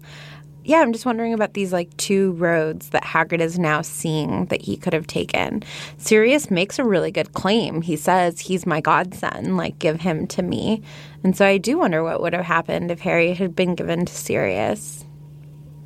Yeah, 0.66 0.79
I'm 0.79 0.92
just 0.94 1.05
wondering 1.05 1.35
about 1.35 1.53
these 1.53 1.72
like 1.74 1.94
two 1.98 2.33
roads 2.33 2.88
that 2.90 3.05
Hagrid 3.05 3.40
is 3.40 3.59
now 3.59 3.83
seeing 3.83 4.46
that 4.46 4.62
he 4.62 4.79
could 4.79 4.94
have 4.94 5.07
taken. 5.07 5.62
Sirius 5.98 6.50
makes 6.50 6.79
a 6.79 6.85
really 6.85 7.11
good 7.11 7.35
claim. 7.35 7.83
He 7.83 7.96
says, 7.96 8.40
He's 8.40 8.64
my 8.64 8.81
godson, 8.81 9.59
like, 9.59 9.79
give 9.79 10.00
him 10.00 10.27
to 10.29 10.42
me. 10.42 10.83
And 11.22 11.37
so 11.37 11.44
I 11.44 11.59
do 11.59 11.79
wonder 11.79 12.03
what 12.03 12.22
would 12.22 12.33
have 12.33 12.46
happened 12.46 12.90
if 12.90 13.00
Harry 13.00 13.35
had 13.35 13.55
been 13.55 13.74
given 13.74 14.07
to 14.07 14.14
Sirius. 14.14 15.05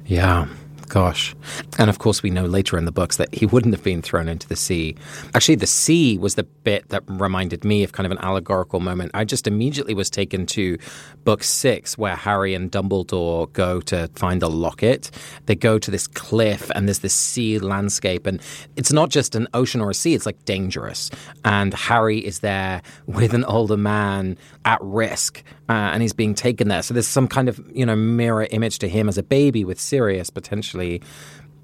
Yeah. 0.06 0.46
Gosh. 0.88 1.36
And 1.78 1.90
of 1.90 1.98
course, 1.98 2.22
we 2.22 2.30
know 2.30 2.46
later 2.46 2.78
in 2.78 2.86
the 2.86 2.92
books 2.92 3.18
that 3.18 3.32
he 3.34 3.44
wouldn't 3.44 3.74
have 3.74 3.84
been 3.84 4.00
thrown 4.00 4.26
into 4.26 4.48
the 4.48 4.56
sea. 4.56 4.96
Actually, 5.34 5.56
the 5.56 5.66
sea 5.66 6.16
was 6.16 6.34
the 6.34 6.44
bit 6.44 6.88
that 6.88 7.02
reminded 7.06 7.62
me 7.62 7.84
of 7.84 7.92
kind 7.92 8.06
of 8.06 8.12
an 8.12 8.18
allegorical 8.18 8.80
moment. 8.80 9.10
I 9.12 9.24
just 9.24 9.46
immediately 9.46 9.92
was 9.92 10.08
taken 10.08 10.46
to 10.46 10.78
book 11.24 11.44
six, 11.44 11.98
where 11.98 12.16
Harry 12.16 12.54
and 12.54 12.72
Dumbledore 12.72 13.52
go 13.52 13.82
to 13.82 14.08
find 14.14 14.40
the 14.40 14.48
locket. 14.48 15.10
They 15.44 15.54
go 15.54 15.78
to 15.78 15.90
this 15.90 16.06
cliff, 16.06 16.70
and 16.74 16.88
there's 16.88 17.00
this 17.00 17.14
sea 17.14 17.58
landscape. 17.58 18.26
And 18.26 18.40
it's 18.76 18.92
not 18.92 19.10
just 19.10 19.34
an 19.34 19.46
ocean 19.52 19.82
or 19.82 19.90
a 19.90 19.94
sea, 19.94 20.14
it's 20.14 20.26
like 20.26 20.42
dangerous. 20.46 21.10
And 21.44 21.74
Harry 21.74 22.18
is 22.18 22.38
there 22.38 22.80
with 23.06 23.34
an 23.34 23.44
older 23.44 23.76
man 23.76 24.38
at 24.64 24.80
risk, 24.80 25.42
uh, 25.68 25.72
and 25.72 26.00
he's 26.00 26.14
being 26.14 26.34
taken 26.34 26.68
there. 26.68 26.82
So 26.82 26.94
there's 26.94 27.06
some 27.06 27.28
kind 27.28 27.50
of, 27.50 27.60
you 27.74 27.84
know, 27.84 27.94
mirror 27.94 28.48
image 28.50 28.78
to 28.78 28.88
him 28.88 29.06
as 29.06 29.18
a 29.18 29.22
baby 29.22 29.64
with 29.64 29.78
Sirius 29.78 30.30
potentially 30.30 30.77
actually. 30.78 31.02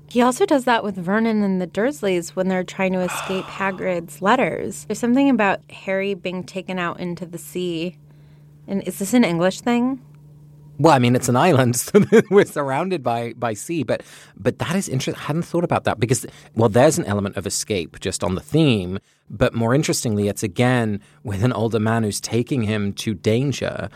He 0.09 0.23
also 0.23 0.47
does 0.47 0.65
that 0.65 0.85
with 0.85 0.97
Vernon 0.97 1.43
and 1.43 1.61
the 1.61 1.67
Dursleys 1.67 2.31
when 2.31 2.49
they're 2.49 2.65
trying 2.65 2.93
to 2.93 3.01
escape 3.01 3.45
Hagrid's 3.47 4.23
letters. 4.23 4.85
There's 4.85 4.99
something 4.99 5.29
about 5.29 5.61
Harry 5.71 6.15
being 6.15 6.45
taken 6.45 6.79
out 6.79 7.01
into 7.01 7.27
the 7.27 7.39
sea. 7.39 7.99
And 8.69 8.83
is 8.87 8.99
this 8.99 9.13
an 9.13 9.25
English 9.25 9.61
thing? 9.61 10.01
Well, 10.79 10.93
I 10.93 10.99
mean, 10.99 11.15
it's 11.15 11.29
an 11.29 11.37
island, 11.37 11.77
so 11.77 12.05
we're 12.31 12.45
surrounded 12.45 13.03
by 13.03 13.33
by 13.35 13.55
sea. 13.55 13.85
But 13.85 14.03
but 14.37 14.59
that 14.59 14.75
is 14.75 14.89
interesting. 14.89 15.21
I 15.23 15.27
hadn't 15.27 15.43
thought 15.43 15.65
about 15.65 15.85
that 15.85 16.01
because 16.01 16.27
well, 16.55 16.69
there's 16.69 16.99
an 16.99 17.05
element 17.05 17.37
of 17.37 17.47
escape 17.47 18.01
just 18.01 18.25
on 18.25 18.35
the 18.35 18.41
theme. 18.41 18.99
But 19.31 19.55
more 19.55 19.75
interestingly, 19.75 20.29
it's 20.29 20.43
again 20.43 21.01
with 21.23 21.45
an 21.45 21.53
older 21.53 21.81
man 21.81 22.03
who's 22.03 22.21
taking 22.21 22.63
him 22.63 22.93
to 22.95 23.15
danger. 23.15 23.89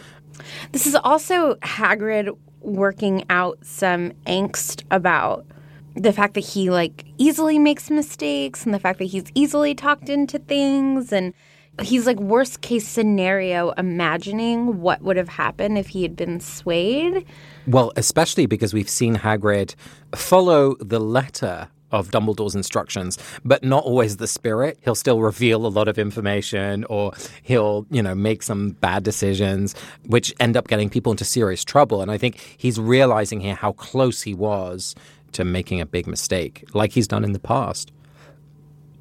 This 0.72 0.86
is 0.86 0.94
also 0.94 1.54
Hagrid 1.56 2.36
working 2.60 3.24
out 3.30 3.58
some 3.62 4.12
angst 4.26 4.84
about 4.90 5.46
the 5.94 6.12
fact 6.12 6.34
that 6.34 6.44
he 6.44 6.70
like 6.70 7.04
easily 7.18 7.58
makes 7.58 7.90
mistakes 7.90 8.64
and 8.64 8.74
the 8.74 8.78
fact 8.78 8.98
that 8.98 9.06
he's 9.06 9.24
easily 9.34 9.74
talked 9.74 10.08
into 10.08 10.38
things 10.38 11.12
and 11.12 11.34
he's 11.82 12.06
like 12.06 12.18
worst 12.18 12.60
case 12.60 12.86
scenario 12.86 13.70
imagining 13.72 14.80
what 14.80 15.02
would 15.02 15.16
have 15.16 15.28
happened 15.28 15.78
if 15.78 15.88
he 15.88 16.02
had 16.02 16.16
been 16.16 16.40
swayed. 16.40 17.24
Well, 17.66 17.92
especially 17.96 18.46
because 18.46 18.74
we've 18.74 18.88
seen 18.88 19.16
Hagrid 19.16 19.74
follow 20.14 20.76
the 20.76 21.00
letter 21.00 21.68
of 21.90 22.10
Dumbledore's 22.10 22.54
instructions, 22.54 23.18
but 23.44 23.64
not 23.64 23.84
always 23.84 24.18
the 24.18 24.26
spirit. 24.26 24.78
He'll 24.82 24.94
still 24.94 25.20
reveal 25.20 25.66
a 25.66 25.68
lot 25.68 25.88
of 25.88 25.98
information 25.98 26.84
or 26.84 27.12
he'll, 27.42 27.86
you 27.90 28.02
know, 28.02 28.14
make 28.14 28.42
some 28.42 28.70
bad 28.70 29.02
decisions, 29.02 29.74
which 30.06 30.34
end 30.40 30.56
up 30.56 30.68
getting 30.68 30.90
people 30.90 31.12
into 31.12 31.24
serious 31.24 31.64
trouble. 31.64 32.02
And 32.02 32.10
I 32.10 32.18
think 32.18 32.38
he's 32.58 32.78
realizing 32.78 33.40
here 33.40 33.54
how 33.54 33.72
close 33.72 34.22
he 34.22 34.34
was 34.34 34.94
to 35.32 35.44
making 35.44 35.80
a 35.80 35.86
big 35.86 36.06
mistake, 36.06 36.64
like 36.74 36.92
he's 36.92 37.08
done 37.08 37.24
in 37.24 37.32
the 37.32 37.38
past. 37.38 37.92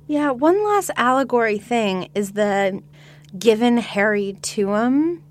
Yeah, 0.07 0.31
one 0.31 0.63
last 0.63 0.89
allegory 0.95 1.57
thing 1.57 2.09
is 2.15 2.31
the 2.31 2.81
given 3.37 3.77
Harry 3.77 4.37
to 4.41 4.73
him 4.73 5.23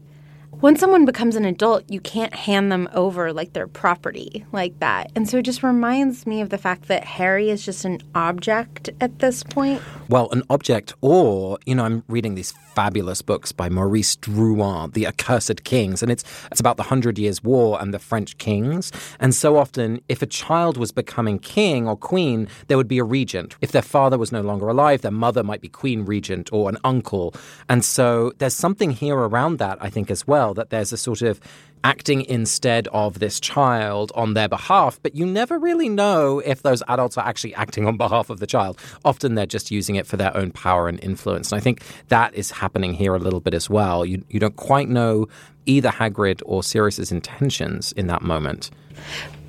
when 0.61 0.75
someone 0.75 1.05
becomes 1.05 1.37
an 1.37 1.45
adult, 1.45 1.85
you 1.89 2.01
can't 2.01 2.35
hand 2.35 2.73
them 2.73 2.89
over 2.95 3.31
like 3.33 3.53
their 3.53 3.67
property 3.67 4.45
like 4.53 4.79
that. 4.81 5.11
And 5.15 5.29
so 5.29 5.39
it 5.39 5.43
just 5.43 5.63
reminds 5.63 6.27
me 6.27 6.41
of 6.41 6.49
the 6.49 6.57
fact 6.57 6.89
that 6.89 7.05
Harry 7.05 7.51
is 7.51 7.63
just 7.65 7.85
an 7.85 8.01
object 8.15 8.89
at 9.01 9.19
this 9.19 9.43
point. 9.43 9.83
Well, 10.09 10.31
an 10.31 10.45
object, 10.49 10.95
or, 11.03 11.59
you 11.67 11.75
know, 11.75 11.85
I'm 11.85 12.05
reading 12.09 12.37
these 12.37 12.53
fabulous 12.75 13.23
books 13.23 13.53
by 13.53 13.69
Maurice 13.69 14.17
Druon, 14.17 14.93
The 14.95 15.07
Accursed 15.07 15.65
Kings, 15.65 16.03
and 16.03 16.13
it's, 16.13 16.25
it's 16.51 16.61
about 16.61 16.77
the 16.77 16.85
Hundred 16.85 17.19
Years' 17.19 17.43
War 17.43 17.81
and 17.81 17.93
the 17.93 17.99
French 17.99 18.39
kings. 18.39 18.93
And 19.19 19.35
so 19.35 19.57
often, 19.57 20.01
if 20.09 20.23
a 20.23 20.27
child 20.27 20.77
was 20.77 20.93
becoming 20.93 21.39
king 21.39 21.89
or 21.89 21.97
queen, 21.97 22.49
there 22.69 22.77
would 22.77 22.89
be 22.89 22.99
a 22.99 23.05
regent. 23.05 23.57
If 23.61 23.73
their 23.73 23.83
father 23.83 24.17
was 24.17 24.33
no 24.33 24.43
longer 24.43 24.69
alive, 24.69 25.03
their 25.03 25.11
mother 25.11 25.43
might 25.43 25.61
be 25.61 25.69
queen 25.69 26.05
regent 26.05 26.53
or 26.53 26.69
an 26.69 26.79
uncle. 26.85 27.35
And 27.69 27.85
so 27.85 28.33
there's 28.39 28.55
something 28.55 28.91
here 28.91 29.17
around 29.17 29.59
that, 29.59 29.79
I 29.81 29.91
think, 29.91 30.11
as 30.11 30.27
well 30.27 30.46
well, 30.47 30.55
that 30.55 30.71
there's 30.71 30.93
a 30.93 30.97
sort 30.97 31.23
of 31.23 31.41
acting 31.83 32.23
instead 32.23 32.87
of 32.89 33.19
this 33.19 33.41
child 33.41 34.13
on 34.15 34.35
their 34.35 34.49
behalf, 34.49 35.01
but 35.03 35.15
you 35.17 35.27
never 35.27 35.59
really 35.59 35.89
know 35.89 36.39
if 36.41 36.63
those 36.63 36.85
adults 36.87 37.19
are 37.19 37.27
actually 37.27 37.55
acting 37.55 37.87
on 37.87 37.97
behalf 37.97 38.31
of 38.31 38.39
the 38.39 38.47
child. 38.47 38.79
Often 39.05 39.35
they're 39.35 39.45
just 39.45 39.73
using 39.73 39.97
it 39.97 40.07
for 40.07 40.17
their 40.17 40.37
own 40.37 40.53
power 40.53 40.89
and 40.89 41.03
influence. 41.03 41.51
And 41.51 41.59
I 41.59 41.63
think 41.63 41.83
that 42.09 42.33
is 42.35 42.53
happening 42.53 42.95
here 42.95 43.15
a 43.15 43.19
little 43.19 43.41
bit 43.41 43.55
as 43.55 43.69
well. 43.69 44.05
You, 44.05 44.25
you 44.29 44.39
don't 44.39 44.57
quite 44.57 44.89
know 44.89 45.27
either 45.67 45.89
Hagrid 45.89 46.43
or 46.45 46.63
Sirius's 46.63 47.11
intentions 47.11 47.91
in 47.93 48.07
that 48.07 48.23
moment. 48.23 48.71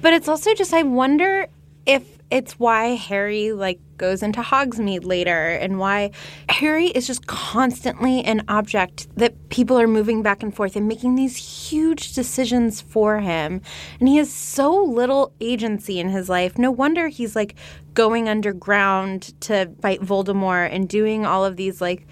But 0.02 0.14
it's 0.14 0.28
also 0.28 0.54
just, 0.56 0.74
I 0.74 0.82
wonder 0.82 1.48
if 1.86 2.17
it's 2.30 2.60
why 2.60 2.96
Harry 2.96 3.54
like 3.54 3.80
goes 3.98 4.22
into 4.22 4.42
Hogsmeade 4.42 5.06
later 5.06 5.50
and 5.50 5.80
why 5.80 6.12
Harry 6.50 6.88
is 6.88 7.08
just 7.08 7.26
constantly 7.28 8.24
an 8.24 8.44
object 8.48 9.08
that 9.16 9.50
people 9.50 9.80
are 9.80 9.88
moving 9.88 10.22
back 10.22 10.44
and 10.44 10.56
forth 10.56 10.76
and 10.76 10.88
making 10.88 11.16
these 11.16 11.36
huge 11.36 12.14
decisions 12.14 12.82
for 12.82 13.20
him. 13.20 13.62
And 14.00 14.08
he 14.08 14.18
has 14.18 14.32
so 14.32 14.84
little 14.84 15.34
agency 15.40 16.00
in 16.00 16.10
his 16.10 16.30
life. 16.30 16.58
No 16.58 16.70
wonder 16.70 17.08
he's 17.08 17.36
like 17.36 17.56
going 17.94 18.30
underground 18.30 19.40
to 19.42 19.72
fight 19.82 20.02
Voldemort 20.02 20.72
and 20.72 20.88
doing 20.88 21.26
all 21.26 21.44
of 21.44 21.56
these 21.56 21.82
like 21.82 22.06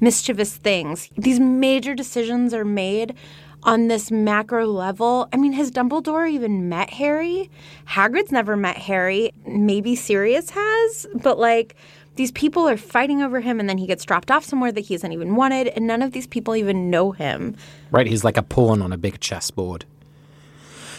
mischievous 0.00 0.56
things. 0.56 1.08
These 1.16 1.40
major 1.40 1.94
decisions 1.94 2.54
are 2.54 2.64
made 2.64 3.14
on 3.62 3.88
this 3.88 4.10
macro 4.10 4.66
level. 4.66 5.28
I 5.32 5.36
mean, 5.36 5.52
has 5.52 5.70
Dumbledore 5.70 6.30
even 6.30 6.68
met 6.68 6.90
Harry? 6.90 7.50
Hagrid's 7.86 8.32
never 8.32 8.56
met 8.56 8.76
Harry. 8.76 9.32
Maybe 9.46 9.96
Sirius 9.96 10.50
has, 10.50 11.06
but 11.14 11.38
like 11.38 11.76
these 12.16 12.32
people 12.32 12.68
are 12.68 12.76
fighting 12.76 13.22
over 13.22 13.40
him 13.40 13.60
and 13.60 13.68
then 13.68 13.78
he 13.78 13.86
gets 13.86 14.04
dropped 14.04 14.30
off 14.30 14.44
somewhere 14.44 14.72
that 14.72 14.80
he 14.80 14.94
hasn't 14.94 15.12
even 15.12 15.36
wanted 15.36 15.68
and 15.68 15.86
none 15.86 16.02
of 16.02 16.12
these 16.12 16.26
people 16.26 16.56
even 16.56 16.90
know 16.90 17.12
him. 17.12 17.56
Right, 17.90 18.06
he's 18.06 18.24
like 18.24 18.36
a 18.36 18.42
pawn 18.42 18.82
on 18.82 18.92
a 18.92 18.98
big 18.98 19.20
chessboard. 19.20 19.84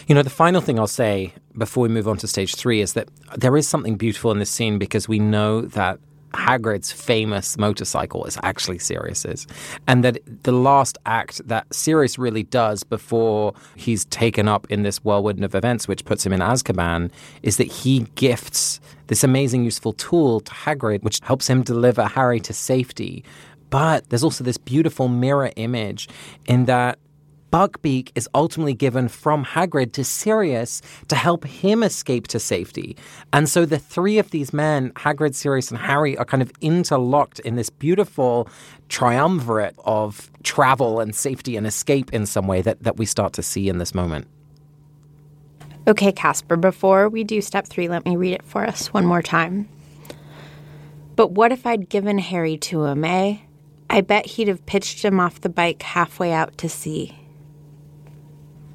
You 0.06 0.14
know, 0.14 0.22
the 0.22 0.30
final 0.30 0.60
thing 0.60 0.78
I'll 0.78 0.86
say 0.86 1.34
before 1.56 1.82
we 1.82 1.88
move 1.88 2.08
on 2.08 2.16
to 2.18 2.26
stage 2.26 2.54
three 2.54 2.80
is 2.80 2.94
that 2.94 3.08
there 3.36 3.56
is 3.56 3.68
something 3.68 3.96
beautiful 3.96 4.32
in 4.32 4.38
this 4.38 4.50
scene 4.50 4.78
because 4.78 5.08
we 5.08 5.18
know 5.18 5.60
that 5.60 6.00
Hagrid's 6.34 6.92
famous 6.92 7.58
motorcycle 7.58 8.24
is 8.24 8.38
actually 8.42 8.78
Sirius's. 8.78 9.46
And 9.86 10.04
that 10.04 10.18
the 10.42 10.52
last 10.52 10.98
act 11.06 11.46
that 11.48 11.72
Sirius 11.72 12.18
really 12.18 12.44
does 12.44 12.82
before 12.82 13.54
he's 13.76 14.04
taken 14.06 14.48
up 14.48 14.66
in 14.70 14.82
this 14.82 14.98
whirlwind 15.04 15.44
of 15.44 15.54
events, 15.54 15.88
which 15.88 16.04
puts 16.04 16.24
him 16.24 16.32
in 16.32 16.40
Azkaban, 16.40 17.10
is 17.42 17.56
that 17.56 17.66
he 17.68 18.06
gifts 18.14 18.80
this 19.08 19.24
amazing, 19.24 19.64
useful 19.64 19.92
tool 19.94 20.40
to 20.40 20.52
Hagrid, 20.52 21.02
which 21.02 21.20
helps 21.22 21.48
him 21.48 21.62
deliver 21.62 22.04
Harry 22.04 22.40
to 22.40 22.52
safety. 22.52 23.24
But 23.70 24.08
there's 24.08 24.24
also 24.24 24.44
this 24.44 24.56
beautiful 24.56 25.08
mirror 25.08 25.50
image 25.56 26.08
in 26.46 26.64
that 26.66 26.98
Buckbeak 27.50 28.12
is 28.14 28.28
ultimately 28.34 28.74
given 28.74 29.08
from 29.08 29.44
Hagrid 29.44 29.92
to 29.92 30.04
Sirius 30.04 30.82
to 31.08 31.16
help 31.16 31.44
him 31.44 31.82
escape 31.82 32.28
to 32.28 32.38
safety. 32.38 32.96
And 33.32 33.48
so 33.48 33.66
the 33.66 33.78
three 33.78 34.18
of 34.18 34.30
these 34.30 34.52
men, 34.52 34.92
Hagrid, 34.92 35.34
Sirius, 35.34 35.70
and 35.70 35.78
Harry, 35.78 36.16
are 36.16 36.24
kind 36.24 36.42
of 36.42 36.52
interlocked 36.60 37.40
in 37.40 37.56
this 37.56 37.68
beautiful 37.68 38.48
triumvirate 38.88 39.74
of 39.84 40.30
travel 40.42 41.00
and 41.00 41.14
safety 41.14 41.56
and 41.56 41.66
escape 41.66 42.12
in 42.12 42.24
some 42.26 42.46
way 42.46 42.62
that, 42.62 42.82
that 42.82 42.96
we 42.96 43.06
start 43.06 43.32
to 43.34 43.42
see 43.42 43.68
in 43.68 43.78
this 43.78 43.94
moment. 43.94 44.28
Okay, 45.88 46.12
Casper, 46.12 46.56
before 46.56 47.08
we 47.08 47.24
do 47.24 47.40
step 47.40 47.66
three, 47.66 47.88
let 47.88 48.04
me 48.04 48.14
read 48.14 48.34
it 48.34 48.44
for 48.44 48.64
us 48.64 48.92
one 48.92 49.04
more 49.04 49.22
time. 49.22 49.68
But 51.16 51.32
what 51.32 51.52
if 51.52 51.66
I'd 51.66 51.88
given 51.88 52.18
Harry 52.18 52.56
to 52.58 52.84
him, 52.84 53.04
eh? 53.04 53.38
I 53.88 54.02
bet 54.02 54.24
he'd 54.24 54.46
have 54.48 54.64
pitched 54.66 55.04
him 55.04 55.18
off 55.18 55.40
the 55.40 55.48
bike 55.48 55.82
halfway 55.82 56.32
out 56.32 56.56
to 56.58 56.68
sea. 56.68 57.19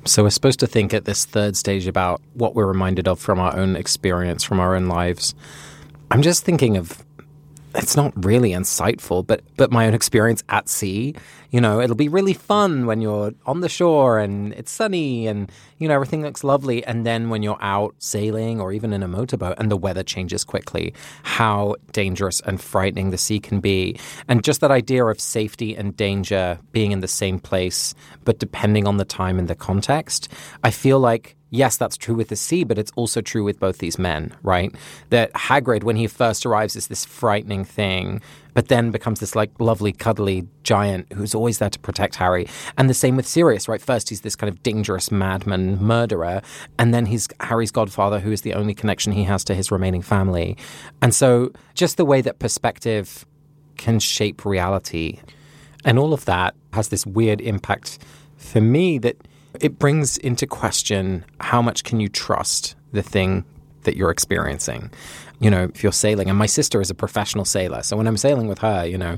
So 0.07 0.21
we're 0.21 0.29
supposed 0.29 0.59
to 0.59 0.67
think 0.67 0.93
at 0.93 1.05
this 1.05 1.25
third 1.25 1.57
stage 1.57 1.87
about 1.87 2.21
what 2.33 2.53
we're 2.53 2.67
reminded 2.67 3.07
of 3.07 3.19
from 3.19 3.39
our 3.39 3.57
own 3.57 3.75
experience, 3.75 4.43
from 4.43 4.59
our 4.59 4.75
own 4.75 4.87
lives. 4.87 5.33
I'm 6.11 6.21
just 6.21 6.45
thinking 6.45 6.77
of 6.77 7.03
it's 7.73 7.97
not 7.97 8.13
really 8.23 8.51
insightful, 8.51 9.25
but 9.25 9.41
but 9.57 9.71
my 9.71 9.87
own 9.87 9.95
experience 9.95 10.43
at 10.49 10.69
sea. 10.69 11.15
You 11.51 11.61
know, 11.61 11.79
it'll 11.79 11.95
be 11.95 12.09
really 12.09 12.33
fun 12.33 12.85
when 12.85 13.01
you're 13.01 13.33
on 13.45 13.61
the 13.61 13.69
shore 13.69 14.19
and 14.19 14.53
it's 14.53 14.71
sunny 14.71 15.27
and 15.27 15.51
you 15.77 15.87
know 15.87 15.93
everything 15.93 16.21
looks 16.21 16.43
lovely. 16.43 16.85
And 16.85 17.05
then 17.05 17.29
when 17.29 17.43
you're 17.43 17.61
out 17.61 17.95
sailing 17.99 18.59
or 18.59 18.71
even 18.71 18.93
in 18.93 19.03
a 19.03 19.07
motorboat 19.07 19.55
and 19.57 19.71
the 19.71 19.77
weather 19.77 20.03
changes 20.03 20.43
quickly, 20.43 20.93
how 21.23 21.75
dangerous 21.91 22.41
and 22.41 22.59
frightening 22.59 23.11
the 23.11 23.17
sea 23.17 23.39
can 23.39 23.59
be. 23.59 23.99
And 24.27 24.43
just 24.43 24.61
that 24.61 24.71
idea 24.71 25.05
of 25.05 25.19
safety 25.19 25.75
and 25.75 25.95
danger 25.95 26.59
being 26.71 26.91
in 26.91 26.99
the 26.99 27.07
same 27.07 27.39
place, 27.39 27.93
but 28.23 28.39
depending 28.39 28.87
on 28.87 28.97
the 28.97 29.05
time 29.05 29.39
and 29.39 29.47
the 29.47 29.55
context, 29.55 30.29
I 30.63 30.71
feel 30.71 30.99
like 30.99 31.35
yes, 31.55 31.77
that's 31.77 31.97
true 31.97 32.15
with 32.15 32.29
the 32.29 32.35
sea, 32.35 32.63
but 32.63 32.77
it's 32.77 32.91
also 32.95 33.21
true 33.21 33.43
with 33.43 33.59
both 33.59 33.77
these 33.77 33.97
men, 33.97 34.33
right? 34.43 34.73
That 35.09 35.31
Hagrid, 35.33 35.83
when 35.83 35.95
he 35.95 36.07
first 36.07 36.45
arrives, 36.45 36.75
is 36.75 36.87
this 36.87 37.05
frightening 37.05 37.63
thing, 37.63 38.21
but 38.55 38.69
then 38.69 38.89
becomes 38.89 39.19
this 39.19 39.35
like 39.35 39.51
lovely, 39.59 39.91
cuddly 39.91 40.47
giant 40.63 41.11
who's 41.13 41.35
always 41.35 41.59
there 41.59 41.69
to 41.69 41.77
protect 41.77 42.15
Harry. 42.15 42.47
And 42.77 42.89
the 42.89 42.95
same 42.95 43.15
with 43.15 43.27
Sirius, 43.27 43.67
right? 43.67 43.81
First, 43.81 44.09
he's 44.09 44.21
this 44.21 44.35
kind 44.35 44.51
of 44.51 44.63
dangerous 44.63 45.11
madman 45.11 45.79
murderer, 45.83 46.41
and 46.79 46.93
then 46.93 47.05
he's 47.05 47.27
Harry's 47.41 47.69
godfather, 47.69 48.19
who 48.19 48.31
is 48.31 48.41
the 48.41 48.53
only 48.53 48.73
connection 48.73 49.11
he 49.11 49.25
has 49.25 49.43
to 49.43 49.53
his 49.53 49.71
remaining 49.71 50.01
family. 50.01 50.57
And 51.03 51.13
so, 51.13 51.51
just 51.75 51.97
the 51.97 52.05
way 52.05 52.21
that 52.21 52.39
perspective 52.39 53.25
can 53.77 53.99
shape 53.99 54.45
reality, 54.45 55.19
and 55.83 55.99
all 55.99 56.13
of 56.13 56.25
that 56.25 56.55
has 56.73 56.87
this 56.87 57.05
weird 57.05 57.41
impact 57.41 57.99
for 58.37 58.61
me 58.61 58.97
that 58.99 59.17
it 59.59 59.77
brings 59.77 60.17
into 60.17 60.47
question 60.47 61.25
how 61.39 61.61
much 61.61 61.83
can 61.83 61.99
you 61.99 62.07
trust 62.07 62.75
the 62.93 63.03
thing 63.03 63.43
that 63.85 63.95
you're 63.95 64.11
experiencing. 64.11 64.91
You 65.39 65.49
know, 65.49 65.63
if 65.63 65.83
you're 65.83 65.91
sailing, 65.91 66.29
and 66.29 66.37
my 66.37 66.45
sister 66.45 66.79
is 66.79 66.89
a 66.89 66.95
professional 66.95 67.45
sailor, 67.45 67.83
so 67.83 67.97
when 67.97 68.07
I'm 68.07 68.17
sailing 68.17 68.47
with 68.47 68.59
her, 68.59 68.85
you 68.85 68.97
know, 68.97 69.17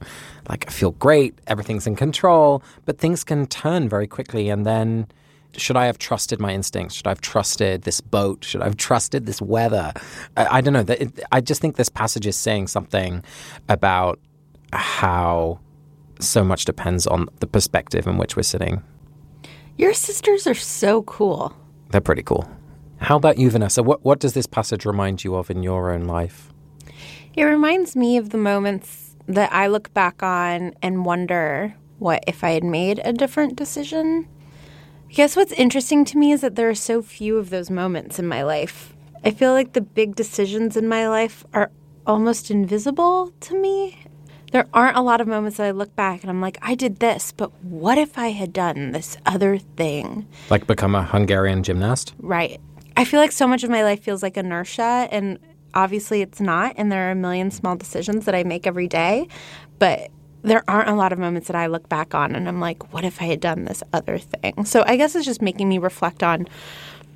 like 0.49 0.65
I 0.68 0.72
feel 0.72 0.91
great, 0.91 1.38
everything's 1.45 1.86
in 1.86 1.95
control, 1.95 2.63
but 2.86 2.97
things 2.97 3.24
can 3.24 3.45
turn 3.45 3.88
very 3.88 4.07
quickly, 4.07 4.49
and 4.49 4.65
then 4.65 5.07
should 5.55 5.78
I 5.78 5.86
have 5.86 5.97
trusted 5.97 6.39
my 6.39 6.53
instincts? 6.53 6.95
Should 6.95 7.07
I 7.07 7.11
have 7.11 7.22
trusted 7.22 7.84
this 7.84 8.01
boat? 8.01 8.43
Should 8.43 8.61
I 8.61 8.65
have 8.65 8.78
trusted 8.78 9.26
this 9.26 9.41
weather? 9.41 9.93
I, 10.36 10.57
I 10.57 10.61
don't 10.61 10.74
know. 10.74 10.95
I 11.32 11.41
just 11.41 11.61
think 11.61 11.76
this 11.76 11.89
passage 11.89 12.28
is 12.28 12.36
saying 12.36 12.68
something 12.68 13.24
about 13.70 14.20
how 14.74 15.59
so 16.20 16.43
much 16.43 16.65
depends 16.65 17.07
on 17.07 17.30
the 17.39 17.47
perspective 17.47 18.07
in 18.07 18.18
which 18.18 18.36
we're 18.36 18.43
sitting. 18.43 18.82
Your 19.78 19.93
sisters 19.93 20.47
are 20.47 20.55
so 20.55 21.03
cool. 21.03 21.53
They're 21.91 22.01
pretty 22.01 22.24
cool. 22.24 22.49
How 23.00 23.16
about 23.16 23.38
you, 23.38 23.50
Vanessa? 23.50 23.84
What, 23.84 24.04
what 24.04 24.20
does 24.20 24.34
this 24.34 24.48
passage 24.48 24.86
remind 24.86 25.24
you 25.24 25.36
of 25.36 25.50
in 25.50 25.64
your 25.64 25.91
own 25.91 26.06
life? 26.06 26.52
It 27.36 27.43
reminds 27.43 27.95
me 27.95 28.18
of 28.18 28.32
the 28.32 28.38
moments 28.38 29.16
that 29.28 29.52
I 29.54 29.68
look 29.68 29.93
back 29.93 30.24
on 30.24 30.74
and 30.82 31.06
wonder 31.06 31.76
what 32.00 32.24
if 32.28 32.43
I 32.43 32.52
had 32.52 32.64
made 32.64 33.00
a 33.04 33.14
different 33.14 33.56
decision. 33.56 34.28
I 35.10 35.14
guess 35.14 35.36
what's 35.36 35.52
interesting 35.54 36.06
to 36.06 36.18
me 36.18 36.32
is 36.32 36.41
that 36.41 36.56
there 36.56 36.70
are 36.70 36.76
so 36.76 37.02
few 37.02 37.38
of 37.38 37.50
those 37.50 37.70
moments 37.70 38.20
in 38.20 38.28
my 38.28 38.43
life. 38.43 38.93
I 39.24 39.32
feel 39.32 39.54
like 39.54 39.74
the 39.74 39.82
big 39.82 40.16
decisions 40.16 40.76
in 40.76 40.88
my 40.88 41.08
life 41.08 41.45
are 41.54 41.72
almost 42.06 42.50
invisible 42.50 43.34
to 43.41 43.60
me 43.60 43.98
there 44.52 44.68
aren't 44.74 44.98
a 44.98 45.02
lot 45.02 45.22
of 45.22 45.28
moments 45.28 45.58
that 45.58 45.66
I 45.66 45.72
look 45.72 45.95
back 45.95 46.22
and 46.22 46.30
I'm 46.30 46.41
like, 46.41 46.58
I 46.62 46.76
did 46.76 46.98
this, 46.98 47.32
but 47.32 47.52
what 47.64 47.98
if 47.98 48.18
I 48.18 48.30
had 48.30 48.54
done 48.54 48.91
this 48.91 49.18
other 49.26 49.58
thing? 49.58 50.28
Like 50.50 50.68
become 50.68 50.95
a 50.95 51.04
Hungarian 51.04 51.64
gymnast? 51.64 52.14
Right. 52.20 52.60
I 52.98 53.06
feel 53.06 53.20
like 53.20 53.32
so 53.32 53.48
much 53.48 53.64
of 53.64 53.70
my 53.70 53.84
life 53.84 54.04
feels 54.04 54.24
like 54.24 54.36
inertia, 54.36 55.08
and 55.12 55.39
obviously 55.74 56.22
it's 56.22 56.41
not. 56.41 56.74
And 56.78 56.91
there 56.91 57.08
are 57.08 57.12
a 57.12 57.16
million 57.16 57.52
small 57.52 57.76
decisions 57.76 58.26
that 58.26 58.36
I 58.36 58.43
make 58.43 58.66
every 58.66 58.88
day, 58.88 59.28
but 59.80 60.10
there 60.41 60.64
aren't 60.68 60.89
a 60.89 60.95
lot 60.95 61.14
of 61.14 61.20
moments 61.20 61.48
that 61.48 61.56
I 61.56 61.68
look 61.68 61.88
back 61.89 62.16
on 62.16 62.36
and 62.36 62.48
I'm 62.48 62.60
like, 62.60 62.93
what 62.93 63.04
if 63.04 63.22
I 63.22 63.26
had 63.26 63.39
done 63.39 63.66
this 63.66 63.84
other 63.93 64.18
thing? 64.18 64.66
So 64.66 64.84
I 64.86 64.95
guess 64.95 65.16
it's 65.16 65.26
just 65.26 65.41
making 65.41 65.70
me 65.70 65.78
reflect 65.78 66.24
on 66.24 66.48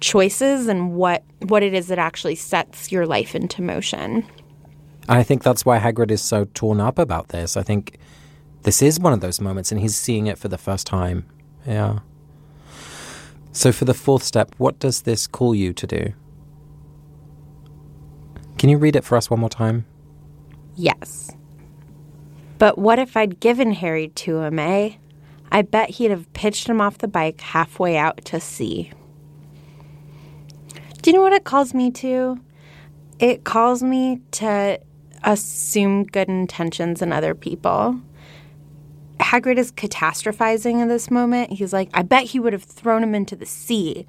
choices 0.02 0.68
and 0.68 0.96
what 0.96 1.24
what 1.40 1.62
it 1.64 1.74
is 1.74 1.88
that 1.88 2.00
actually 2.00 2.36
sets 2.36 2.92
your 2.92 3.06
life 3.06 3.36
into 3.36 3.62
motion. 3.62 4.26
And 5.08 5.18
I 5.18 5.24
think 5.24 5.44
that's 5.44 5.66
why 5.66 5.80
Hagrid 5.80 6.12
is 6.12 6.22
so 6.22 6.46
torn 6.54 6.80
up 6.80 7.00
about 7.00 7.30
this. 7.30 7.58
I 7.58 7.64
think 7.64 7.98
this 8.64 8.82
is 8.82 9.00
one 9.00 9.14
of 9.14 9.22
those 9.22 9.42
moments, 9.42 9.72
and 9.72 9.82
he's 9.82 9.96
seeing 9.96 10.28
it 10.28 10.38
for 10.38 10.48
the 10.48 10.58
first 10.58 10.86
time. 10.86 11.26
Yeah. 11.66 12.00
So, 13.54 13.72
for 13.72 13.86
the 13.86 13.94
fourth 13.94 14.24
step, 14.24 14.56
what 14.58 14.80
does 14.80 15.02
this 15.02 15.28
call 15.28 15.54
you 15.54 15.74
to 15.74 15.88
do? 15.88 16.14
Can 18.58 18.70
you 18.70 18.78
read 18.78 18.96
it 18.96 19.04
for 19.04 19.18
us 19.18 19.30
one 19.30 19.40
more 19.40 19.50
time? 19.50 19.86
Yes. 20.76 21.32
But 22.58 22.78
what 22.78 23.00
if 23.00 23.18
I'd 23.18 23.40
given 23.40 23.74
Harry 23.74 24.10
to 24.10 24.40
him, 24.42 24.60
eh? 24.60 24.92
I 25.52 25.64
bet 25.64 25.90
he'd 25.90 26.12
have 26.12 26.32
pitched 26.34 26.70
him 26.70 26.80
off 26.80 27.00
the 27.00 27.08
bike 27.08 27.42
halfway 27.42 27.98
out 27.98 28.24
to 28.26 28.40
sea. 28.40 28.92
Do 31.02 31.10
you 31.10 31.18
know 31.18 31.22
what 31.22 31.34
it 31.34 31.44
calls 31.44 31.74
me 31.74 31.92
to? 31.92 32.40
It 33.20 33.44
calls 33.44 33.84
me 33.84 34.22
to 34.32 34.80
assume 35.24 36.04
good 36.04 36.30
intentions 36.30 37.02
in 37.02 37.12
other 37.12 37.36
people. 37.36 38.00
Hagrid 39.22 39.58
is 39.58 39.72
catastrophizing 39.72 40.82
in 40.82 40.88
this 40.88 41.10
moment. 41.12 41.52
He's 41.52 41.74
like, 41.74 41.90
I 41.94 42.02
bet 42.02 42.24
he 42.24 42.40
would 42.40 42.54
have 42.54 42.64
thrown 42.64 43.04
him 43.04 43.16
into 43.16 43.36
the 43.36 43.46
sea. 43.46 44.06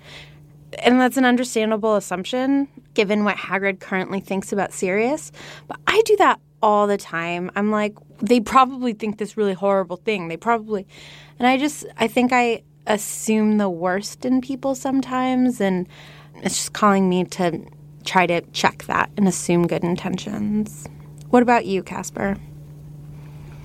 And 0.79 1.01
that's 1.01 1.17
an 1.17 1.25
understandable 1.25 1.97
assumption 1.97 2.69
given 2.95 3.25
what 3.25 3.37
Hagrid 3.37 3.81
currently 3.81 4.21
thinks 4.21 4.53
about 4.53 4.73
Sirius. 4.73 5.33
But 5.67 5.79
I 5.87 6.03
do 6.07 6.17
that 6.17 6.41
all 6.63 6.87
the 6.87 6.97
time. 6.97 7.51
I'm 7.57 7.71
like, 7.71 7.95
they 8.21 8.41
probably 8.41 8.93
think 8.93 9.19
this 9.19 9.37
really 9.37 9.53
horrible 9.53 9.97
thing. 9.97 10.29
They 10.29 10.37
probably. 10.37 10.87
And 11.39 11.47
I 11.47 11.59
just, 11.59 11.85
I 11.99 12.09
think 12.09 12.33
I 12.33 12.63
assume 12.87 13.59
the 13.59 13.71
worst 13.71 14.25
in 14.25 14.41
people 14.41 14.75
sometimes. 14.75 15.61
And 15.61 15.89
it's 16.37 16.57
just 16.57 16.73
calling 16.73 17.09
me 17.09 17.25
to 17.25 17.65
try 18.05 18.27
to 18.27 18.41
check 18.53 18.85
that 18.85 19.11
and 19.17 19.29
assume 19.29 19.67
good 19.67 19.85
intentions. 19.85 20.87
What 21.31 21.43
about 21.43 21.67
you, 21.67 21.83
Casper? 21.83 22.37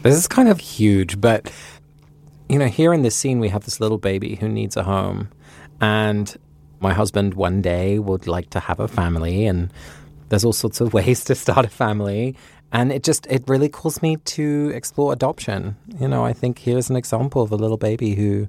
This 0.07 0.19
is 0.19 0.27
kind 0.27 0.47
of 0.47 0.59
huge, 0.59 1.19
but 1.19 1.51
you 2.49 2.57
know, 2.57 2.67
here 2.67 2.93
in 2.93 3.01
this 3.01 3.15
scene, 3.15 3.39
we 3.39 3.49
have 3.49 3.65
this 3.65 3.81
little 3.81 3.97
baby 3.97 4.35
who 4.35 4.47
needs 4.47 4.77
a 4.77 4.83
home. 4.83 5.29
And 5.81 6.33
my 6.79 6.93
husband 6.93 7.33
one 7.33 7.61
day 7.61 7.99
would 7.99 8.25
like 8.25 8.49
to 8.51 8.59
have 8.61 8.79
a 8.79 8.87
family, 8.87 9.45
and 9.45 9.71
there's 10.29 10.45
all 10.45 10.53
sorts 10.53 10.79
of 10.79 10.93
ways 10.97 11.23
to 11.25 11.35
start 11.35 11.65
a 11.65 11.69
family. 11.69 12.35
And 12.71 12.91
it 12.91 13.03
just, 13.03 13.27
it 13.27 13.43
really 13.47 13.69
calls 13.69 14.01
me 14.01 14.17
to 14.17 14.71
explore 14.73 15.13
adoption. 15.13 15.75
You 15.99 16.07
know, 16.07 16.25
I 16.25 16.33
think 16.33 16.59
here's 16.59 16.89
an 16.89 16.95
example 16.95 17.41
of 17.41 17.51
a 17.51 17.55
little 17.55 17.77
baby 17.77 18.15
who 18.15 18.47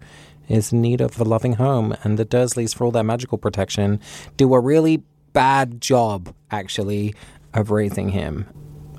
is 0.48 0.72
in 0.72 0.80
need 0.80 1.00
of 1.00 1.20
a 1.20 1.24
loving 1.24 1.54
home. 1.54 1.96
And 2.04 2.18
the 2.18 2.24
Dursleys, 2.24 2.74
for 2.74 2.84
all 2.84 2.90
their 2.90 3.04
magical 3.04 3.38
protection, 3.38 4.00
do 4.36 4.54
a 4.54 4.60
really 4.60 5.02
bad 5.32 5.80
job, 5.80 6.34
actually, 6.50 7.14
of 7.54 7.70
raising 7.70 8.08
him. 8.10 8.46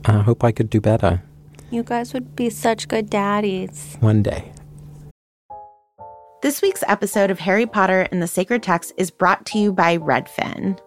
I 0.06 0.20
hope 0.20 0.44
I 0.44 0.52
could 0.52 0.70
do 0.70 0.80
better. 0.80 1.22
You 1.72 1.84
guys 1.84 2.14
would 2.14 2.36
be 2.36 2.50
such 2.50 2.88
good 2.88 3.10
daddies. 3.10 3.96
One 4.00 4.24
day. 4.24 4.52
This 6.42 6.62
week's 6.62 6.84
episode 6.88 7.30
of 7.30 7.40
Harry 7.40 7.66
Potter 7.66 8.08
and 8.12 8.22
the 8.22 8.28
Sacred 8.28 8.64
Text 8.64 8.94
is 8.98 9.12
brought 9.12 9.46
to 9.48 9.60
you 9.60 9.72
by 9.72 9.98
Redfin. 9.98 10.80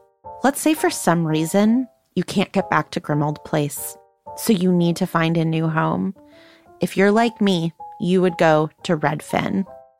Let's 0.42 0.60
say 0.60 0.74
for 0.74 0.90
some 0.90 1.26
reason 1.26 1.86
you 2.16 2.24
can't 2.24 2.52
get 2.52 2.68
back 2.68 2.90
to 2.92 3.00
Grimmauld 3.00 3.44
Place, 3.44 3.96
so 4.36 4.52
you 4.52 4.72
need 4.72 4.96
to 4.96 5.06
find 5.06 5.36
a 5.36 5.44
new 5.44 5.68
home. 5.68 6.14
If 6.80 6.96
you're 6.96 7.12
like 7.12 7.40
me, 7.40 7.72
you 8.00 8.20
would 8.20 8.36
go 8.38 8.70
to 8.82 8.96
Redfin. 8.96 9.64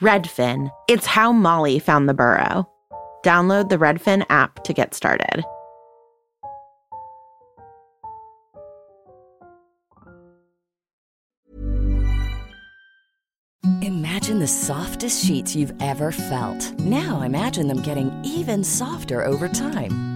Redfin. 0.00 0.70
It's 0.88 1.06
how 1.06 1.32
Molly 1.32 1.78
found 1.78 2.08
the 2.08 2.14
burrow. 2.14 2.68
Download 3.24 3.68
the 3.68 3.78
Redfin 3.78 4.26
app 4.28 4.62
to 4.64 4.72
get 4.72 4.94
started. 4.94 5.42
Imagine 13.82 14.38
the 14.38 14.46
softest 14.46 15.24
sheets 15.24 15.56
you've 15.56 15.72
ever 15.80 16.12
felt. 16.12 16.78
Now 16.80 17.22
imagine 17.22 17.68
them 17.68 17.80
getting 17.82 18.12
even 18.24 18.64
softer 18.64 19.24
over 19.24 19.48
time. 19.48 20.15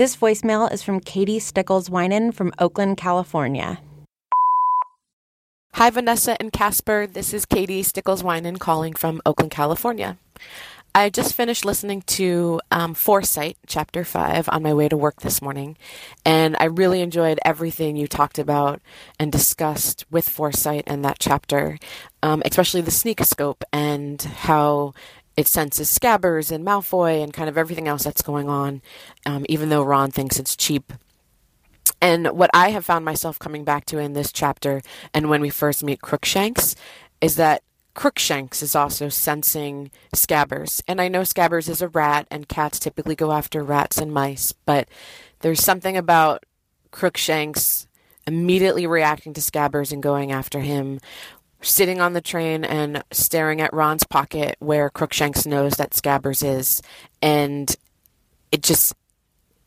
This 0.00 0.16
voicemail 0.16 0.72
is 0.72 0.82
from 0.82 1.00
Katie 1.00 1.38
Stickles 1.38 1.90
Winan 1.90 2.32
from 2.32 2.54
Oakland, 2.58 2.96
California. 2.96 3.82
Hi, 5.74 5.90
Vanessa 5.90 6.40
and 6.40 6.50
Casper. 6.50 7.06
This 7.06 7.34
is 7.34 7.44
Katie 7.44 7.82
Stickles 7.82 8.22
Winan 8.22 8.58
calling 8.58 8.94
from 8.94 9.20
Oakland, 9.26 9.50
California. 9.50 10.16
I 10.94 11.10
just 11.10 11.34
finished 11.34 11.66
listening 11.66 12.00
to 12.16 12.62
um, 12.70 12.94
Foresight, 12.94 13.58
Chapter 13.66 14.02
5, 14.02 14.48
on 14.48 14.62
my 14.62 14.72
way 14.72 14.88
to 14.88 14.96
work 14.96 15.20
this 15.20 15.42
morning, 15.42 15.76
and 16.24 16.56
I 16.58 16.64
really 16.64 17.02
enjoyed 17.02 17.38
everything 17.44 17.96
you 17.96 18.08
talked 18.08 18.38
about 18.38 18.80
and 19.18 19.30
discussed 19.30 20.06
with 20.10 20.26
Foresight 20.26 20.84
and 20.86 21.04
that 21.04 21.18
chapter, 21.18 21.78
um, 22.22 22.42
especially 22.46 22.80
the 22.80 22.90
sneakoscope 22.90 23.62
and 23.70 24.20
how 24.22 24.94
it 25.36 25.46
senses 25.46 25.96
Scabbers 25.96 26.50
and 26.50 26.66
Malfoy 26.66 27.22
and 27.22 27.32
kind 27.32 27.48
of 27.48 27.56
everything 27.56 27.88
else 27.88 28.04
that's 28.04 28.22
going 28.22 28.48
on, 28.48 28.82
um, 29.26 29.46
even 29.48 29.68
though 29.68 29.82
Ron 29.82 30.10
thinks 30.10 30.38
it's 30.38 30.56
cheap. 30.56 30.92
And 32.02 32.28
what 32.28 32.50
I 32.54 32.70
have 32.70 32.86
found 32.86 33.04
myself 33.04 33.38
coming 33.38 33.64
back 33.64 33.84
to 33.86 33.98
in 33.98 34.14
this 34.14 34.32
chapter, 34.32 34.80
and 35.12 35.28
when 35.28 35.40
we 35.40 35.50
first 35.50 35.82
meet 35.82 36.00
Crookshanks, 36.00 36.74
is 37.20 37.36
that 37.36 37.62
Crookshanks 37.94 38.62
is 38.62 38.74
also 38.74 39.08
sensing 39.08 39.90
Scabbers. 40.14 40.82
And 40.88 41.00
I 41.00 41.08
know 41.08 41.22
Scabbers 41.22 41.68
is 41.68 41.82
a 41.82 41.88
rat, 41.88 42.26
and 42.30 42.48
cats 42.48 42.78
typically 42.78 43.14
go 43.14 43.32
after 43.32 43.62
rats 43.62 43.98
and 43.98 44.12
mice, 44.12 44.52
but 44.52 44.88
there's 45.40 45.62
something 45.62 45.96
about 45.96 46.44
Crookshanks 46.90 47.86
immediately 48.26 48.86
reacting 48.86 49.34
to 49.34 49.40
Scabbers 49.40 49.92
and 49.92 50.02
going 50.02 50.32
after 50.32 50.60
him 50.60 51.00
sitting 51.62 52.00
on 52.00 52.12
the 52.12 52.20
train 52.20 52.64
and 52.64 53.02
staring 53.10 53.60
at 53.60 53.72
Ron's 53.72 54.04
pocket 54.04 54.56
where 54.60 54.90
Crookshanks 54.90 55.46
knows 55.46 55.72
that 55.74 55.92
Scabbers 55.92 56.46
is. 56.46 56.82
And 57.20 57.74
it 58.50 58.62
just, 58.62 58.94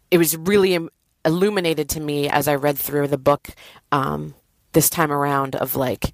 it 0.09 0.17
was 0.17 0.35
really 0.35 0.79
illuminated 1.25 1.89
to 1.89 1.99
me 1.99 2.27
as 2.27 2.47
I 2.47 2.55
read 2.55 2.77
through 2.77 3.07
the 3.07 3.17
book 3.17 3.49
um, 3.91 4.35
this 4.73 4.89
time 4.89 5.11
around 5.11 5.55
of 5.55 5.75
like, 5.75 6.13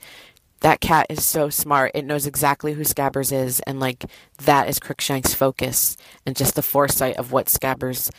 that 0.62 0.82
cat 0.82 1.06
is 1.10 1.24
so 1.24 1.50
smart. 1.50 1.92
It 1.96 2.04
knows 2.04 2.28
exactly 2.28 2.74
who 2.74 2.84
Scabbers 2.84 3.32
is. 3.32 3.62
And 3.62 3.80
like, 3.80 4.06
that 4.44 4.68
is 4.68 4.80
Crookshanks' 4.80 5.34
focus 5.34 5.96
and 6.26 6.36
just 6.36 6.56
the 6.56 6.62
foresight 6.62 7.16
of 7.16 7.32
what 7.32 7.46
Scabbers, 7.46 8.12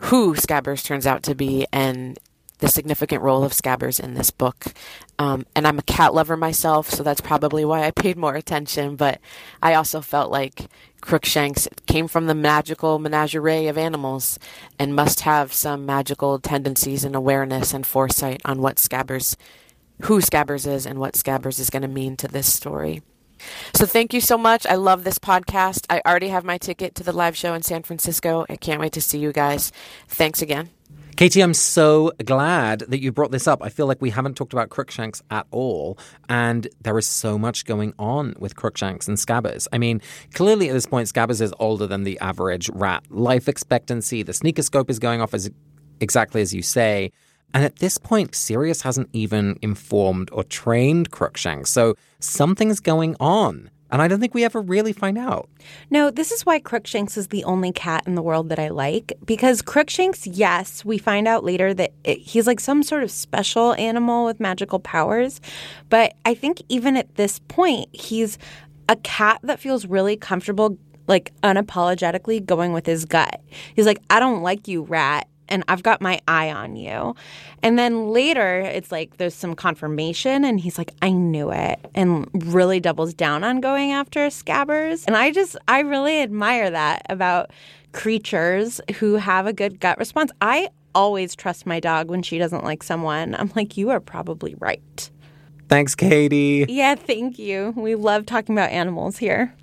who 0.00 0.34
Scabbers 0.34 0.84
turns 0.84 1.06
out 1.06 1.22
to 1.22 1.36
be. 1.36 1.66
And 1.72 2.18
the 2.64 2.70
significant 2.70 3.22
role 3.22 3.44
of 3.44 3.52
Scabbers 3.52 4.02
in 4.02 4.14
this 4.14 4.30
book. 4.30 4.72
Um, 5.18 5.44
and 5.54 5.66
I'm 5.66 5.78
a 5.78 5.82
cat 5.82 6.14
lover 6.14 6.34
myself, 6.34 6.88
so 6.88 7.02
that's 7.02 7.20
probably 7.20 7.62
why 7.62 7.84
I 7.84 7.90
paid 7.90 8.16
more 8.16 8.34
attention. 8.34 8.96
But 8.96 9.20
I 9.62 9.74
also 9.74 10.00
felt 10.00 10.30
like 10.30 10.70
Crookshanks 11.02 11.68
came 11.86 12.08
from 12.08 12.26
the 12.26 12.34
magical 12.34 12.98
menagerie 12.98 13.66
of 13.66 13.76
animals 13.76 14.38
and 14.78 14.96
must 14.96 15.20
have 15.20 15.52
some 15.52 15.84
magical 15.84 16.38
tendencies 16.38 17.04
and 17.04 17.14
awareness 17.14 17.74
and 17.74 17.86
foresight 17.86 18.40
on 18.46 18.62
what 18.62 18.76
Scabbers, 18.76 19.36
who 20.04 20.22
Scabbers 20.22 20.66
is, 20.66 20.86
and 20.86 20.98
what 20.98 21.14
Scabbers 21.14 21.60
is 21.60 21.68
going 21.68 21.82
to 21.82 21.88
mean 21.88 22.16
to 22.16 22.28
this 22.28 22.50
story. 22.50 23.02
So 23.74 23.86
thank 23.86 24.14
you 24.14 24.20
so 24.20 24.38
much. 24.38 24.66
I 24.66 24.74
love 24.74 25.04
this 25.04 25.18
podcast. 25.18 25.86
I 25.90 26.00
already 26.06 26.28
have 26.28 26.44
my 26.44 26.58
ticket 26.58 26.94
to 26.96 27.02
the 27.02 27.12
live 27.12 27.36
show 27.36 27.54
in 27.54 27.62
San 27.62 27.82
Francisco. 27.82 28.46
I 28.48 28.56
can't 28.56 28.80
wait 28.80 28.92
to 28.92 29.00
see 29.00 29.18
you 29.18 29.32
guys. 29.32 29.72
Thanks 30.08 30.42
again. 30.42 30.70
Katie, 31.16 31.42
I'm 31.42 31.54
so 31.54 32.10
glad 32.24 32.80
that 32.88 33.00
you 33.00 33.12
brought 33.12 33.30
this 33.30 33.46
up. 33.46 33.62
I 33.62 33.68
feel 33.68 33.86
like 33.86 34.02
we 34.02 34.10
haven't 34.10 34.34
talked 34.34 34.52
about 34.52 34.70
Crookshanks 34.70 35.22
at 35.30 35.46
all, 35.52 35.96
and 36.28 36.66
there 36.80 36.98
is 36.98 37.06
so 37.06 37.38
much 37.38 37.66
going 37.66 37.94
on 38.00 38.34
with 38.40 38.56
Crookshanks 38.56 39.06
and 39.06 39.16
Scabbers. 39.16 39.68
I 39.72 39.78
mean, 39.78 40.02
clearly 40.32 40.68
at 40.70 40.72
this 40.72 40.86
point, 40.86 41.08
Scabbers 41.08 41.40
is 41.40 41.54
older 41.60 41.86
than 41.86 42.02
the 42.02 42.18
average 42.18 42.68
rat. 42.70 43.04
Life 43.10 43.48
expectancy, 43.48 44.24
the 44.24 44.32
sneakoscope 44.32 44.90
is 44.90 44.98
going 44.98 45.20
off 45.20 45.34
as 45.34 45.48
exactly 46.00 46.42
as 46.42 46.52
you 46.52 46.62
say. 46.62 47.12
And 47.54 47.64
at 47.64 47.76
this 47.76 47.98
point, 47.98 48.34
Sirius 48.34 48.82
hasn't 48.82 49.08
even 49.12 49.58
informed 49.62 50.28
or 50.32 50.42
trained 50.42 51.12
Crookshanks. 51.12 51.70
So 51.70 51.94
something's 52.18 52.80
going 52.80 53.14
on. 53.20 53.70
And 53.92 54.02
I 54.02 54.08
don't 54.08 54.18
think 54.18 54.34
we 54.34 54.42
ever 54.42 54.60
really 54.60 54.92
find 54.92 55.16
out. 55.16 55.48
No, 55.88 56.10
this 56.10 56.32
is 56.32 56.44
why 56.44 56.58
Crookshanks 56.58 57.16
is 57.16 57.28
the 57.28 57.44
only 57.44 57.70
cat 57.70 58.02
in 58.08 58.16
the 58.16 58.22
world 58.22 58.48
that 58.48 58.58
I 58.58 58.70
like. 58.70 59.12
Because 59.24 59.62
Crookshanks, 59.62 60.26
yes, 60.26 60.84
we 60.84 60.98
find 60.98 61.28
out 61.28 61.44
later 61.44 61.72
that 61.74 61.92
it, 62.02 62.18
he's 62.18 62.48
like 62.48 62.58
some 62.58 62.82
sort 62.82 63.04
of 63.04 63.10
special 63.12 63.72
animal 63.74 64.24
with 64.24 64.40
magical 64.40 64.80
powers. 64.80 65.40
But 65.90 66.14
I 66.24 66.34
think 66.34 66.60
even 66.68 66.96
at 66.96 67.14
this 67.14 67.38
point, 67.38 67.88
he's 67.94 68.36
a 68.88 68.96
cat 68.96 69.38
that 69.44 69.60
feels 69.60 69.86
really 69.86 70.16
comfortable, 70.16 70.76
like 71.06 71.32
unapologetically 71.44 72.44
going 72.44 72.72
with 72.72 72.86
his 72.86 73.04
gut. 73.04 73.40
He's 73.76 73.86
like, 73.86 74.00
I 74.10 74.18
don't 74.18 74.42
like 74.42 74.66
you, 74.66 74.82
rat 74.82 75.28
and 75.48 75.64
I've 75.68 75.82
got 75.82 76.00
my 76.00 76.20
eye 76.28 76.50
on 76.50 76.76
you. 76.76 77.14
And 77.62 77.78
then 77.78 78.08
later, 78.08 78.60
it's 78.60 78.92
like 78.92 79.16
there's 79.16 79.34
some 79.34 79.54
confirmation, 79.54 80.44
and 80.44 80.60
he's 80.60 80.78
like, 80.78 80.92
I 81.02 81.10
knew 81.10 81.50
it, 81.50 81.78
and 81.94 82.28
really 82.52 82.80
doubles 82.80 83.14
down 83.14 83.44
on 83.44 83.60
going 83.60 83.92
after 83.92 84.26
scabbers. 84.28 85.04
And 85.06 85.16
I 85.16 85.30
just, 85.30 85.56
I 85.68 85.80
really 85.80 86.20
admire 86.20 86.70
that 86.70 87.06
about 87.08 87.50
creatures 87.92 88.80
who 88.96 89.14
have 89.14 89.46
a 89.46 89.52
good 89.52 89.80
gut 89.80 89.98
response. 89.98 90.32
I 90.40 90.68
always 90.94 91.34
trust 91.34 91.66
my 91.66 91.80
dog 91.80 92.08
when 92.08 92.22
she 92.22 92.38
doesn't 92.38 92.64
like 92.64 92.82
someone. 92.82 93.34
I'm 93.34 93.50
like, 93.56 93.76
you 93.76 93.90
are 93.90 94.00
probably 94.00 94.54
right. 94.58 95.10
Thanks, 95.68 95.94
Katie. 95.94 96.66
Yeah, 96.68 96.94
thank 96.94 97.38
you. 97.38 97.72
We 97.76 97.94
love 97.94 98.26
talking 98.26 98.54
about 98.54 98.70
animals 98.70 99.16
here. 99.16 99.54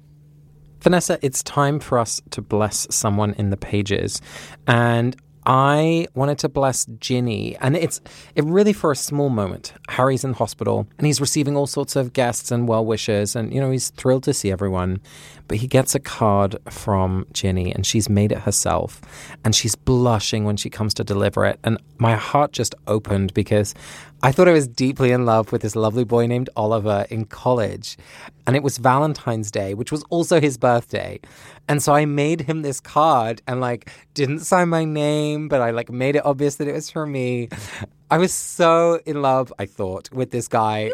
Vanessa, 0.82 1.20
it's 1.22 1.44
time 1.44 1.80
for 1.80 2.00
us 2.00 2.22
to 2.32 2.42
bless 2.42 2.88
someone 2.90 3.34
in 3.38 3.52
the 3.52 3.58
pages. 3.58 4.20
And 4.66 5.16
I 5.46 6.08
wanted 6.14 6.38
to 6.40 6.50
bless 6.50 6.86
Ginny, 7.00 7.56
and 7.58 7.76
it's 7.76 8.00
it 8.36 8.44
really 8.46 8.74
for 8.74 8.92
a 8.92 8.96
small 8.96 9.30
moment. 9.30 9.74
Harry's 9.90 10.24
in 10.24 10.34
hospital, 10.34 10.88
and 10.98 11.08
he's 11.08 11.20
receiving 11.20 11.58
all 11.58 11.68
sorts 11.68 11.96
of 11.96 12.14
guests 12.14 12.52
and 12.52 12.68
well 12.68 12.86
wishers, 12.86 13.36
and 13.36 13.54
you 13.54 13.60
know 13.60 13.72
he's 13.72 13.90
thrilled 13.90 14.24
to 14.24 14.34
see 14.34 14.52
everyone. 14.52 15.02
But 15.52 15.60
he 15.60 15.68
gets 15.68 15.94
a 15.96 16.00
card 16.00 16.56
from 16.70 17.26
Ginny, 17.34 17.76
and 17.76 17.86
she's 17.86 18.08
made 18.08 18.32
it 18.32 18.38
herself, 18.38 19.02
and 19.44 19.54
she's 19.54 19.76
blushing 19.76 20.46
when 20.46 20.56
she 20.56 20.70
comes 20.70 20.94
to 20.94 21.04
deliver 21.04 21.46
it, 21.46 21.60
and 21.66 21.78
my 21.98 22.16
heart 22.16 22.54
just 22.54 22.74
opened 22.88 23.34
because 23.34 23.76
I 24.24 24.32
thought 24.32 24.48
I 24.48 24.54
was 24.54 24.66
deeply 24.66 25.12
in 25.12 25.26
love 25.26 25.52
with 25.52 25.62
this 25.62 25.76
lovely 25.76 26.06
boy 26.06 26.26
named 26.28 26.50
Oliver 26.56 27.06
in 27.10 27.26
college. 27.26 27.98
And 28.48 28.56
it 28.56 28.64
was 28.64 28.78
Valentine's 28.78 29.52
Day, 29.52 29.74
which 29.74 29.92
was 29.92 30.04
also 30.10 30.40
his 30.40 30.58
birthday. 30.58 31.20
And 31.68 31.84
so 31.84 31.94
I 31.94 32.06
made 32.06 32.42
him 32.42 32.62
this 32.62 32.80
card 32.80 33.42
and 33.46 33.60
like 33.60 33.90
didn't 34.14 34.40
sign 34.40 34.70
my 34.70 34.86
name, 34.86 35.50
but 35.50 35.60
I 35.60 35.72
like 35.72 35.92
made 35.92 36.16
it 36.16 36.26
obvious 36.26 36.56
that 36.58 36.70
it 36.70 36.74
was 36.74 36.90
for 36.90 37.06
me. 37.06 37.50
I 38.10 38.20
was 38.20 38.34
so 38.34 39.02
in 39.06 39.22
love, 39.22 39.52
I 39.60 39.66
thought, 39.66 40.10
with 40.14 40.32
this 40.32 40.48
guy. 40.48 40.92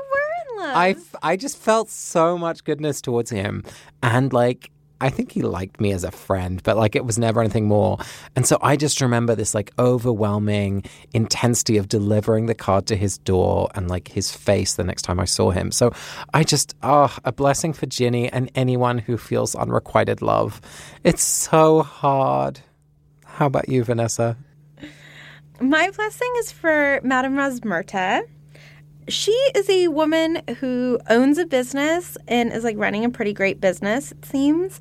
You 0.58 0.64
love. 0.64 1.16
I, 1.24 1.32
I 1.34 1.36
just 1.36 1.58
felt 1.58 1.90
so 1.90 2.38
much 2.38 2.64
goodness 2.64 3.02
towards 3.02 3.30
him. 3.30 3.64
And 4.02 4.34
like, 4.34 4.72
I 5.00 5.10
think 5.10 5.32
he 5.32 5.44
liked 5.44 5.80
me 5.80 5.92
as 5.92 6.04
a 6.04 6.10
friend, 6.12 6.62
but 6.64 6.76
like 6.76 6.96
it 6.96 7.06
was 7.06 7.20
never 7.20 7.40
anything 7.40 7.68
more. 7.68 8.00
And 8.36 8.48
so 8.48 8.58
I 8.62 8.76
just 8.76 9.00
remember 9.00 9.36
this 9.36 9.54
like 9.54 9.72
overwhelming 9.78 10.84
intensity 11.14 11.78
of 11.78 11.88
delivering 11.88 12.48
the 12.48 12.56
card 12.56 12.88
to 12.88 12.96
his 12.96 13.20
door 13.20 13.70
and 13.76 13.90
like 13.90 14.08
his 14.08 14.32
face 14.32 14.74
the 14.74 14.84
next 14.84 15.04
time 15.04 15.20
I 15.20 15.26
saw 15.26 15.52
him. 15.52 15.72
So 15.72 15.94
I 16.34 16.44
just, 16.44 16.76
oh, 16.82 17.16
a 17.26 17.32
blessing 17.32 17.74
for 17.74 17.86
Ginny 17.86 18.32
and 18.32 18.50
anyone 18.56 18.98
who 18.98 19.18
feels 19.18 19.54
unrequited 19.54 20.24
love. 20.24 20.62
It's 21.04 21.24
so 21.24 21.84
hard. 21.84 22.62
How 23.24 23.46
about 23.46 23.70
you, 23.70 23.84
Vanessa? 23.84 24.36
My 25.60 25.92
blessing 25.92 26.34
is 26.40 26.52
for 26.52 27.00
Madame 27.04 27.36
Rosmerta 27.36 28.24
she 29.08 29.32
is 29.56 29.70
a 29.70 29.88
woman 29.88 30.42
who 30.60 31.00
owns 31.10 31.38
a 31.38 31.46
business 31.46 32.18
and 32.28 32.52
is 32.52 32.64
like 32.64 32.78
running 32.78 33.06
a 33.06 33.10
pretty 33.10 33.34
great 33.34 33.62
business, 33.62 34.12
it 34.12 34.26
seems. 34.26 34.80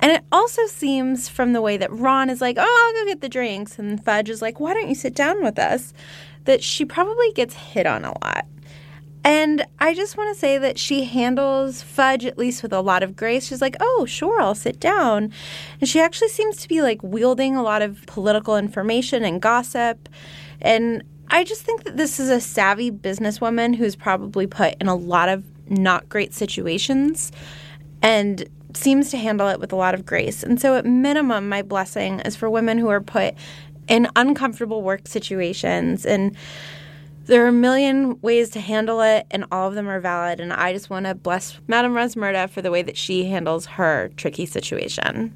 And 0.00 0.12
it 0.12 0.24
also 0.32 0.66
seems 0.66 1.28
from 1.28 1.52
the 1.52 1.60
way 1.60 1.76
that 1.76 1.92
Ron 1.92 2.30
is 2.30 2.40
like, 2.40 2.56
oh, 2.58 2.94
I'll 2.96 3.04
go 3.04 3.10
get 3.10 3.20
the 3.20 3.28
drinks. 3.28 3.78
And 3.78 4.02
Fudge 4.02 4.30
is 4.30 4.40
like, 4.40 4.58
why 4.58 4.74
don't 4.74 4.88
you 4.88 4.94
sit 4.94 5.14
down 5.14 5.42
with 5.42 5.58
us? 5.58 5.92
That 6.44 6.62
she 6.62 6.84
probably 6.84 7.32
gets 7.32 7.54
hit 7.54 7.86
on 7.86 8.04
a 8.04 8.12
lot. 8.24 8.46
And 9.22 9.66
I 9.78 9.94
just 9.94 10.16
want 10.16 10.34
to 10.34 10.40
say 10.40 10.56
that 10.56 10.78
she 10.78 11.04
handles 11.04 11.82
Fudge 11.82 12.24
at 12.24 12.38
least 12.38 12.62
with 12.62 12.72
a 12.72 12.80
lot 12.80 13.02
of 13.02 13.16
grace. 13.16 13.46
She's 13.46 13.60
like, 13.60 13.76
oh, 13.78 14.06
sure, 14.08 14.40
I'll 14.40 14.54
sit 14.54 14.80
down. 14.80 15.32
And 15.78 15.88
she 15.88 16.00
actually 16.00 16.28
seems 16.28 16.56
to 16.56 16.68
be 16.68 16.80
like 16.80 17.02
wielding 17.02 17.54
a 17.54 17.62
lot 17.62 17.82
of 17.82 18.04
political 18.06 18.56
information 18.56 19.22
and 19.22 19.42
gossip. 19.42 20.08
And 20.62 21.02
I 21.32 21.44
just 21.44 21.62
think 21.62 21.84
that 21.84 21.96
this 21.96 22.18
is 22.18 22.28
a 22.28 22.40
savvy 22.40 22.90
businesswoman 22.90 23.76
who's 23.76 23.94
probably 23.94 24.46
put 24.48 24.74
in 24.80 24.88
a 24.88 24.96
lot 24.96 25.28
of 25.28 25.44
not 25.70 26.08
great 26.08 26.34
situations 26.34 27.30
and 28.02 28.48
seems 28.74 29.10
to 29.10 29.16
handle 29.16 29.48
it 29.48 29.60
with 29.60 29.72
a 29.72 29.76
lot 29.76 29.94
of 29.94 30.04
grace. 30.04 30.42
And 30.42 30.60
so, 30.60 30.76
at 30.76 30.84
minimum, 30.84 31.48
my 31.48 31.62
blessing 31.62 32.20
is 32.20 32.34
for 32.34 32.50
women 32.50 32.78
who 32.78 32.88
are 32.88 33.00
put 33.00 33.34
in 33.88 34.08
uncomfortable 34.16 34.82
work 34.82 35.06
situations. 35.06 36.04
And 36.04 36.36
there 37.26 37.44
are 37.44 37.48
a 37.48 37.52
million 37.52 38.20
ways 38.22 38.50
to 38.50 38.60
handle 38.60 39.00
it, 39.00 39.26
and 39.30 39.44
all 39.52 39.68
of 39.68 39.74
them 39.74 39.88
are 39.88 40.00
valid. 40.00 40.40
And 40.40 40.52
I 40.52 40.72
just 40.72 40.90
want 40.90 41.06
to 41.06 41.14
bless 41.14 41.60
Madame 41.68 41.94
Rosmerta 41.94 42.50
for 42.50 42.60
the 42.60 42.72
way 42.72 42.82
that 42.82 42.96
she 42.96 43.26
handles 43.26 43.66
her 43.66 44.10
tricky 44.16 44.46
situation. 44.46 45.32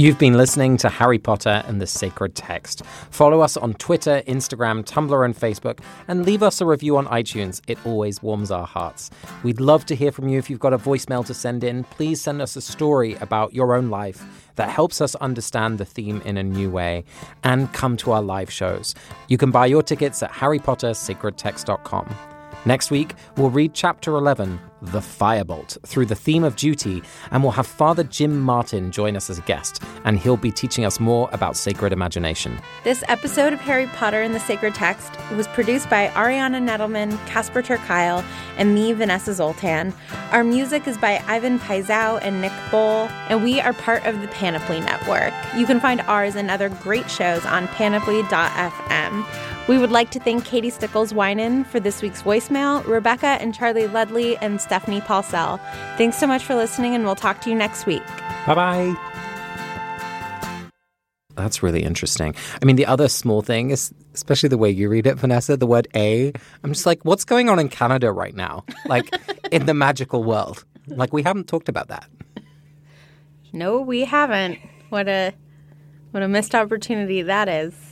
You've 0.00 0.18
been 0.18 0.32
listening 0.32 0.78
to 0.78 0.88
Harry 0.88 1.18
Potter 1.18 1.62
and 1.66 1.78
the 1.78 1.86
Sacred 1.86 2.34
Text. 2.34 2.82
Follow 3.10 3.42
us 3.42 3.58
on 3.58 3.74
Twitter, 3.74 4.22
Instagram, 4.26 4.82
Tumblr, 4.82 5.24
and 5.26 5.36
Facebook, 5.36 5.80
and 6.08 6.24
leave 6.24 6.42
us 6.42 6.62
a 6.62 6.64
review 6.64 6.96
on 6.96 7.04
iTunes. 7.08 7.60
It 7.66 7.76
always 7.84 8.22
warms 8.22 8.50
our 8.50 8.66
hearts. 8.66 9.10
We'd 9.42 9.60
love 9.60 9.84
to 9.84 9.94
hear 9.94 10.10
from 10.10 10.30
you 10.30 10.38
if 10.38 10.48
you've 10.48 10.58
got 10.58 10.72
a 10.72 10.78
voicemail 10.78 11.26
to 11.26 11.34
send 11.34 11.64
in. 11.64 11.84
Please 11.84 12.22
send 12.22 12.40
us 12.40 12.56
a 12.56 12.62
story 12.62 13.12
about 13.16 13.52
your 13.52 13.74
own 13.74 13.90
life 13.90 14.24
that 14.56 14.70
helps 14.70 15.02
us 15.02 15.14
understand 15.16 15.76
the 15.76 15.84
theme 15.84 16.22
in 16.24 16.38
a 16.38 16.42
new 16.42 16.70
way 16.70 17.04
and 17.44 17.70
come 17.74 17.98
to 17.98 18.12
our 18.12 18.22
live 18.22 18.50
shows. 18.50 18.94
You 19.28 19.36
can 19.36 19.50
buy 19.50 19.66
your 19.66 19.82
tickets 19.82 20.22
at 20.22 20.32
harrypottersacredtext.com. 20.32 22.29
Next 22.66 22.90
week, 22.90 23.14
we'll 23.38 23.48
read 23.48 23.72
Chapter 23.72 24.14
11, 24.16 24.60
The 24.82 25.00
Firebolt, 25.00 25.78
through 25.86 26.04
the 26.04 26.14
theme 26.14 26.44
of 26.44 26.56
duty, 26.56 27.02
and 27.30 27.42
we'll 27.42 27.52
have 27.52 27.66
Father 27.66 28.04
Jim 28.04 28.38
Martin 28.38 28.92
join 28.92 29.16
us 29.16 29.30
as 29.30 29.38
a 29.38 29.42
guest, 29.42 29.82
and 30.04 30.18
he'll 30.18 30.36
be 30.36 30.52
teaching 30.52 30.84
us 30.84 31.00
more 31.00 31.30
about 31.32 31.56
sacred 31.56 31.90
imagination. 31.90 32.60
This 32.84 33.02
episode 33.08 33.54
of 33.54 33.60
Harry 33.60 33.86
Potter 33.86 34.20
and 34.20 34.34
the 34.34 34.40
Sacred 34.40 34.74
Text 34.74 35.10
was 35.36 35.48
produced 35.48 35.88
by 35.88 36.08
Ariana 36.08 36.60
Nedelman, 36.62 37.16
Casper 37.26 37.62
ter 37.62 37.78
Kuile, 37.78 38.22
and 38.58 38.74
me, 38.74 38.92
Vanessa 38.92 39.32
Zoltan. 39.32 39.94
Our 40.30 40.44
music 40.44 40.86
is 40.86 40.98
by 40.98 41.24
Ivan 41.26 41.58
Paisau 41.60 42.18
and 42.20 42.42
Nick 42.42 42.52
Bowl, 42.70 43.08
and 43.30 43.42
we 43.42 43.58
are 43.58 43.72
part 43.72 44.04
of 44.04 44.20
the 44.20 44.28
Panoply 44.28 44.80
Network. 44.80 45.32
You 45.56 45.64
can 45.64 45.80
find 45.80 46.02
ours 46.02 46.36
and 46.36 46.50
other 46.50 46.68
great 46.68 47.10
shows 47.10 47.46
on 47.46 47.68
panoply.fm. 47.68 49.24
We 49.70 49.78
would 49.78 49.92
like 49.92 50.10
to 50.10 50.18
thank 50.18 50.44
Katie 50.44 50.70
Stickles 50.70 51.12
Winan 51.12 51.64
for 51.64 51.78
this 51.78 52.02
week's 52.02 52.22
voicemail, 52.22 52.84
Rebecca 52.88 53.38
and 53.40 53.54
Charlie 53.54 53.86
Ludley, 53.86 54.36
and 54.38 54.60
Stephanie 54.60 55.00
Paulsell. 55.00 55.60
Thanks 55.96 56.16
so 56.18 56.26
much 56.26 56.42
for 56.42 56.56
listening, 56.56 56.96
and 56.96 57.04
we'll 57.04 57.14
talk 57.14 57.40
to 57.42 57.50
you 57.50 57.54
next 57.54 57.86
week. 57.86 58.04
Bye 58.48 58.56
bye. 58.56 58.96
That's 61.36 61.62
really 61.62 61.84
interesting. 61.84 62.34
I 62.60 62.64
mean, 62.64 62.74
the 62.74 62.86
other 62.86 63.06
small 63.06 63.42
thing 63.42 63.70
is, 63.70 63.94
especially 64.12 64.48
the 64.48 64.58
way 64.58 64.70
you 64.72 64.88
read 64.88 65.06
it, 65.06 65.14
Vanessa, 65.14 65.56
the 65.56 65.68
word 65.68 65.86
A. 65.94 66.32
I'm 66.64 66.72
just 66.72 66.84
like, 66.84 67.04
what's 67.04 67.24
going 67.24 67.48
on 67.48 67.60
in 67.60 67.68
Canada 67.68 68.10
right 68.10 68.34
now? 68.34 68.64
Like, 68.86 69.08
in 69.52 69.66
the 69.66 69.74
magical 69.74 70.24
world. 70.24 70.64
Like, 70.88 71.12
we 71.12 71.22
haven't 71.22 71.46
talked 71.46 71.68
about 71.68 71.86
that. 71.86 72.08
No, 73.52 73.80
we 73.80 74.00
haven't. 74.00 74.58
What 74.88 75.06
a 75.06 75.32
what 76.10 76.24
a 76.24 76.28
missed 76.28 76.56
opportunity 76.56 77.22
that 77.22 77.48
is. 77.48 77.89